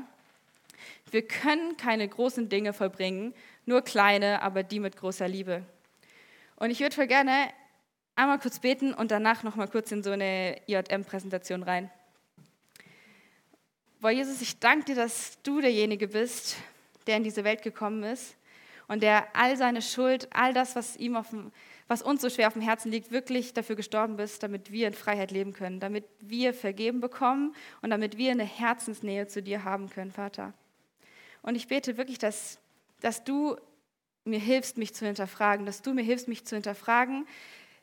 Wir 1.10 1.26
können 1.26 1.76
keine 1.76 2.06
großen 2.06 2.48
Dinge 2.48 2.72
vollbringen, 2.72 3.34
nur 3.66 3.82
kleine, 3.82 4.42
aber 4.42 4.62
die 4.62 4.80
mit 4.80 4.96
großer 4.96 5.28
Liebe. 5.28 5.62
Und 6.56 6.70
ich 6.70 6.80
würde 6.80 6.94
voll 6.94 7.06
gerne 7.06 7.48
einmal 8.16 8.38
kurz 8.38 8.58
beten 8.58 8.92
und 8.92 9.10
danach 9.10 9.42
noch 9.42 9.56
mal 9.56 9.68
kurz 9.68 9.92
in 9.92 10.02
so 10.02 10.10
eine 10.10 10.60
IJM-Präsentation 10.66 11.62
rein. 11.62 11.90
Boah, 14.00 14.10
Jesus, 14.10 14.40
ich 14.40 14.58
danke 14.58 14.86
dir, 14.86 14.94
dass 14.94 15.40
du 15.42 15.60
derjenige 15.60 16.08
bist, 16.08 16.56
der 17.06 17.16
in 17.16 17.24
diese 17.24 17.44
Welt 17.44 17.62
gekommen 17.62 18.02
ist 18.04 18.37
und 18.88 19.02
der 19.02 19.36
all 19.36 19.56
seine 19.56 19.82
Schuld, 19.82 20.28
all 20.32 20.52
das, 20.52 20.74
was 20.74 20.96
ihm 20.96 21.14
auf 21.14 21.30
dem, 21.30 21.52
was 21.86 22.02
uns 22.02 22.20
so 22.20 22.28
schwer 22.28 22.48
auf 22.48 22.54
dem 22.54 22.62
Herzen 22.62 22.90
liegt, 22.90 23.10
wirklich 23.10 23.54
dafür 23.54 23.76
gestorben 23.76 24.16
bist, 24.16 24.42
damit 24.42 24.72
wir 24.72 24.88
in 24.88 24.94
Freiheit 24.94 25.30
leben 25.30 25.52
können, 25.52 25.80
damit 25.80 26.04
wir 26.20 26.52
vergeben 26.52 27.00
bekommen 27.00 27.54
und 27.80 27.90
damit 27.90 28.18
wir 28.18 28.30
eine 28.30 28.44
Herzensnähe 28.44 29.26
zu 29.26 29.42
dir 29.42 29.64
haben 29.64 29.88
können, 29.88 30.12
Vater. 30.12 30.52
Und 31.42 31.54
ich 31.54 31.68
bete 31.68 31.96
wirklich, 31.96 32.18
dass, 32.18 32.58
dass 33.00 33.24
du 33.24 33.56
mir 34.24 34.38
hilfst, 34.38 34.76
mich 34.76 34.94
zu 34.94 35.06
hinterfragen, 35.06 35.64
dass 35.64 35.80
du 35.80 35.94
mir 35.94 36.02
hilfst, 36.02 36.28
mich 36.28 36.44
zu 36.44 36.56
hinterfragen, 36.56 37.26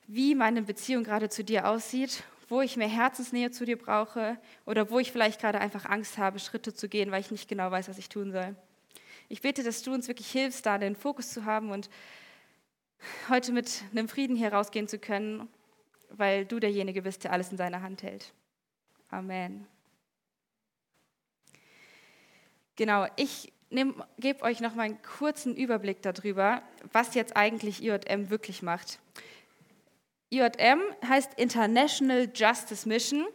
wie 0.08 0.36
meine 0.36 0.62
Beziehung 0.62 1.04
gerade 1.04 1.30
zu 1.30 1.44
dir 1.44 1.68
aussieht, 1.68 2.24
wo 2.48 2.62
ich 2.62 2.78
mehr 2.78 2.88
Herzensnähe 2.88 3.50
zu 3.50 3.66
dir 3.66 3.78
brauche 3.78 4.38
oder 4.66 4.92
wo 4.92 5.00
ich 5.00 5.12
vielleicht 5.12 5.42
gerade 5.42 5.60
einfach 5.60 5.86
Angst 5.86 6.20
habe, 6.20 6.38
Schritte 6.38 6.76
zu 6.76 6.88
gehen, 6.88 7.10
weil 7.10 7.22
ich 7.22 7.32
nicht 7.32 7.50
genau 7.50 7.72
weiß, 7.72 7.90
was 7.90 7.98
ich 7.98 8.10
tun 8.10 8.32
soll. 8.32 8.56
Ich 9.28 9.42
bete, 9.42 9.64
dass 9.64 9.82
du 9.82 9.94
uns 9.94 10.08
wirklich 10.08 10.30
hilfst, 10.30 10.66
da 10.66 10.78
den 10.78 10.96
Fokus 10.96 11.32
zu 11.32 11.46
haben 11.46 11.72
und 11.72 11.90
heute 13.30 13.52
mit 13.52 13.84
einem 13.92 14.08
Frieden 14.08 14.36
hier 14.36 14.54
rausgehen 14.54 14.88
zu 14.88 15.00
können, 15.00 15.48
weil 16.10 16.46
du 16.46 16.60
derjenige 16.60 17.02
bist, 17.02 17.24
der 17.24 17.32
alles 17.34 17.52
in 17.52 17.58
seiner 17.58 17.82
Hand 17.82 18.04
hält. 18.04 18.34
Amen. 19.10 19.68
Genau, 22.76 23.08
ich 23.16 23.52
gebe 24.18 24.44
euch 24.44 24.60
noch 24.60 24.76
mal 24.76 24.84
einen 24.84 25.02
kurzen 25.02 25.56
Überblick 25.56 26.02
darüber, 26.02 26.62
was 26.92 27.16
jetzt 27.16 27.36
eigentlich 27.36 27.84
IJM 27.84 28.30
wirklich 28.30 28.62
macht. 28.62 29.00
IJM 30.30 30.82
heißt 31.08 31.34
International 31.36 32.30
Justice 32.34 32.88
Mission 32.88 33.26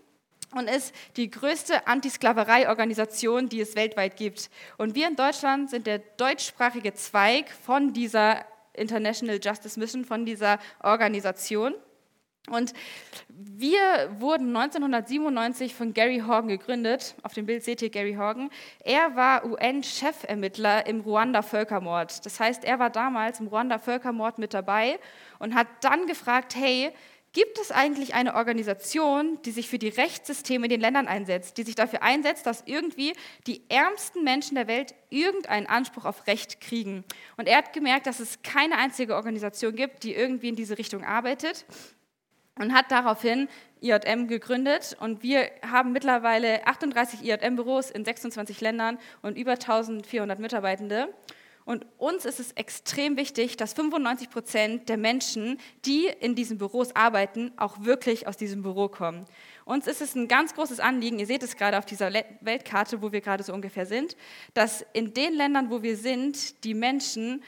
und 0.54 0.68
ist 0.68 0.94
die 1.16 1.30
größte 1.30 1.86
Antisklaverei-Organisation, 1.86 3.48
die 3.48 3.60
es 3.60 3.76
weltweit 3.76 4.16
gibt. 4.16 4.50
Und 4.78 4.94
wir 4.94 5.08
in 5.08 5.16
Deutschland 5.16 5.70
sind 5.70 5.86
der 5.86 5.98
deutschsprachige 5.98 6.94
Zweig 6.94 7.50
von 7.50 7.92
dieser 7.92 8.44
International 8.74 9.38
Justice 9.42 9.78
Mission, 9.78 10.04
von 10.04 10.24
dieser 10.24 10.58
Organisation. 10.82 11.74
Und 12.48 12.72
wir 13.28 14.10
wurden 14.18 14.56
1997 14.56 15.74
von 15.74 15.92
Gary 15.92 16.22
Horgan 16.26 16.48
gegründet. 16.48 17.14
Auf 17.22 17.34
dem 17.34 17.46
Bild 17.46 17.62
seht 17.62 17.82
ihr 17.82 17.90
Gary 17.90 18.14
Horgan. 18.14 18.50
Er 18.82 19.14
war 19.14 19.44
UN-Chefermittler 19.44 20.86
im 20.86 21.00
Ruanda-Völkermord. 21.02 22.24
Das 22.24 22.40
heißt, 22.40 22.64
er 22.64 22.78
war 22.78 22.90
damals 22.90 23.40
im 23.40 23.48
Ruanda-Völkermord 23.48 24.38
mit 24.38 24.54
dabei 24.54 24.98
und 25.38 25.54
hat 25.54 25.68
dann 25.82 26.06
gefragt, 26.06 26.56
hey, 26.56 26.92
Gibt 27.32 27.60
es 27.60 27.70
eigentlich 27.70 28.14
eine 28.14 28.34
Organisation, 28.34 29.38
die 29.44 29.52
sich 29.52 29.68
für 29.68 29.78
die 29.78 29.88
Rechtssysteme 29.88 30.66
in 30.66 30.70
den 30.70 30.80
Ländern 30.80 31.06
einsetzt, 31.06 31.58
die 31.58 31.62
sich 31.62 31.76
dafür 31.76 32.02
einsetzt, 32.02 32.44
dass 32.44 32.64
irgendwie 32.66 33.12
die 33.46 33.62
ärmsten 33.68 34.24
Menschen 34.24 34.56
der 34.56 34.66
Welt 34.66 34.94
irgendeinen 35.10 35.66
Anspruch 35.66 36.06
auf 36.06 36.26
Recht 36.26 36.60
kriegen? 36.60 37.04
Und 37.36 37.46
er 37.46 37.58
hat 37.58 37.72
gemerkt, 37.72 38.08
dass 38.08 38.18
es 38.18 38.42
keine 38.42 38.78
einzige 38.78 39.14
Organisation 39.14 39.76
gibt, 39.76 40.02
die 40.02 40.12
irgendwie 40.12 40.48
in 40.48 40.56
diese 40.56 40.76
Richtung 40.76 41.04
arbeitet 41.04 41.66
und 42.58 42.74
hat 42.74 42.90
daraufhin 42.90 43.48
IJM 43.80 44.26
gegründet 44.26 44.96
und 45.00 45.22
wir 45.22 45.50
haben 45.62 45.92
mittlerweile 45.92 46.66
38 46.66 47.24
IJM-Büros 47.24 47.90
in 47.90 48.04
26 48.04 48.60
Ländern 48.60 48.98
und 49.22 49.38
über 49.38 49.52
1400 49.52 50.38
Mitarbeitende. 50.38 51.14
Und 51.70 51.86
uns 51.98 52.24
ist 52.24 52.40
es 52.40 52.50
extrem 52.56 53.16
wichtig, 53.16 53.56
dass 53.56 53.74
95 53.74 54.28
Prozent 54.28 54.88
der 54.88 54.96
Menschen, 54.96 55.60
die 55.86 56.08
in 56.18 56.34
diesen 56.34 56.58
Büros 56.58 56.96
arbeiten, 56.96 57.52
auch 57.56 57.84
wirklich 57.84 58.26
aus 58.26 58.36
diesem 58.36 58.62
Büro 58.62 58.88
kommen. 58.88 59.24
Uns 59.64 59.86
ist 59.86 60.00
es 60.00 60.16
ein 60.16 60.26
ganz 60.26 60.52
großes 60.52 60.80
Anliegen, 60.80 61.20
ihr 61.20 61.26
seht 61.26 61.44
es 61.44 61.56
gerade 61.56 61.78
auf 61.78 61.86
dieser 61.86 62.10
Weltkarte, 62.40 63.02
wo 63.02 63.12
wir 63.12 63.20
gerade 63.20 63.44
so 63.44 63.54
ungefähr 63.54 63.86
sind, 63.86 64.16
dass 64.52 64.84
in 64.94 65.14
den 65.14 65.32
Ländern, 65.32 65.70
wo 65.70 65.80
wir 65.80 65.96
sind, 65.96 66.64
die 66.64 66.74
Menschen 66.74 67.40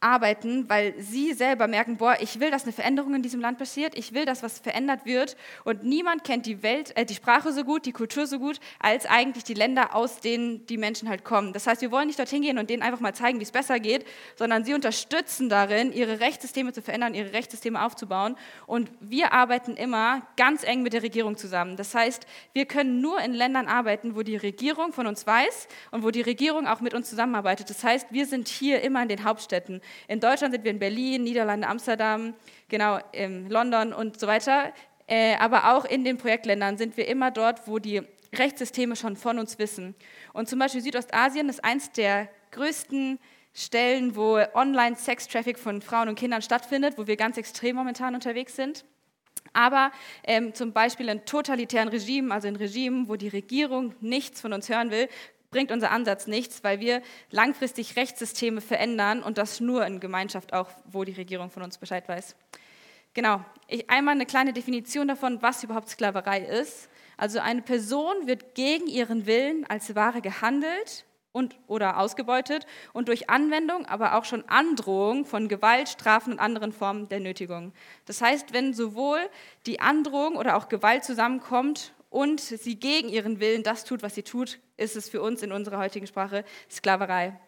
arbeiten, 0.00 0.68
weil 0.68 0.94
sie 0.98 1.34
selber 1.34 1.66
merken, 1.66 1.98
boah, 1.98 2.16
ich 2.20 2.40
will, 2.40 2.50
dass 2.50 2.62
eine 2.62 2.72
Veränderung 2.72 3.14
in 3.14 3.22
diesem 3.22 3.40
Land 3.40 3.58
passiert, 3.58 3.96
ich 3.96 4.14
will, 4.14 4.24
dass 4.24 4.42
was 4.42 4.58
verändert 4.58 5.04
wird 5.04 5.36
und 5.64 5.84
niemand 5.84 6.24
kennt 6.24 6.46
die 6.46 6.62
Welt, 6.62 6.96
äh, 6.96 7.04
die 7.04 7.14
Sprache 7.14 7.52
so 7.52 7.64
gut, 7.64 7.84
die 7.84 7.92
Kultur 7.92 8.26
so 8.26 8.38
gut, 8.38 8.60
als 8.78 9.04
eigentlich 9.04 9.44
die 9.44 9.54
Länder, 9.54 9.94
aus 9.94 10.20
denen 10.20 10.66
die 10.66 10.78
Menschen 10.78 11.08
halt 11.08 11.22
kommen. 11.24 11.52
Das 11.52 11.66
heißt, 11.66 11.82
wir 11.82 11.90
wollen 11.90 12.06
nicht 12.06 12.18
dorthin 12.18 12.40
gehen 12.40 12.58
und 12.58 12.70
denen 12.70 12.82
einfach 12.82 13.00
mal 13.00 13.14
zeigen, 13.14 13.40
wie 13.40 13.44
es 13.44 13.52
besser 13.52 13.78
geht, 13.78 14.06
sondern 14.36 14.64
sie 14.64 14.72
unterstützen 14.72 15.50
darin, 15.50 15.92
ihre 15.92 16.20
Rechtssysteme 16.20 16.72
zu 16.72 16.80
verändern, 16.80 17.14
ihre 17.14 17.34
Rechtssysteme 17.34 17.84
aufzubauen 17.84 18.36
und 18.66 18.90
wir 19.00 19.34
arbeiten 19.34 19.76
immer 19.76 20.22
ganz 20.36 20.64
eng 20.64 20.82
mit 20.82 20.94
der 20.94 21.02
Regierung 21.02 21.36
zusammen. 21.36 21.76
Das 21.76 21.94
heißt, 21.94 22.26
wir 22.54 22.64
können 22.64 23.02
nur 23.02 23.20
in 23.20 23.34
Ländern 23.34 23.68
arbeiten, 23.68 24.16
wo 24.16 24.22
die 24.22 24.36
Regierung 24.36 24.94
von 24.94 25.06
uns 25.06 25.26
weiß 25.26 25.68
und 25.90 26.02
wo 26.02 26.10
die 26.10 26.22
Regierung 26.22 26.66
auch 26.66 26.80
mit 26.80 26.94
uns 26.94 27.10
zusammenarbeitet. 27.10 27.68
Das 27.68 27.84
heißt, 27.84 28.06
wir 28.10 28.24
sind 28.24 28.48
hier 28.48 28.80
immer 28.80 29.02
in 29.02 29.08
den 29.08 29.24
Hauptstädten. 29.24 29.82
In 30.08 30.20
Deutschland 30.20 30.54
sind 30.54 30.64
wir 30.64 30.70
in 30.70 30.78
Berlin, 30.78 31.24
Niederlande, 31.24 31.66
Amsterdam, 31.66 32.34
genau, 32.68 32.98
in 33.12 33.48
London 33.48 33.92
und 33.92 34.18
so 34.18 34.26
weiter. 34.26 34.72
Äh, 35.06 35.34
aber 35.36 35.74
auch 35.74 35.84
in 35.84 36.04
den 36.04 36.18
Projektländern 36.18 36.78
sind 36.78 36.96
wir 36.96 37.08
immer 37.08 37.30
dort, 37.30 37.66
wo 37.66 37.78
die 37.78 38.02
Rechtssysteme 38.34 38.96
schon 38.96 39.16
von 39.16 39.38
uns 39.38 39.58
wissen. 39.58 39.94
Und 40.32 40.48
zum 40.48 40.58
Beispiel 40.58 40.80
Südostasien 40.80 41.48
ist 41.48 41.64
eins 41.64 41.90
der 41.92 42.28
größten 42.52 43.18
Stellen, 43.52 44.14
wo 44.14 44.38
Online-Sex-Traffic 44.54 45.58
von 45.58 45.82
Frauen 45.82 46.08
und 46.08 46.14
Kindern 46.14 46.42
stattfindet, 46.42 46.96
wo 46.96 47.06
wir 47.06 47.16
ganz 47.16 47.36
extrem 47.36 47.76
momentan 47.76 48.14
unterwegs 48.14 48.54
sind. 48.54 48.84
Aber 49.52 49.90
ähm, 50.22 50.54
zum 50.54 50.72
Beispiel 50.72 51.08
in 51.08 51.24
totalitären 51.24 51.88
Regimen, 51.88 52.30
also 52.30 52.46
in 52.46 52.56
Regimen, 52.56 53.08
wo 53.08 53.16
die 53.16 53.28
Regierung 53.28 53.94
nichts 54.00 54.40
von 54.40 54.52
uns 54.52 54.68
hören 54.68 54.90
will, 54.90 55.08
bringt 55.50 55.72
unser 55.72 55.90
Ansatz 55.90 56.26
nichts, 56.26 56.62
weil 56.62 56.80
wir 56.80 57.02
langfristig 57.30 57.96
Rechtssysteme 57.96 58.60
verändern 58.60 59.22
und 59.22 59.38
das 59.38 59.60
nur 59.60 59.84
in 59.84 60.00
Gemeinschaft 60.00 60.52
auch, 60.52 60.68
wo 60.84 61.04
die 61.04 61.12
Regierung 61.12 61.50
von 61.50 61.62
uns 61.62 61.78
Bescheid 61.78 62.08
weiß. 62.08 62.36
Genau, 63.12 63.44
ich, 63.66 63.90
einmal 63.90 64.14
eine 64.14 64.26
kleine 64.26 64.52
Definition 64.52 65.08
davon, 65.08 65.42
was 65.42 65.64
überhaupt 65.64 65.88
Sklaverei 65.88 66.40
ist. 66.40 66.88
Also 67.16 67.40
eine 67.40 67.62
Person 67.62 68.26
wird 68.26 68.54
gegen 68.54 68.86
ihren 68.86 69.26
Willen 69.26 69.66
als 69.66 69.94
Ware 69.96 70.20
gehandelt 70.20 71.04
und 71.32 71.56
oder 71.66 71.98
ausgebeutet 71.98 72.66
und 72.92 73.08
durch 73.08 73.28
Anwendung, 73.28 73.86
aber 73.86 74.14
auch 74.14 74.24
schon 74.24 74.48
Androhung 74.48 75.24
von 75.24 75.48
Gewalt, 75.48 75.88
Strafen 75.88 76.34
und 76.34 76.38
anderen 76.38 76.72
Formen 76.72 77.08
der 77.08 77.20
Nötigung. 77.20 77.72
Das 78.06 78.20
heißt, 78.20 78.52
wenn 78.52 78.74
sowohl 78.74 79.20
die 79.66 79.80
Androhung 79.80 80.36
oder 80.36 80.56
auch 80.56 80.68
Gewalt 80.68 81.04
zusammenkommt 81.04 81.92
und 82.10 82.40
sie 82.40 82.76
gegen 82.76 83.08
ihren 83.08 83.40
Willen 83.40 83.62
das 83.62 83.84
tut, 83.84 84.02
was 84.02 84.14
sie 84.14 84.24
tut, 84.24 84.58
ist 84.76 84.96
es 84.96 85.08
für 85.08 85.22
uns 85.22 85.42
in 85.42 85.52
unserer 85.52 85.78
heutigen 85.78 86.06
Sprache 86.06 86.44
Sklaverei. 86.70 87.38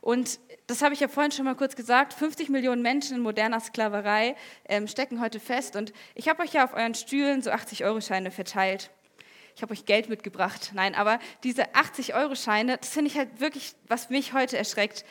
Und 0.00 0.38
das 0.68 0.82
habe 0.82 0.94
ich 0.94 1.00
ja 1.00 1.08
vorhin 1.08 1.32
schon 1.32 1.44
mal 1.44 1.56
kurz 1.56 1.74
gesagt, 1.74 2.14
50 2.14 2.48
Millionen 2.48 2.82
Menschen 2.82 3.16
in 3.16 3.22
moderner 3.22 3.60
Sklaverei 3.60 4.36
ähm, 4.68 4.86
stecken 4.86 5.20
heute 5.20 5.40
fest. 5.40 5.74
Und 5.74 5.92
ich 6.14 6.28
habe 6.28 6.42
euch 6.42 6.52
ja 6.52 6.64
auf 6.64 6.74
euren 6.74 6.94
Stühlen 6.94 7.42
so 7.42 7.50
80-Euro-Scheine 7.50 8.30
verteilt. 8.30 8.90
Ich 9.56 9.62
habe 9.62 9.72
euch 9.72 9.86
Geld 9.86 10.08
mitgebracht. 10.08 10.70
Nein, 10.72 10.94
aber 10.94 11.18
diese 11.42 11.74
80-Euro-Scheine, 11.74 12.78
das 12.78 12.90
finde 12.90 13.10
ich 13.10 13.18
halt 13.18 13.40
wirklich, 13.40 13.74
was 13.88 14.08
mich 14.08 14.32
heute 14.32 14.56
erschreckt. 14.56 15.04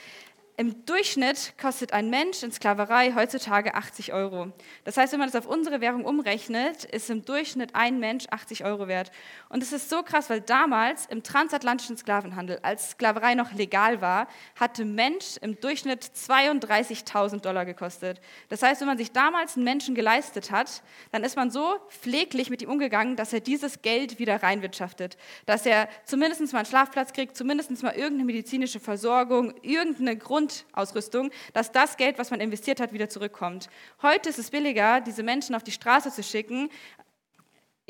Im 0.60 0.88
Durchschnitt 0.88 1.54
kostet 1.62 1.94
ein 1.94 2.10
Mensch 2.10 2.42
in 2.42 2.52
Sklaverei 2.52 3.14
heutzutage 3.14 3.76
80 3.76 4.12
Euro. 4.12 4.52
Das 4.86 4.98
heißt, 4.98 5.14
wenn 5.14 5.20
man 5.20 5.30
das 5.30 5.46
auf 5.46 5.48
unsere 5.48 5.82
Währung 5.82 6.04
umrechnet, 6.04 6.84
ist 6.84 7.12
im 7.12 7.24
Durchschnitt 7.24 7.76
ein 7.76 8.00
Mensch 8.00 8.26
80 8.32 8.66
Euro 8.66 8.88
wert. 8.88 9.12
Und 9.50 9.62
es 9.62 9.72
ist 9.72 9.88
so 9.88 10.02
krass, 10.02 10.32
weil 10.32 10.42
damals 10.42 11.06
im 11.06 11.22
transatlantischen 11.22 11.96
Sklavenhandel, 11.96 12.58
als 12.64 12.90
Sklaverei 12.90 13.36
noch 13.36 13.54
legal 13.54 14.02
war, 14.02 14.28
hatte 14.60 14.84
Mensch 14.84 15.38
im 15.42 15.60
Durchschnitt 15.62 16.04
32.000 16.04 17.42
Dollar 17.42 17.64
gekostet. 17.66 18.20
Das 18.50 18.64
heißt, 18.64 18.82
wenn 18.82 18.88
man 18.88 18.98
sich 18.98 19.12
damals 19.12 19.58
einen 19.58 19.64
Menschen 19.64 19.94
geleistet 19.94 20.50
hat, 20.50 20.82
dann 21.12 21.24
ist 21.24 21.36
man 21.36 21.52
so 21.52 21.76
pfleglich 21.90 22.50
mit 22.50 22.64
ihm 22.64 22.72
umgegangen, 22.72 23.16
dass 23.16 23.32
er 23.32 23.42
dieses 23.42 23.84
Geld 23.84 24.18
wieder 24.18 24.42
reinwirtschaftet. 24.42 25.18
Dass 25.46 25.68
er 25.68 25.88
zumindest 26.06 26.52
mal 26.52 26.62
einen 26.62 26.66
Schlafplatz 26.66 27.14
kriegt, 27.14 27.38
zumindest 27.38 27.84
mal 27.84 27.94
irgendeine 27.94 28.26
medizinische 28.26 28.80
Versorgung, 28.80 29.54
irgendeine 29.62 30.18
Grund 30.18 30.47
Grundausrüstung, 30.48 31.32
dass 31.54 31.72
das 31.72 31.98
Geld, 31.98 32.18
was 32.18 32.32
man 32.32 32.40
investiert 32.40 32.80
hat, 32.80 32.94
wieder 32.94 33.10
zurückkommt. 33.10 33.70
Heute 34.02 34.30
ist 34.30 34.40
es 34.40 34.50
billiger, 34.50 35.02
diese 35.02 35.24
Menschen 35.24 35.56
auf 35.56 35.64
die 35.64 35.72
Straße 35.72 36.12
zu 36.12 36.24
schicken, 36.24 36.70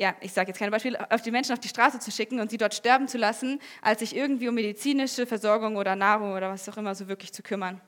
ja, 0.00 0.14
ich 0.20 0.32
sage 0.32 0.48
jetzt 0.48 0.58
keine 0.58 0.70
Beispiele, 0.70 1.10
auf 1.10 1.22
die 1.22 1.32
Menschen 1.32 1.52
auf 1.52 1.58
die 1.58 1.68
Straße 1.68 1.98
zu 1.98 2.12
schicken 2.12 2.38
und 2.38 2.50
sie 2.50 2.56
dort 2.56 2.72
sterben 2.72 3.08
zu 3.08 3.18
lassen, 3.18 3.60
als 3.82 3.98
sich 3.98 4.14
irgendwie 4.14 4.48
um 4.48 4.54
medizinische 4.54 5.26
Versorgung 5.26 5.76
oder 5.76 5.96
Nahrung 5.96 6.34
oder 6.34 6.50
was 6.50 6.68
auch 6.68 6.76
immer 6.76 6.94
so 6.94 7.08
wirklich 7.08 7.32
zu 7.32 7.42
kümmern. 7.42 7.80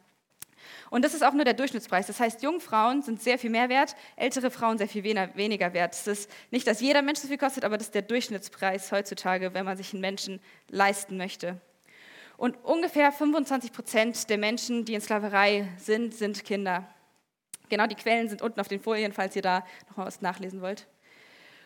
Und 0.90 1.04
das 1.04 1.14
ist 1.14 1.22
auch 1.22 1.34
nur 1.34 1.44
der 1.44 1.54
Durchschnittspreis. 1.54 2.08
Das 2.08 2.18
heißt, 2.18 2.42
Jungfrauen 2.42 3.02
sind 3.02 3.22
sehr 3.22 3.38
viel 3.38 3.50
mehr 3.50 3.68
wert, 3.68 3.94
ältere 4.16 4.50
Frauen 4.50 4.76
sehr 4.76 4.88
viel 4.88 5.04
weniger 5.04 5.72
wert. 5.72 5.94
Es 5.94 6.06
ist 6.08 6.30
nicht, 6.50 6.66
dass 6.66 6.80
jeder 6.80 7.00
Mensch 7.00 7.20
so 7.20 7.28
viel 7.28 7.38
kostet, 7.38 7.64
aber 7.64 7.78
das 7.78 7.86
ist 7.86 7.94
der 7.94 8.02
Durchschnittspreis 8.02 8.90
heutzutage, 8.90 9.54
wenn 9.54 9.64
man 9.64 9.76
sich 9.76 9.92
einen 9.92 10.00
Menschen 10.00 10.40
leisten 10.68 11.16
möchte. 11.16 11.60
Und 12.40 12.56
ungefähr 12.64 13.12
25 13.12 13.70
Prozent 13.70 14.30
der 14.30 14.38
Menschen, 14.38 14.86
die 14.86 14.94
in 14.94 15.02
Sklaverei 15.02 15.68
sind, 15.76 16.14
sind 16.14 16.42
Kinder. 16.42 16.88
Genau, 17.68 17.86
die 17.86 17.94
Quellen 17.94 18.30
sind 18.30 18.40
unten 18.40 18.58
auf 18.60 18.66
den 18.66 18.80
Folien, 18.80 19.12
falls 19.12 19.36
ihr 19.36 19.42
da 19.42 19.62
noch 19.90 19.98
mal 19.98 20.06
was 20.06 20.22
nachlesen 20.22 20.62
wollt. 20.62 20.86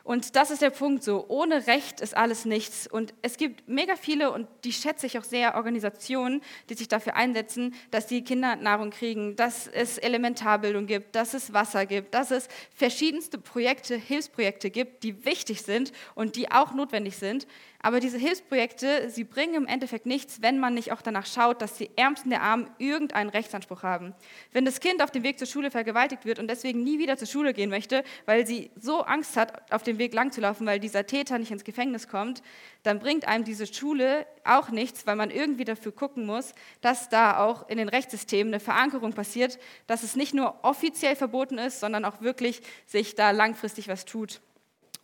Und 0.03 0.35
das 0.35 0.51
ist 0.51 0.63
der 0.63 0.71
Punkt 0.71 1.05
so. 1.05 1.27
Ohne 1.29 1.69
Recht 1.69 2.01
ist 2.01 2.17
alles 2.17 2.45
nichts. 2.45 2.89
Und 2.89 3.15
es 3.23 3.37
gibt 3.37 3.69
mega 3.69 3.95
viele, 3.95 4.33
und 4.33 4.49
die 4.65 4.73
schätze 4.73 5.07
ich 5.07 5.17
auch 5.17 5.23
sehr, 5.23 5.55
Organisationen, 5.55 6.43
die 6.69 6.75
sich 6.75 6.89
dafür 6.89 7.15
einsetzen, 7.15 7.75
dass 7.93 8.09
die 8.09 8.25
Kinder 8.25 8.57
Nahrung 8.57 8.91
kriegen, 8.91 9.37
dass 9.37 9.69
es 9.69 9.97
Elementarbildung 9.97 10.87
gibt, 10.87 11.15
dass 11.15 11.35
es 11.35 11.53
Wasser 11.53 11.87
gibt, 11.87 12.15
dass 12.15 12.33
es 12.33 12.49
verschiedenste 12.75 13.39
Projekte, 13.39 13.95
Hilfsprojekte 13.95 14.71
gibt, 14.71 15.05
die 15.05 15.25
wichtig 15.25 15.63
sind 15.63 15.93
und 16.17 16.35
die 16.35 16.51
auch 16.51 16.75
notwendig 16.75 17.17
sind. 17.17 17.47
Aber 17.85 18.01
diese 18.01 18.16
Hilfsprojekte, 18.16 19.11
sie 19.11 19.25
bringen 19.25 19.53
im 19.53 19.66
Endeffekt 19.66 20.07
nichts, 20.07 20.40
wenn 20.40 20.59
man 20.59 20.73
nicht 20.73 20.90
auch 20.90 21.03
danach 21.03 21.27
schaut, 21.27 21.61
dass 21.61 21.75
die 21.75 21.90
Ärmsten 21.97 22.31
der 22.31 22.40
Armen 22.40 22.70
irgendeinen 22.79 23.29
Rechtsanspruch 23.29 23.83
haben. 23.83 24.14
Wenn 24.53 24.64
das 24.64 24.81
Kind 24.81 25.03
auf 25.03 25.11
dem 25.11 25.23
Weg 25.23 25.38
zur 25.38 25.47
Schule 25.47 25.70
vergewaltigt 25.70 26.25
wird 26.25 26.38
und 26.38 26.49
deswegen 26.49 26.83
nie 26.83 26.99
wieder 26.99 27.18
zur 27.18 27.29
Schule 27.29 27.53
gehen 27.53 27.68
möchte, 27.68 28.03
weil 28.25 28.47
sie 28.47 28.70
so 28.81 29.03
Angst 29.03 29.37
hat, 29.37 29.70
auf 29.70 29.83
dem 29.83 29.99
Weg 29.99 30.14
lang 30.14 30.33
zu 30.33 30.40
laufen, 30.40 30.66
weil 30.66 30.81
dieser 30.81 31.05
Täter 31.07 31.38
nicht 31.38 31.51
ins 31.51 31.62
Gefängnis 31.62 32.09
kommt, 32.09 32.42
dann 32.85 33.01
bringt 33.01 33.29
einem 33.29 33.44
diese 33.44 33.66
Schule 33.66 34.27
auch 34.44 34.70
nichts, 34.70 35.07
weil 35.07 35.16
man 35.16 35.31
irgendwie 35.31 35.66
dafür 35.66 35.92
gucken 35.92 36.25
muss, 36.25 36.55
dass 36.81 37.11
da 37.11 37.44
auch 37.44 37.68
in 37.68 37.77
den 37.77 37.90
Rechtssystemen 37.90 38.55
eine 38.55 38.61
Verankerung 38.61 39.12
passiert, 39.12 39.59
dass 39.87 40.05
es 40.05 40.16
nicht 40.16 40.33
nur 40.33 40.64
offiziell 40.64 41.16
verboten 41.16 41.59
ist, 41.59 41.81
sondern 41.81 42.07
auch 42.07 42.23
wirklich 42.23 42.62
sich 42.87 43.14
da 43.14 43.31
langfristig 43.31 43.88
was 43.88 44.07
tut. 44.07 44.40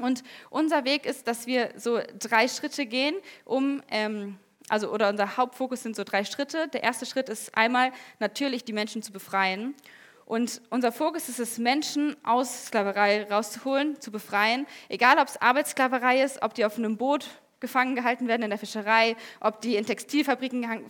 Und 0.03 0.23
unser 0.51 0.85
Weg 0.85 1.07
ist, 1.07 1.27
dass 1.27 1.47
wir 1.47 1.71
so 1.77 2.01
drei 2.19 2.49
Schritte 2.49 2.87
gehen, 2.87 3.15
um, 3.45 3.83
ähm, 3.91 4.39
also 4.69 4.93
oder 4.93 5.09
unser 5.09 5.37
Hauptfokus 5.37 5.83
sind 5.83 5.97
so 5.97 6.05
drei 6.05 6.25
Schritte. 6.25 6.69
Der 6.69 6.83
erste 6.83 7.07
Schritt 7.07 7.29
ist 7.29 7.57
einmal 7.57 7.93
natürlich 8.19 8.65
die 8.65 8.73
Menschen 8.73 9.03
zu 9.03 9.13
befreien. 9.13 9.75
Und 10.27 10.63
unser 10.71 10.93
Fokus 10.93 11.29
ist 11.29 11.41
es, 11.41 11.59
Menschen 11.59 12.17
aus 12.23 12.67
Sklaverei 12.67 13.25
rauszuholen, 13.25 14.01
zu 14.01 14.13
befreien. 14.13 14.65
Egal, 14.89 15.19
ob 15.19 15.27
es 15.27 15.41
Arbeitssklaverei 15.41 16.23
ist, 16.23 16.43
ob 16.43 16.55
die 16.55 16.65
auf 16.65 16.79
einem 16.79 16.97
Boot 16.97 17.27
gefangen 17.61 17.95
gehalten 17.95 18.27
werden 18.27 18.43
in 18.43 18.51
der 18.51 18.59
Fischerei, 18.59 19.17
ob 19.41 19.61
die 19.61 19.77
in 19.77 19.87
Textilfabriken 19.87 20.89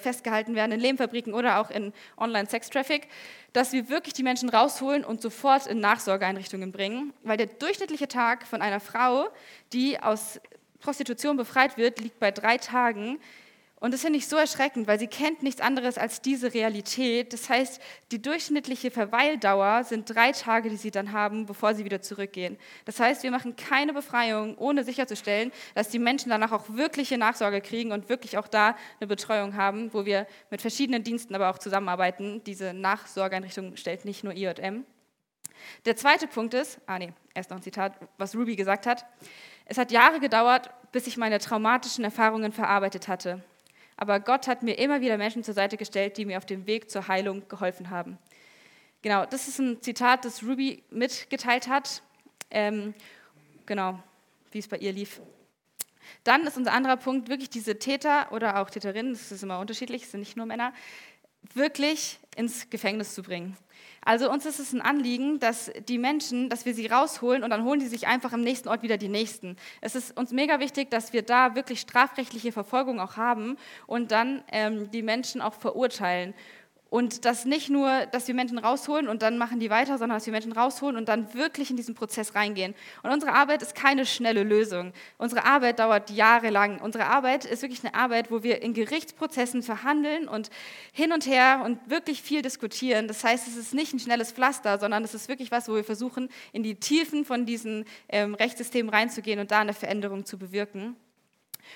festgehalten 0.00 0.54
werden, 0.54 0.72
in 0.72 0.80
Lehmfabriken 0.80 1.34
oder 1.34 1.58
auch 1.60 1.70
in 1.70 1.92
Online-Sex-Traffic, 2.16 3.08
dass 3.52 3.72
wir 3.72 3.88
wirklich 3.88 4.14
die 4.14 4.22
Menschen 4.22 4.48
rausholen 4.48 5.04
und 5.04 5.20
sofort 5.20 5.66
in 5.66 5.80
Nachsorgeeinrichtungen 5.80 6.72
bringen, 6.72 7.12
weil 7.22 7.36
der 7.36 7.46
durchschnittliche 7.46 8.08
Tag 8.08 8.46
von 8.46 8.62
einer 8.62 8.80
Frau, 8.80 9.28
die 9.72 10.00
aus 10.00 10.40
Prostitution 10.80 11.36
befreit 11.36 11.76
wird, 11.76 12.00
liegt 12.00 12.20
bei 12.20 12.30
drei 12.30 12.58
Tagen 12.58 13.18
Und 13.84 13.92
das 13.92 14.00
finde 14.00 14.18
ich 14.18 14.28
so 14.28 14.36
erschreckend, 14.36 14.86
weil 14.86 14.98
sie 14.98 15.08
kennt 15.08 15.42
nichts 15.42 15.60
anderes 15.60 15.98
als 15.98 16.22
diese 16.22 16.54
Realität. 16.54 17.34
Das 17.34 17.50
heißt, 17.50 17.82
die 18.12 18.22
durchschnittliche 18.22 18.90
Verweildauer 18.90 19.84
sind 19.84 20.08
drei 20.08 20.32
Tage, 20.32 20.70
die 20.70 20.78
sie 20.78 20.90
dann 20.90 21.12
haben, 21.12 21.44
bevor 21.44 21.74
sie 21.74 21.84
wieder 21.84 22.00
zurückgehen. 22.00 22.56
Das 22.86 22.98
heißt, 22.98 23.24
wir 23.24 23.30
machen 23.30 23.56
keine 23.56 23.92
Befreiung, 23.92 24.56
ohne 24.56 24.84
sicherzustellen, 24.84 25.52
dass 25.74 25.90
die 25.90 25.98
Menschen 25.98 26.30
danach 26.30 26.52
auch 26.52 26.64
wirkliche 26.70 27.18
Nachsorge 27.18 27.60
kriegen 27.60 27.92
und 27.92 28.08
wirklich 28.08 28.38
auch 28.38 28.48
da 28.48 28.74
eine 29.00 29.06
Betreuung 29.06 29.54
haben, 29.54 29.92
wo 29.92 30.06
wir 30.06 30.26
mit 30.48 30.62
verschiedenen 30.62 31.04
Diensten 31.04 31.34
aber 31.34 31.50
auch 31.50 31.58
zusammenarbeiten. 31.58 32.42
Diese 32.44 32.72
Nachsorgeeinrichtung 32.72 33.76
stellt 33.76 34.06
nicht 34.06 34.24
nur 34.24 34.32
IJM. 34.32 34.86
Der 35.84 35.96
zweite 35.96 36.26
Punkt 36.26 36.54
ist, 36.54 36.80
ah 36.86 36.98
nee, 36.98 37.12
erst 37.34 37.50
noch 37.50 37.58
ein 37.58 37.62
Zitat, 37.62 37.92
was 38.16 38.34
Ruby 38.34 38.56
gesagt 38.56 38.86
hat. 38.86 39.04
Es 39.66 39.76
hat 39.76 39.92
Jahre 39.92 40.20
gedauert, 40.20 40.70
bis 40.90 41.06
ich 41.06 41.18
meine 41.18 41.38
traumatischen 41.38 42.02
Erfahrungen 42.02 42.50
verarbeitet 42.50 43.08
hatte 43.08 43.42
aber 43.96 44.20
Gott 44.20 44.46
hat 44.46 44.62
mir 44.62 44.78
immer 44.78 45.00
wieder 45.00 45.16
Menschen 45.16 45.44
zur 45.44 45.54
Seite 45.54 45.76
gestellt, 45.76 46.16
die 46.16 46.24
mir 46.24 46.38
auf 46.38 46.46
dem 46.46 46.66
Weg 46.66 46.90
zur 46.90 47.08
Heilung 47.08 47.48
geholfen 47.48 47.90
haben. 47.90 48.18
Genau, 49.02 49.26
das 49.26 49.48
ist 49.48 49.58
ein 49.58 49.82
Zitat, 49.82 50.24
das 50.24 50.42
Ruby 50.42 50.82
mitgeteilt 50.90 51.68
hat. 51.68 52.02
Ähm, 52.50 52.94
genau, 53.66 54.02
wie 54.50 54.58
es 54.58 54.68
bei 54.68 54.78
ihr 54.78 54.92
lief. 54.92 55.20
Dann 56.22 56.46
ist 56.46 56.56
unser 56.56 56.72
anderer 56.72 56.96
Punkt 56.96 57.28
wirklich 57.28 57.50
diese 57.50 57.78
Täter 57.78 58.32
oder 58.32 58.60
auch 58.60 58.70
Täterinnen, 58.70 59.12
das 59.12 59.32
ist 59.32 59.42
immer 59.42 59.58
unterschiedlich, 59.58 60.04
es 60.04 60.10
sind 60.10 60.20
nicht 60.20 60.36
nur 60.36 60.46
Männer, 60.46 60.72
wirklich 61.54 62.18
ins 62.36 62.70
Gefängnis 62.70 63.14
zu 63.14 63.22
bringen. 63.22 63.56
Also 64.04 64.30
uns 64.30 64.44
ist 64.46 64.58
es 64.58 64.72
ein 64.72 64.80
Anliegen, 64.80 65.40
dass 65.40 65.70
die 65.88 65.98
Menschen, 65.98 66.48
dass 66.50 66.66
wir 66.66 66.74
sie 66.74 66.86
rausholen 66.86 67.42
und 67.42 67.50
dann 67.50 67.64
holen 67.64 67.80
die 67.80 67.86
sich 67.86 68.06
einfach 68.06 68.32
im 68.32 68.42
nächsten 68.42 68.68
Ort 68.68 68.82
wieder 68.82 68.98
die 68.98 69.08
nächsten. 69.08 69.56
Es 69.80 69.94
ist 69.94 70.16
uns 70.16 70.30
mega 70.30 70.60
wichtig, 70.60 70.90
dass 70.90 71.12
wir 71.12 71.22
da 71.22 71.54
wirklich 71.54 71.80
strafrechtliche 71.80 72.52
Verfolgung 72.52 73.00
auch 73.00 73.16
haben 73.16 73.56
und 73.86 74.10
dann 74.10 74.42
ähm, 74.52 74.90
die 74.90 75.02
Menschen 75.02 75.40
auch 75.40 75.54
verurteilen. 75.54 76.34
Und 76.94 77.24
das 77.24 77.44
nicht 77.44 77.70
nur, 77.70 78.06
dass 78.12 78.28
wir 78.28 78.36
Menschen 78.36 78.56
rausholen 78.56 79.08
und 79.08 79.20
dann 79.22 79.36
machen 79.36 79.58
die 79.58 79.68
weiter, 79.68 79.98
sondern 79.98 80.16
dass 80.16 80.26
wir 80.26 80.32
Menschen 80.32 80.52
rausholen 80.52 80.96
und 80.96 81.08
dann 81.08 81.34
wirklich 81.34 81.68
in 81.70 81.76
diesen 81.76 81.96
Prozess 81.96 82.36
reingehen. 82.36 82.72
Und 83.02 83.10
unsere 83.10 83.32
Arbeit 83.32 83.62
ist 83.62 83.74
keine 83.74 84.06
schnelle 84.06 84.44
Lösung. 84.44 84.92
Unsere 85.18 85.44
Arbeit 85.44 85.80
dauert 85.80 86.10
jahrelang. 86.10 86.80
Unsere 86.80 87.06
Arbeit 87.06 87.46
ist 87.46 87.62
wirklich 87.62 87.84
eine 87.84 87.96
Arbeit, 87.96 88.30
wo 88.30 88.44
wir 88.44 88.62
in 88.62 88.74
Gerichtsprozessen 88.74 89.64
verhandeln 89.64 90.28
und 90.28 90.50
hin 90.92 91.12
und 91.12 91.26
her 91.26 91.62
und 91.64 91.80
wirklich 91.90 92.22
viel 92.22 92.42
diskutieren. 92.42 93.08
Das 93.08 93.24
heißt, 93.24 93.48
es 93.48 93.56
ist 93.56 93.74
nicht 93.74 93.92
ein 93.92 93.98
schnelles 93.98 94.30
Pflaster, 94.30 94.78
sondern 94.78 95.02
es 95.02 95.14
ist 95.14 95.28
wirklich 95.28 95.50
was, 95.50 95.68
wo 95.68 95.74
wir 95.74 95.82
versuchen, 95.82 96.28
in 96.52 96.62
die 96.62 96.76
Tiefen 96.76 97.24
von 97.24 97.44
diesen 97.44 97.86
ähm, 98.08 98.34
Rechtssystemen 98.34 98.88
reinzugehen 98.88 99.40
und 99.40 99.50
da 99.50 99.58
eine 99.58 99.74
Veränderung 99.74 100.26
zu 100.26 100.38
bewirken. 100.38 100.94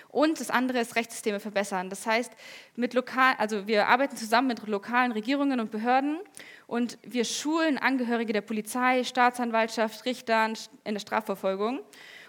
Und 0.09 0.41
das 0.41 0.51
andere 0.51 0.81
ist 0.81 0.97
Rechtssysteme 0.97 1.41
verbessern. 1.41 1.91
Das 1.91 2.07
heißt, 2.07 2.33
mit 2.77 2.95
lokal, 2.95 3.35
also 3.39 3.67
wir 3.67 3.89
arbeiten 3.89 4.17
zusammen 4.17 4.49
mit 4.49 4.67
lokalen 4.67 5.13
Regierungen 5.13 5.61
und 5.61 5.71
Behörden 5.71 6.19
und 6.67 6.99
wir 7.03 7.25
schulen 7.25 7.79
Angehörige 7.79 8.33
der 8.33 8.43
Polizei, 8.43 9.05
Staatsanwaltschaft, 9.05 10.05
Richter 10.05 10.53
in 10.85 10.95
der 10.95 11.01
Strafverfolgung. 11.01 11.81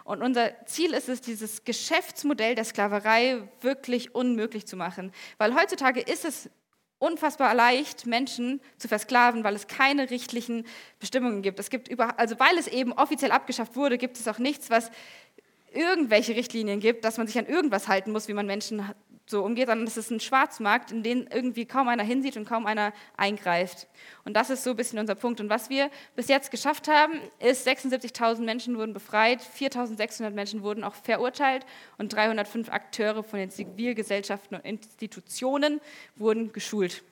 Und 0.03 0.23
unser 0.23 0.65
Ziel 0.65 0.93
ist 0.93 1.07
es, 1.07 1.21
dieses 1.21 1.65
Geschäftsmodell 1.65 2.55
der 2.55 2.63
Sklaverei 2.63 3.47
wirklich 3.61 4.15
unmöglich 4.15 4.65
zu 4.65 4.75
machen. 4.75 5.11
Weil 5.37 5.53
heutzutage 5.53 6.01
ist 6.01 6.25
es 6.25 6.49
unfassbar 6.99 7.53
leicht, 7.55 8.05
Menschen 8.05 8.59
zu 8.77 8.87
versklaven, 8.87 9.43
weil 9.43 9.55
es 9.55 9.67
keine 9.67 10.09
richtlichen 10.09 10.65
Bestimmungen 10.99 11.41
gibt. 11.41 11.59
Es 11.59 11.69
gibt 11.69 11.87
über, 11.87 12.19
also 12.19 12.39
weil 12.39 12.57
es 12.57 12.67
eben 12.67 12.91
offiziell 12.91 13.31
abgeschafft 13.31 13.75
wurde, 13.75 13.97
gibt 13.97 14.17
es 14.17 14.27
auch 14.27 14.37
nichts, 14.37 14.69
was 14.69 14.91
irgendwelche 15.73 16.35
Richtlinien 16.35 16.79
gibt, 16.79 17.05
dass 17.05 17.17
man 17.17 17.27
sich 17.27 17.37
an 17.37 17.45
irgendwas 17.45 17.87
halten 17.87 18.11
muss, 18.11 18.27
wie 18.27 18.33
man 18.33 18.45
Menschen 18.45 18.83
so 19.29 19.43
umgeht, 19.43 19.67
sondern 19.67 19.85
es 19.85 19.97
ist 19.97 20.11
ein 20.11 20.19
Schwarzmarkt, 20.19 20.91
in 20.91 21.03
den 21.03 21.27
irgendwie 21.27 21.65
kaum 21.65 21.87
einer 21.87 22.03
hinsieht 22.03 22.35
und 22.35 22.45
kaum 22.45 22.65
einer 22.65 22.93
eingreift. 23.15 23.87
Und 24.25 24.33
das 24.33 24.49
ist 24.49 24.63
so 24.63 24.71
ein 24.71 24.75
bisschen 24.75 24.97
unser 24.99 25.15
Punkt. 25.15 25.39
Und 25.39 25.49
was 25.49 25.69
wir 25.69 25.91
bis 26.15 26.27
jetzt 26.27 26.51
geschafft 26.51 26.87
haben, 26.87 27.19
ist, 27.39 27.67
76.000 27.67 28.41
Menschen 28.41 28.77
wurden 28.77 28.93
befreit, 28.93 29.41
4.600 29.41 30.31
Menschen 30.31 30.63
wurden 30.63 30.83
auch 30.83 30.95
verurteilt 30.95 31.65
und 31.97 32.13
305 32.13 32.69
Akteure 32.69 33.23
von 33.23 33.39
den 33.39 33.51
Zivilgesellschaften 33.51 34.57
und 34.57 34.65
Institutionen 34.65 35.79
wurden 36.15 36.51
geschult. 36.51 37.03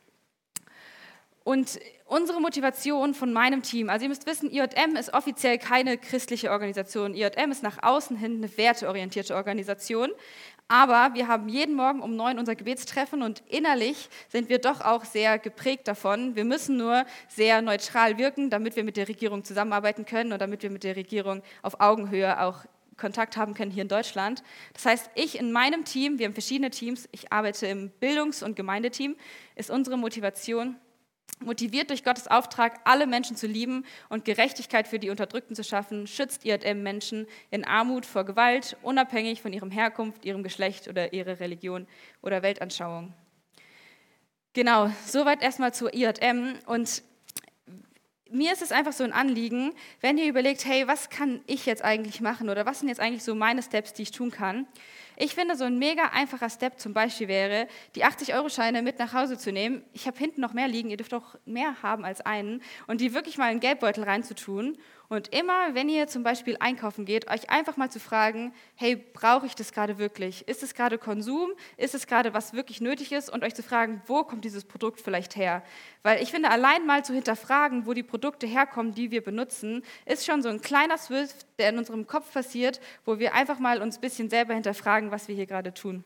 Und 1.48 1.80
unsere 2.08 2.42
Motivation 2.42 3.14
von 3.14 3.32
meinem 3.32 3.64
Team, 3.64 3.90
also 3.90 4.04
ihr 4.04 4.10
müsst 4.10 4.26
wissen, 4.26 4.52
IJM 4.52 4.98
ist 4.98 5.14
offiziell 5.14 5.58
keine 5.58 5.98
christliche 5.98 6.52
Organisation. 6.52 7.14
IJM 7.14 7.52
ist 7.52 7.64
nach 7.64 7.82
außen 7.82 8.18
hin 8.18 8.44
eine 8.44 8.58
werteorientierte 8.58 9.34
Organisation. 9.34 10.10
Aber 10.68 11.14
wir 11.14 11.30
haben 11.30 11.48
jeden 11.48 11.74
Morgen 11.74 12.02
um 12.02 12.18
neun 12.18 12.38
unser 12.38 12.56
Gebetstreffen 12.56 13.22
und 13.22 13.44
innerlich 13.48 14.10
sind 14.28 14.50
wir 14.50 14.60
doch 14.60 14.82
auch 14.82 15.06
sehr 15.06 15.40
geprägt 15.40 15.88
davon. 15.88 16.36
Wir 16.36 16.44
müssen 16.44 16.76
nur 16.76 17.06
sehr 17.30 17.62
neutral 17.62 18.18
wirken, 18.18 18.50
damit 18.50 18.76
wir 18.76 18.84
mit 18.84 18.98
der 18.98 19.08
Regierung 19.08 19.46
zusammenarbeiten 19.46 20.06
können 20.06 20.34
und 20.34 20.42
damit 20.42 20.64
wir 20.64 20.70
mit 20.70 20.84
der 20.84 20.98
Regierung 20.98 21.42
auf 21.62 21.80
Augenhöhe 21.80 22.42
auch 22.42 22.66
Kontakt 22.98 23.38
haben 23.38 23.54
können 23.54 23.72
hier 23.72 23.84
in 23.84 23.88
Deutschland. 23.88 24.44
Das 24.74 24.86
heißt, 24.86 25.12
ich 25.16 25.40
in 25.40 25.54
meinem 25.54 25.86
Team, 25.86 26.20
wir 26.20 26.26
haben 26.26 26.34
verschiedene 26.34 26.72
Teams, 26.72 27.08
ich 27.14 27.32
arbeite 27.32 27.68
im 27.68 27.90
Bildungs- 28.02 28.44
und 28.44 28.58
Gemeindeteam, 28.58 29.16
ist 29.56 29.70
unsere 29.70 29.98
Motivation, 29.98 30.76
Motiviert 31.40 31.92
durch 31.92 32.04
Gottes 32.04 32.28
Auftrag, 32.28 32.80
alle 32.84 33.06
Menschen 33.08 33.36
zu 33.36 33.48
lieben 33.48 33.86
und 34.10 34.26
Gerechtigkeit 34.26 34.88
für 34.88 35.00
die 35.00 35.10
Unterdrückten 35.10 35.56
zu 35.56 35.64
schaffen, 35.64 36.08
schützt 36.08 36.46
IRM 36.46 36.82
Menschen 36.82 37.28
in 37.52 37.64
Armut 37.64 38.06
vor 38.06 38.26
Gewalt, 38.26 38.76
unabhängig 38.82 39.42
von 39.42 39.54
ihrem 39.54 39.72
Herkunft, 39.72 40.26
ihrem 40.26 40.44
Geschlecht 40.44 40.88
oder 40.88 41.14
ihrer 41.14 41.40
Religion 41.40 41.88
oder 42.22 42.42
Weltanschauung. 42.42 43.14
Genau, 44.54 44.90
soweit 45.06 45.44
erstmal 45.44 45.74
zur 45.74 45.94
IJM. 45.94 46.56
Und 46.66 47.04
mir 48.32 48.52
ist 48.52 48.64
es 48.64 48.72
einfach 48.72 48.94
so 48.94 49.04
ein 49.04 49.14
Anliegen, 49.14 49.74
wenn 50.02 50.18
ihr 50.18 50.26
überlegt, 50.26 50.66
hey, 50.66 50.88
was 50.88 51.10
kann 51.10 51.42
ich 51.46 51.66
jetzt 51.68 51.84
eigentlich 51.84 52.20
machen 52.20 52.50
oder 52.50 52.66
was 52.66 52.80
sind 52.80 52.90
jetzt 52.90 53.00
eigentlich 53.00 53.24
so 53.24 53.36
meine 53.36 53.62
Steps, 53.62 53.94
die 53.94 54.02
ich 54.02 54.12
tun 54.12 54.32
kann, 54.32 54.68
ich 55.20 55.34
finde, 55.34 55.56
so 55.56 55.64
ein 55.64 55.80
mega 55.80 56.10
einfacher 56.14 56.50
Step 56.50 56.80
zum 56.80 56.94
Beispiel 56.94 57.28
wäre, 57.28 57.68
die 57.96 58.06
80-Euro-Scheine 58.06 58.84
mit 58.84 59.00
nach 59.00 59.14
Hause 59.14 59.38
zu 59.38 59.52
nehmen. 59.52 59.84
Ich 59.92 60.06
habe 60.06 60.18
hinten 60.18 60.42
noch 60.42 60.54
mehr 60.54 60.68
liegen, 60.68 60.92
ihr 60.92 60.98
dürft 60.98 61.14
auch 61.16 61.36
mehr 61.46 61.82
haben 61.82 62.06
als 62.06 62.22
einen. 62.22 62.62
Und 62.86 63.02
die 63.02 63.16
wirklich 63.16 63.40
mal 63.40 63.48
in 63.48 63.56
den 63.56 63.62
Geldbeutel 63.62 64.04
reinzutun 64.04 64.78
und 65.10 65.34
immer, 65.34 65.74
wenn 65.74 65.88
ihr 65.88 66.08
zum 66.08 66.24
Beispiel 66.24 66.58
einkaufen 66.60 67.06
geht, 67.06 67.30
euch 67.30 67.50
einfach 67.50 67.78
mal 67.78 67.90
zu 67.90 68.00
fragen, 68.00 68.54
hey, 68.76 68.96
brauche 68.96 69.46
ich 69.46 69.56
das 69.56 69.72
gerade 69.72 69.98
wirklich? 69.98 70.48
Ist 70.50 70.64
es 70.64 70.74
gerade 70.74 70.98
Konsum? 70.98 71.52
Ist 71.78 71.96
es 71.96 72.08
gerade 72.08 72.34
was 72.34 72.54
wirklich 72.54 72.82
nötig 72.82 73.14
ist? 73.14 73.30
Und 73.30 73.44
euch 73.44 73.56
zu 73.56 73.64
fragen, 73.64 74.02
wo 74.06 74.24
kommt 74.24 74.44
dieses 74.44 74.66
Produkt 74.66 75.00
vielleicht 75.00 75.38
her? 75.38 75.64
Weil 76.04 76.22
ich 76.22 76.32
finde, 76.32 76.50
allein 76.50 76.86
mal 76.86 77.06
zu 77.06 77.14
hinterfragen, 77.14 77.86
wo 77.86 77.94
die 77.94 78.04
Produkte 78.04 78.48
herkommen, 78.48 78.94
die 78.94 79.12
wir 79.12 79.24
benutzen, 79.24 79.82
ist 80.06 80.26
schon 80.26 80.42
so 80.42 80.50
ein 80.50 80.62
kleiner 80.62 80.98
Swift, 80.98 81.48
der 81.58 81.70
in 81.70 81.78
unserem 81.78 82.06
Kopf 82.06 82.34
passiert, 82.34 82.82
wo 83.06 83.18
wir 83.18 83.34
einfach 83.34 83.60
mal 83.60 83.82
uns 83.82 83.98
ein 83.98 84.02
bisschen 84.02 84.30
selber 84.30 84.56
hinterfragen, 84.56 85.12
was 85.12 85.30
wir 85.30 85.36
hier 85.36 85.46
gerade 85.46 85.74
tun. 85.74 86.04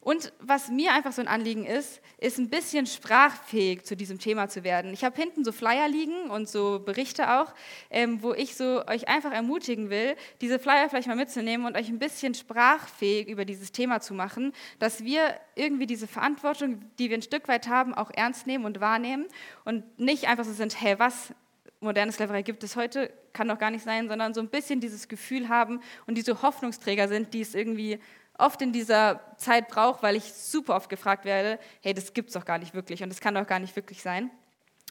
Und 0.00 0.32
was 0.40 0.68
mir 0.68 0.92
einfach 0.92 1.12
so 1.12 1.20
ein 1.20 1.28
Anliegen 1.28 1.66
ist, 1.66 2.00
ist 2.18 2.38
ein 2.38 2.48
bisschen 2.48 2.86
sprachfähig 2.86 3.84
zu 3.84 3.96
diesem 3.96 4.18
Thema 4.18 4.48
zu 4.48 4.64
werden. 4.64 4.92
Ich 4.92 5.04
habe 5.04 5.16
hinten 5.20 5.44
so 5.44 5.52
Flyer 5.52 5.88
liegen 5.88 6.30
und 6.30 6.48
so 6.48 6.80
Berichte 6.80 7.40
auch, 7.40 7.52
ähm, 7.90 8.22
wo 8.22 8.32
ich 8.32 8.56
so 8.56 8.84
euch 8.86 9.08
einfach 9.08 9.32
ermutigen 9.32 9.90
will, 9.90 10.16
diese 10.40 10.58
Flyer 10.58 10.88
vielleicht 10.88 11.08
mal 11.08 11.16
mitzunehmen 11.16 11.66
und 11.66 11.76
euch 11.76 11.88
ein 11.88 11.98
bisschen 11.98 12.34
sprachfähig 12.34 13.28
über 13.28 13.44
dieses 13.44 13.72
Thema 13.72 14.00
zu 14.00 14.14
machen, 14.14 14.52
dass 14.78 15.04
wir 15.04 15.34
irgendwie 15.54 15.86
diese 15.86 16.06
Verantwortung, 16.06 16.80
die 16.98 17.10
wir 17.10 17.18
ein 17.18 17.22
Stück 17.22 17.48
weit 17.48 17.68
haben, 17.68 17.94
auch 17.94 18.10
ernst 18.14 18.46
nehmen 18.46 18.64
und 18.64 18.80
wahrnehmen 18.80 19.26
und 19.64 19.98
nicht 19.98 20.28
einfach 20.28 20.44
so 20.44 20.52
sind, 20.52 20.80
hey, 20.80 20.98
was 20.98 21.32
moderne 21.80 22.12
Sklaverei 22.12 22.42
gibt 22.42 22.64
es 22.64 22.76
heute, 22.76 23.12
kann 23.32 23.48
doch 23.48 23.58
gar 23.58 23.70
nicht 23.70 23.84
sein, 23.84 24.08
sondern 24.08 24.34
so 24.34 24.40
ein 24.40 24.48
bisschen 24.48 24.80
dieses 24.80 25.08
Gefühl 25.08 25.48
haben 25.48 25.80
und 26.06 26.16
diese 26.16 26.42
Hoffnungsträger 26.42 27.08
sind, 27.08 27.34
die 27.34 27.40
es 27.40 27.54
irgendwie 27.54 28.00
oft 28.38 28.62
in 28.62 28.72
dieser 28.72 29.20
Zeit 29.36 29.68
brauche, 29.68 30.02
weil 30.02 30.16
ich 30.16 30.32
super 30.32 30.76
oft 30.76 30.88
gefragt 30.88 31.24
werde, 31.24 31.58
hey, 31.82 31.92
das 31.92 32.14
gibt 32.14 32.28
es 32.28 32.34
doch 32.34 32.44
gar 32.44 32.58
nicht 32.58 32.74
wirklich 32.74 33.02
und 33.02 33.10
das 33.10 33.20
kann 33.20 33.34
doch 33.34 33.46
gar 33.46 33.58
nicht 33.58 33.76
wirklich 33.76 34.00
sein. 34.02 34.30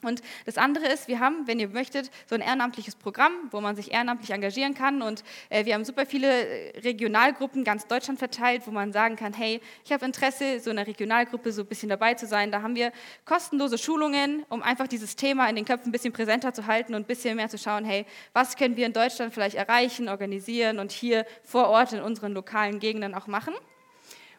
Und 0.04 0.22
das 0.46 0.58
andere 0.58 0.86
ist, 0.86 1.08
wir 1.08 1.18
haben, 1.18 1.46
wenn 1.46 1.58
ihr 1.58 1.68
möchtet, 1.68 2.10
so 2.26 2.36
ein 2.36 2.40
ehrenamtliches 2.40 2.94
Programm, 2.94 3.32
wo 3.50 3.60
man 3.60 3.74
sich 3.74 3.92
ehrenamtlich 3.92 4.30
engagieren 4.30 4.74
kann. 4.74 5.02
Und 5.02 5.24
äh, 5.48 5.64
wir 5.64 5.74
haben 5.74 5.84
super 5.84 6.06
viele 6.06 6.28
äh, 6.28 6.78
Regionalgruppen 6.80 7.64
ganz 7.64 7.86
Deutschland 7.88 8.20
verteilt, 8.20 8.62
wo 8.66 8.70
man 8.70 8.92
sagen 8.92 9.16
kann, 9.16 9.32
hey, 9.32 9.60
ich 9.84 9.92
habe 9.92 10.04
Interesse, 10.04 10.60
so 10.60 10.70
in 10.70 10.78
einer 10.78 10.86
Regionalgruppe 10.86 11.50
so 11.50 11.62
ein 11.62 11.66
bisschen 11.66 11.88
dabei 11.88 12.14
zu 12.14 12.28
sein. 12.28 12.52
Da 12.52 12.62
haben 12.62 12.76
wir 12.76 12.92
kostenlose 13.24 13.76
Schulungen, 13.76 14.44
um 14.48 14.62
einfach 14.62 14.86
dieses 14.86 15.16
Thema 15.16 15.48
in 15.48 15.56
den 15.56 15.64
Köpfen 15.64 15.88
ein 15.88 15.92
bisschen 15.92 16.12
präsenter 16.12 16.54
zu 16.54 16.66
halten 16.66 16.94
und 16.94 17.02
ein 17.02 17.06
bisschen 17.06 17.34
mehr 17.34 17.48
zu 17.48 17.58
schauen, 17.58 17.84
hey, 17.84 18.06
was 18.32 18.56
können 18.56 18.76
wir 18.76 18.86
in 18.86 18.92
Deutschland 18.92 19.34
vielleicht 19.34 19.56
erreichen, 19.56 20.08
organisieren 20.08 20.78
und 20.78 20.92
hier 20.92 21.26
vor 21.42 21.68
Ort 21.70 21.92
in 21.92 22.02
unseren 22.02 22.34
lokalen 22.34 22.78
Gegenden 22.78 23.14
auch 23.14 23.26
machen. 23.26 23.54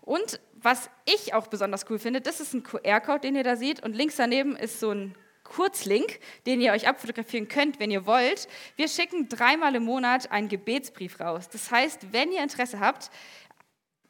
Und 0.01 0.39
was 0.53 0.89
ich 1.05 1.34
auch 1.34 1.47
besonders 1.47 1.86
cool 1.89 1.99
finde, 1.99 2.22
das 2.22 2.39
ist 2.39 2.53
ein 2.53 2.64
QR-Code, 2.64 3.20
den 3.20 3.36
ihr 3.36 3.43
da 3.43 3.57
seht. 3.57 3.84
Und 3.84 3.93
links 3.93 4.16
daneben 4.16 4.55
ist 4.55 4.80
so 4.80 4.91
ein 4.91 5.16
Kurzlink, 5.49 6.19
den 6.45 6.61
ihr 6.61 6.71
euch 6.71 6.87
abfotografieren 6.87 7.47
könnt, 7.47 7.79
wenn 7.79 7.91
ihr 7.91 8.05
wollt. 8.05 8.47
Wir 8.75 8.87
schicken 8.87 9.27
dreimal 9.27 9.75
im 9.75 9.83
Monat 9.83 10.31
einen 10.31 10.47
Gebetsbrief 10.47 11.19
raus. 11.19 11.49
Das 11.49 11.71
heißt, 11.71 12.13
wenn 12.13 12.31
ihr 12.31 12.41
Interesse 12.41 12.79
habt, 12.79 13.11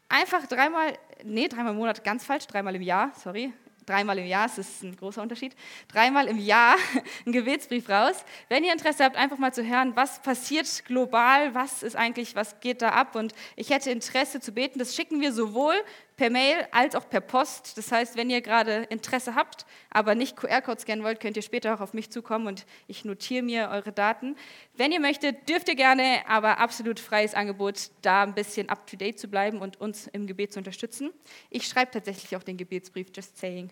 einfach 0.08 0.46
dreimal, 0.48 0.94
nee, 1.24 1.48
dreimal 1.48 1.72
im 1.72 1.78
Monat, 1.78 2.04
ganz 2.04 2.26
falsch, 2.26 2.46
dreimal 2.48 2.76
im 2.76 2.82
Jahr, 2.82 3.12
sorry, 3.16 3.54
dreimal 3.90 4.20
im 4.20 4.26
Jahr, 4.28 4.48
das 4.48 4.60
ist 4.60 4.84
ein 4.84 4.96
großer 4.96 5.22
Unterschied, 5.22 5.56
dreimal 5.88 6.28
im 6.28 6.38
Jahr 6.38 6.76
einen 7.26 7.34
Gebetsbrief 7.34 7.90
raus. 7.90 8.24
Wenn 8.48 8.64
ihr 8.64 8.72
Interesse 8.72 9.04
habt, 9.04 9.16
einfach 9.16 9.38
mal 9.38 9.54
zu 9.54 9.66
hören, 9.66 9.96
was 9.96 10.22
passiert 10.22 10.86
global, 10.86 11.56
was 11.56 11.82
ist 11.82 11.96
eigentlich, 11.96 12.36
was 12.36 12.60
geht 12.60 12.82
da 12.82 12.90
ab 12.90 13.16
und 13.16 13.34
ich 13.56 13.72
hätte 13.72 13.90
Interesse 13.90 14.40
zu 14.40 14.52
beten, 14.52 14.78
das 14.78 14.96
schicken 14.96 15.22
wir 15.22 15.34
sowohl 15.34 15.76
per 16.20 16.30
Mail 16.30 16.68
als 16.72 16.96
auch 16.96 17.10
per 17.10 17.22
Post. 17.22 17.78
Das 17.78 17.94
heißt, 17.94 18.18
wenn 18.18 18.30
ihr 18.30 18.42
gerade 18.42 18.84
Interesse 18.90 19.36
habt, 19.36 19.66
aber 19.90 20.16
nicht 20.16 20.36
QR-Code 20.36 20.82
scannen 20.82 21.06
wollt, 21.06 21.22
könnt 21.22 21.38
ihr 21.38 21.42
später 21.42 21.74
auch 21.74 21.80
auf 21.80 21.94
mich 21.94 22.10
zukommen 22.10 22.46
und 22.46 22.66
ich 22.88 23.06
notiere 23.06 23.42
mir 23.42 23.70
eure 23.70 23.94
Daten. 23.94 24.36
Wenn 24.76 24.92
ihr 24.92 25.00
möchtet, 25.00 25.48
dürft 25.48 25.70
ihr 25.70 25.76
gerne, 25.76 26.24
aber 26.28 26.58
absolut 26.58 27.00
freies 27.00 27.36
Angebot, 27.36 27.92
da 28.02 28.24
ein 28.24 28.34
bisschen 28.34 28.68
up-to-date 28.68 29.18
zu 29.18 29.30
bleiben 29.30 29.60
und 29.60 29.80
uns 29.80 30.08
im 30.08 30.28
Gebet 30.28 30.52
zu 30.52 30.60
unterstützen. 30.60 31.12
Ich 31.50 31.66
schreibe 31.66 31.92
tatsächlich 31.92 32.36
auch 32.36 32.44
den 32.44 32.58
Gebetsbrief, 32.58 33.08
just 33.16 33.38
saying. 33.38 33.70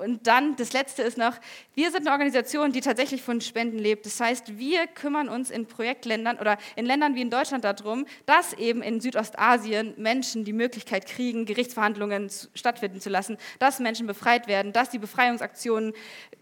Und 0.00 0.26
dann, 0.26 0.56
das 0.56 0.72
Letzte 0.72 1.02
ist 1.02 1.18
noch, 1.18 1.34
wir 1.74 1.90
sind 1.90 2.06
eine 2.06 2.12
Organisation, 2.12 2.72
die 2.72 2.80
tatsächlich 2.80 3.20
von 3.20 3.42
Spenden 3.42 3.78
lebt. 3.78 4.06
Das 4.06 4.18
heißt, 4.18 4.56
wir 4.58 4.86
kümmern 4.86 5.28
uns 5.28 5.50
in 5.50 5.66
Projektländern 5.66 6.38
oder 6.38 6.56
in 6.74 6.86
Ländern 6.86 7.14
wie 7.16 7.20
in 7.20 7.28
Deutschland 7.28 7.64
darum, 7.64 8.06
dass 8.24 8.54
eben 8.54 8.80
in 8.80 9.02
Südostasien 9.02 9.92
Menschen 9.98 10.44
die 10.46 10.54
Möglichkeit 10.54 11.04
kriegen, 11.04 11.44
Gerichtsverhandlungen 11.44 12.30
stattfinden 12.54 12.98
zu 13.00 13.10
lassen, 13.10 13.36
dass 13.58 13.78
Menschen 13.78 14.06
befreit 14.06 14.48
werden, 14.48 14.72
dass 14.72 14.88
die 14.88 14.98
Befreiungsaktionen 14.98 15.92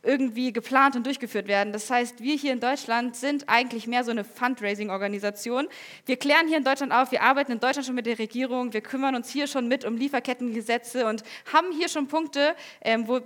irgendwie 0.04 0.52
geplant 0.52 0.94
und 0.94 1.04
durchgeführt 1.04 1.48
werden. 1.48 1.72
Das 1.72 1.90
heißt, 1.90 2.22
wir 2.22 2.36
hier 2.36 2.52
in 2.52 2.60
Deutschland 2.60 3.16
sind 3.16 3.48
eigentlich 3.48 3.88
mehr 3.88 4.04
so 4.04 4.12
eine 4.12 4.22
Fundraising-Organisation. 4.22 5.66
Wir 6.06 6.16
klären 6.16 6.46
hier 6.46 6.58
in 6.58 6.64
Deutschland 6.64 6.92
auf, 6.92 7.10
wir 7.10 7.22
arbeiten 7.22 7.50
in 7.50 7.58
Deutschland 7.58 7.86
schon 7.86 7.96
mit 7.96 8.06
der 8.06 8.20
Regierung, 8.20 8.72
wir 8.72 8.82
kümmern 8.82 9.16
uns 9.16 9.30
hier 9.30 9.48
schon 9.48 9.66
mit 9.66 9.84
um 9.84 9.96
Lieferkettengesetze 9.96 11.06
und 11.06 11.24
haben 11.52 11.72
hier 11.72 11.88
schon 11.88 12.06
Punkte, 12.06 12.54
ähm, 12.82 13.08
wo 13.08 13.20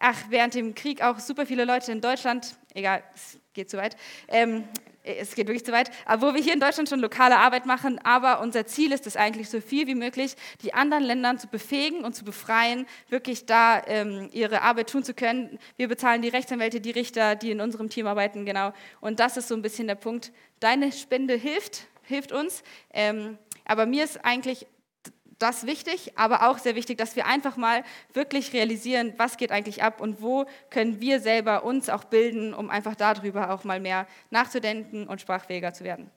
ach, 0.00 0.16
während 0.28 0.54
dem 0.54 0.74
Krieg 0.74 1.02
auch 1.02 1.18
super 1.18 1.46
viele 1.46 1.64
Leute 1.64 1.92
in 1.92 2.00
Deutschland, 2.00 2.56
egal, 2.74 3.02
es 3.14 3.38
geht 3.54 3.70
zu 3.70 3.76
weit, 3.76 3.96
ähm, 4.28 4.64
es 5.02 5.34
geht 5.34 5.46
wirklich 5.46 5.64
zu 5.64 5.72
weit, 5.72 5.90
aber 6.04 6.28
wo 6.28 6.34
wir 6.34 6.42
hier 6.42 6.52
in 6.52 6.60
Deutschland 6.60 6.88
schon 6.88 7.00
lokale 7.00 7.38
Arbeit 7.38 7.64
machen, 7.64 7.98
aber 8.04 8.40
unser 8.40 8.66
Ziel 8.66 8.92
ist 8.92 9.06
es 9.06 9.16
eigentlich, 9.16 9.48
so 9.48 9.60
viel 9.60 9.86
wie 9.86 9.94
möglich 9.94 10.34
die 10.62 10.74
anderen 10.74 11.02
Länder 11.02 11.36
zu 11.38 11.48
befähigen 11.48 12.04
und 12.04 12.14
zu 12.14 12.24
befreien, 12.24 12.86
wirklich 13.08 13.46
da 13.46 13.82
ähm, 13.86 14.28
ihre 14.32 14.62
Arbeit 14.62 14.90
tun 14.90 15.02
zu 15.02 15.14
können. 15.14 15.58
Wir 15.76 15.88
bezahlen 15.88 16.20
die 16.20 16.28
Rechtsanwälte, 16.28 16.80
die 16.80 16.90
Richter, 16.90 17.36
die 17.36 17.50
in 17.50 17.60
unserem 17.60 17.88
Team 17.88 18.06
arbeiten, 18.06 18.44
genau. 18.44 18.72
Und 19.00 19.20
das 19.20 19.36
ist 19.36 19.48
so 19.48 19.54
ein 19.54 19.62
bisschen 19.62 19.86
der 19.86 19.94
Punkt. 19.94 20.32
Deine 20.60 20.92
Spende 20.92 21.34
hilft, 21.34 21.86
hilft 22.02 22.32
uns. 22.32 22.62
Ähm, 22.92 23.38
aber 23.64 23.86
mir 23.86 24.04
ist 24.04 24.24
eigentlich 24.24 24.66
das 25.38 25.66
wichtig, 25.66 26.12
aber 26.16 26.48
auch 26.48 26.58
sehr 26.58 26.74
wichtig, 26.74 26.98
dass 26.98 27.16
wir 27.16 27.26
einfach 27.26 27.56
mal 27.56 27.84
wirklich 28.12 28.52
realisieren, 28.52 29.14
was 29.16 29.36
geht 29.36 29.52
eigentlich 29.52 29.82
ab 29.82 30.00
und 30.00 30.20
wo 30.20 30.46
können 30.70 31.00
wir 31.00 31.20
selber 31.20 31.64
uns 31.64 31.88
auch 31.88 32.04
bilden, 32.04 32.54
um 32.54 32.70
einfach 32.70 32.94
darüber 32.96 33.50
auch 33.50 33.64
mal 33.64 33.80
mehr 33.80 34.06
nachzudenken 34.30 35.06
und 35.06 35.20
sprachfähiger 35.20 35.72
zu 35.72 35.84
werden. 35.84 36.10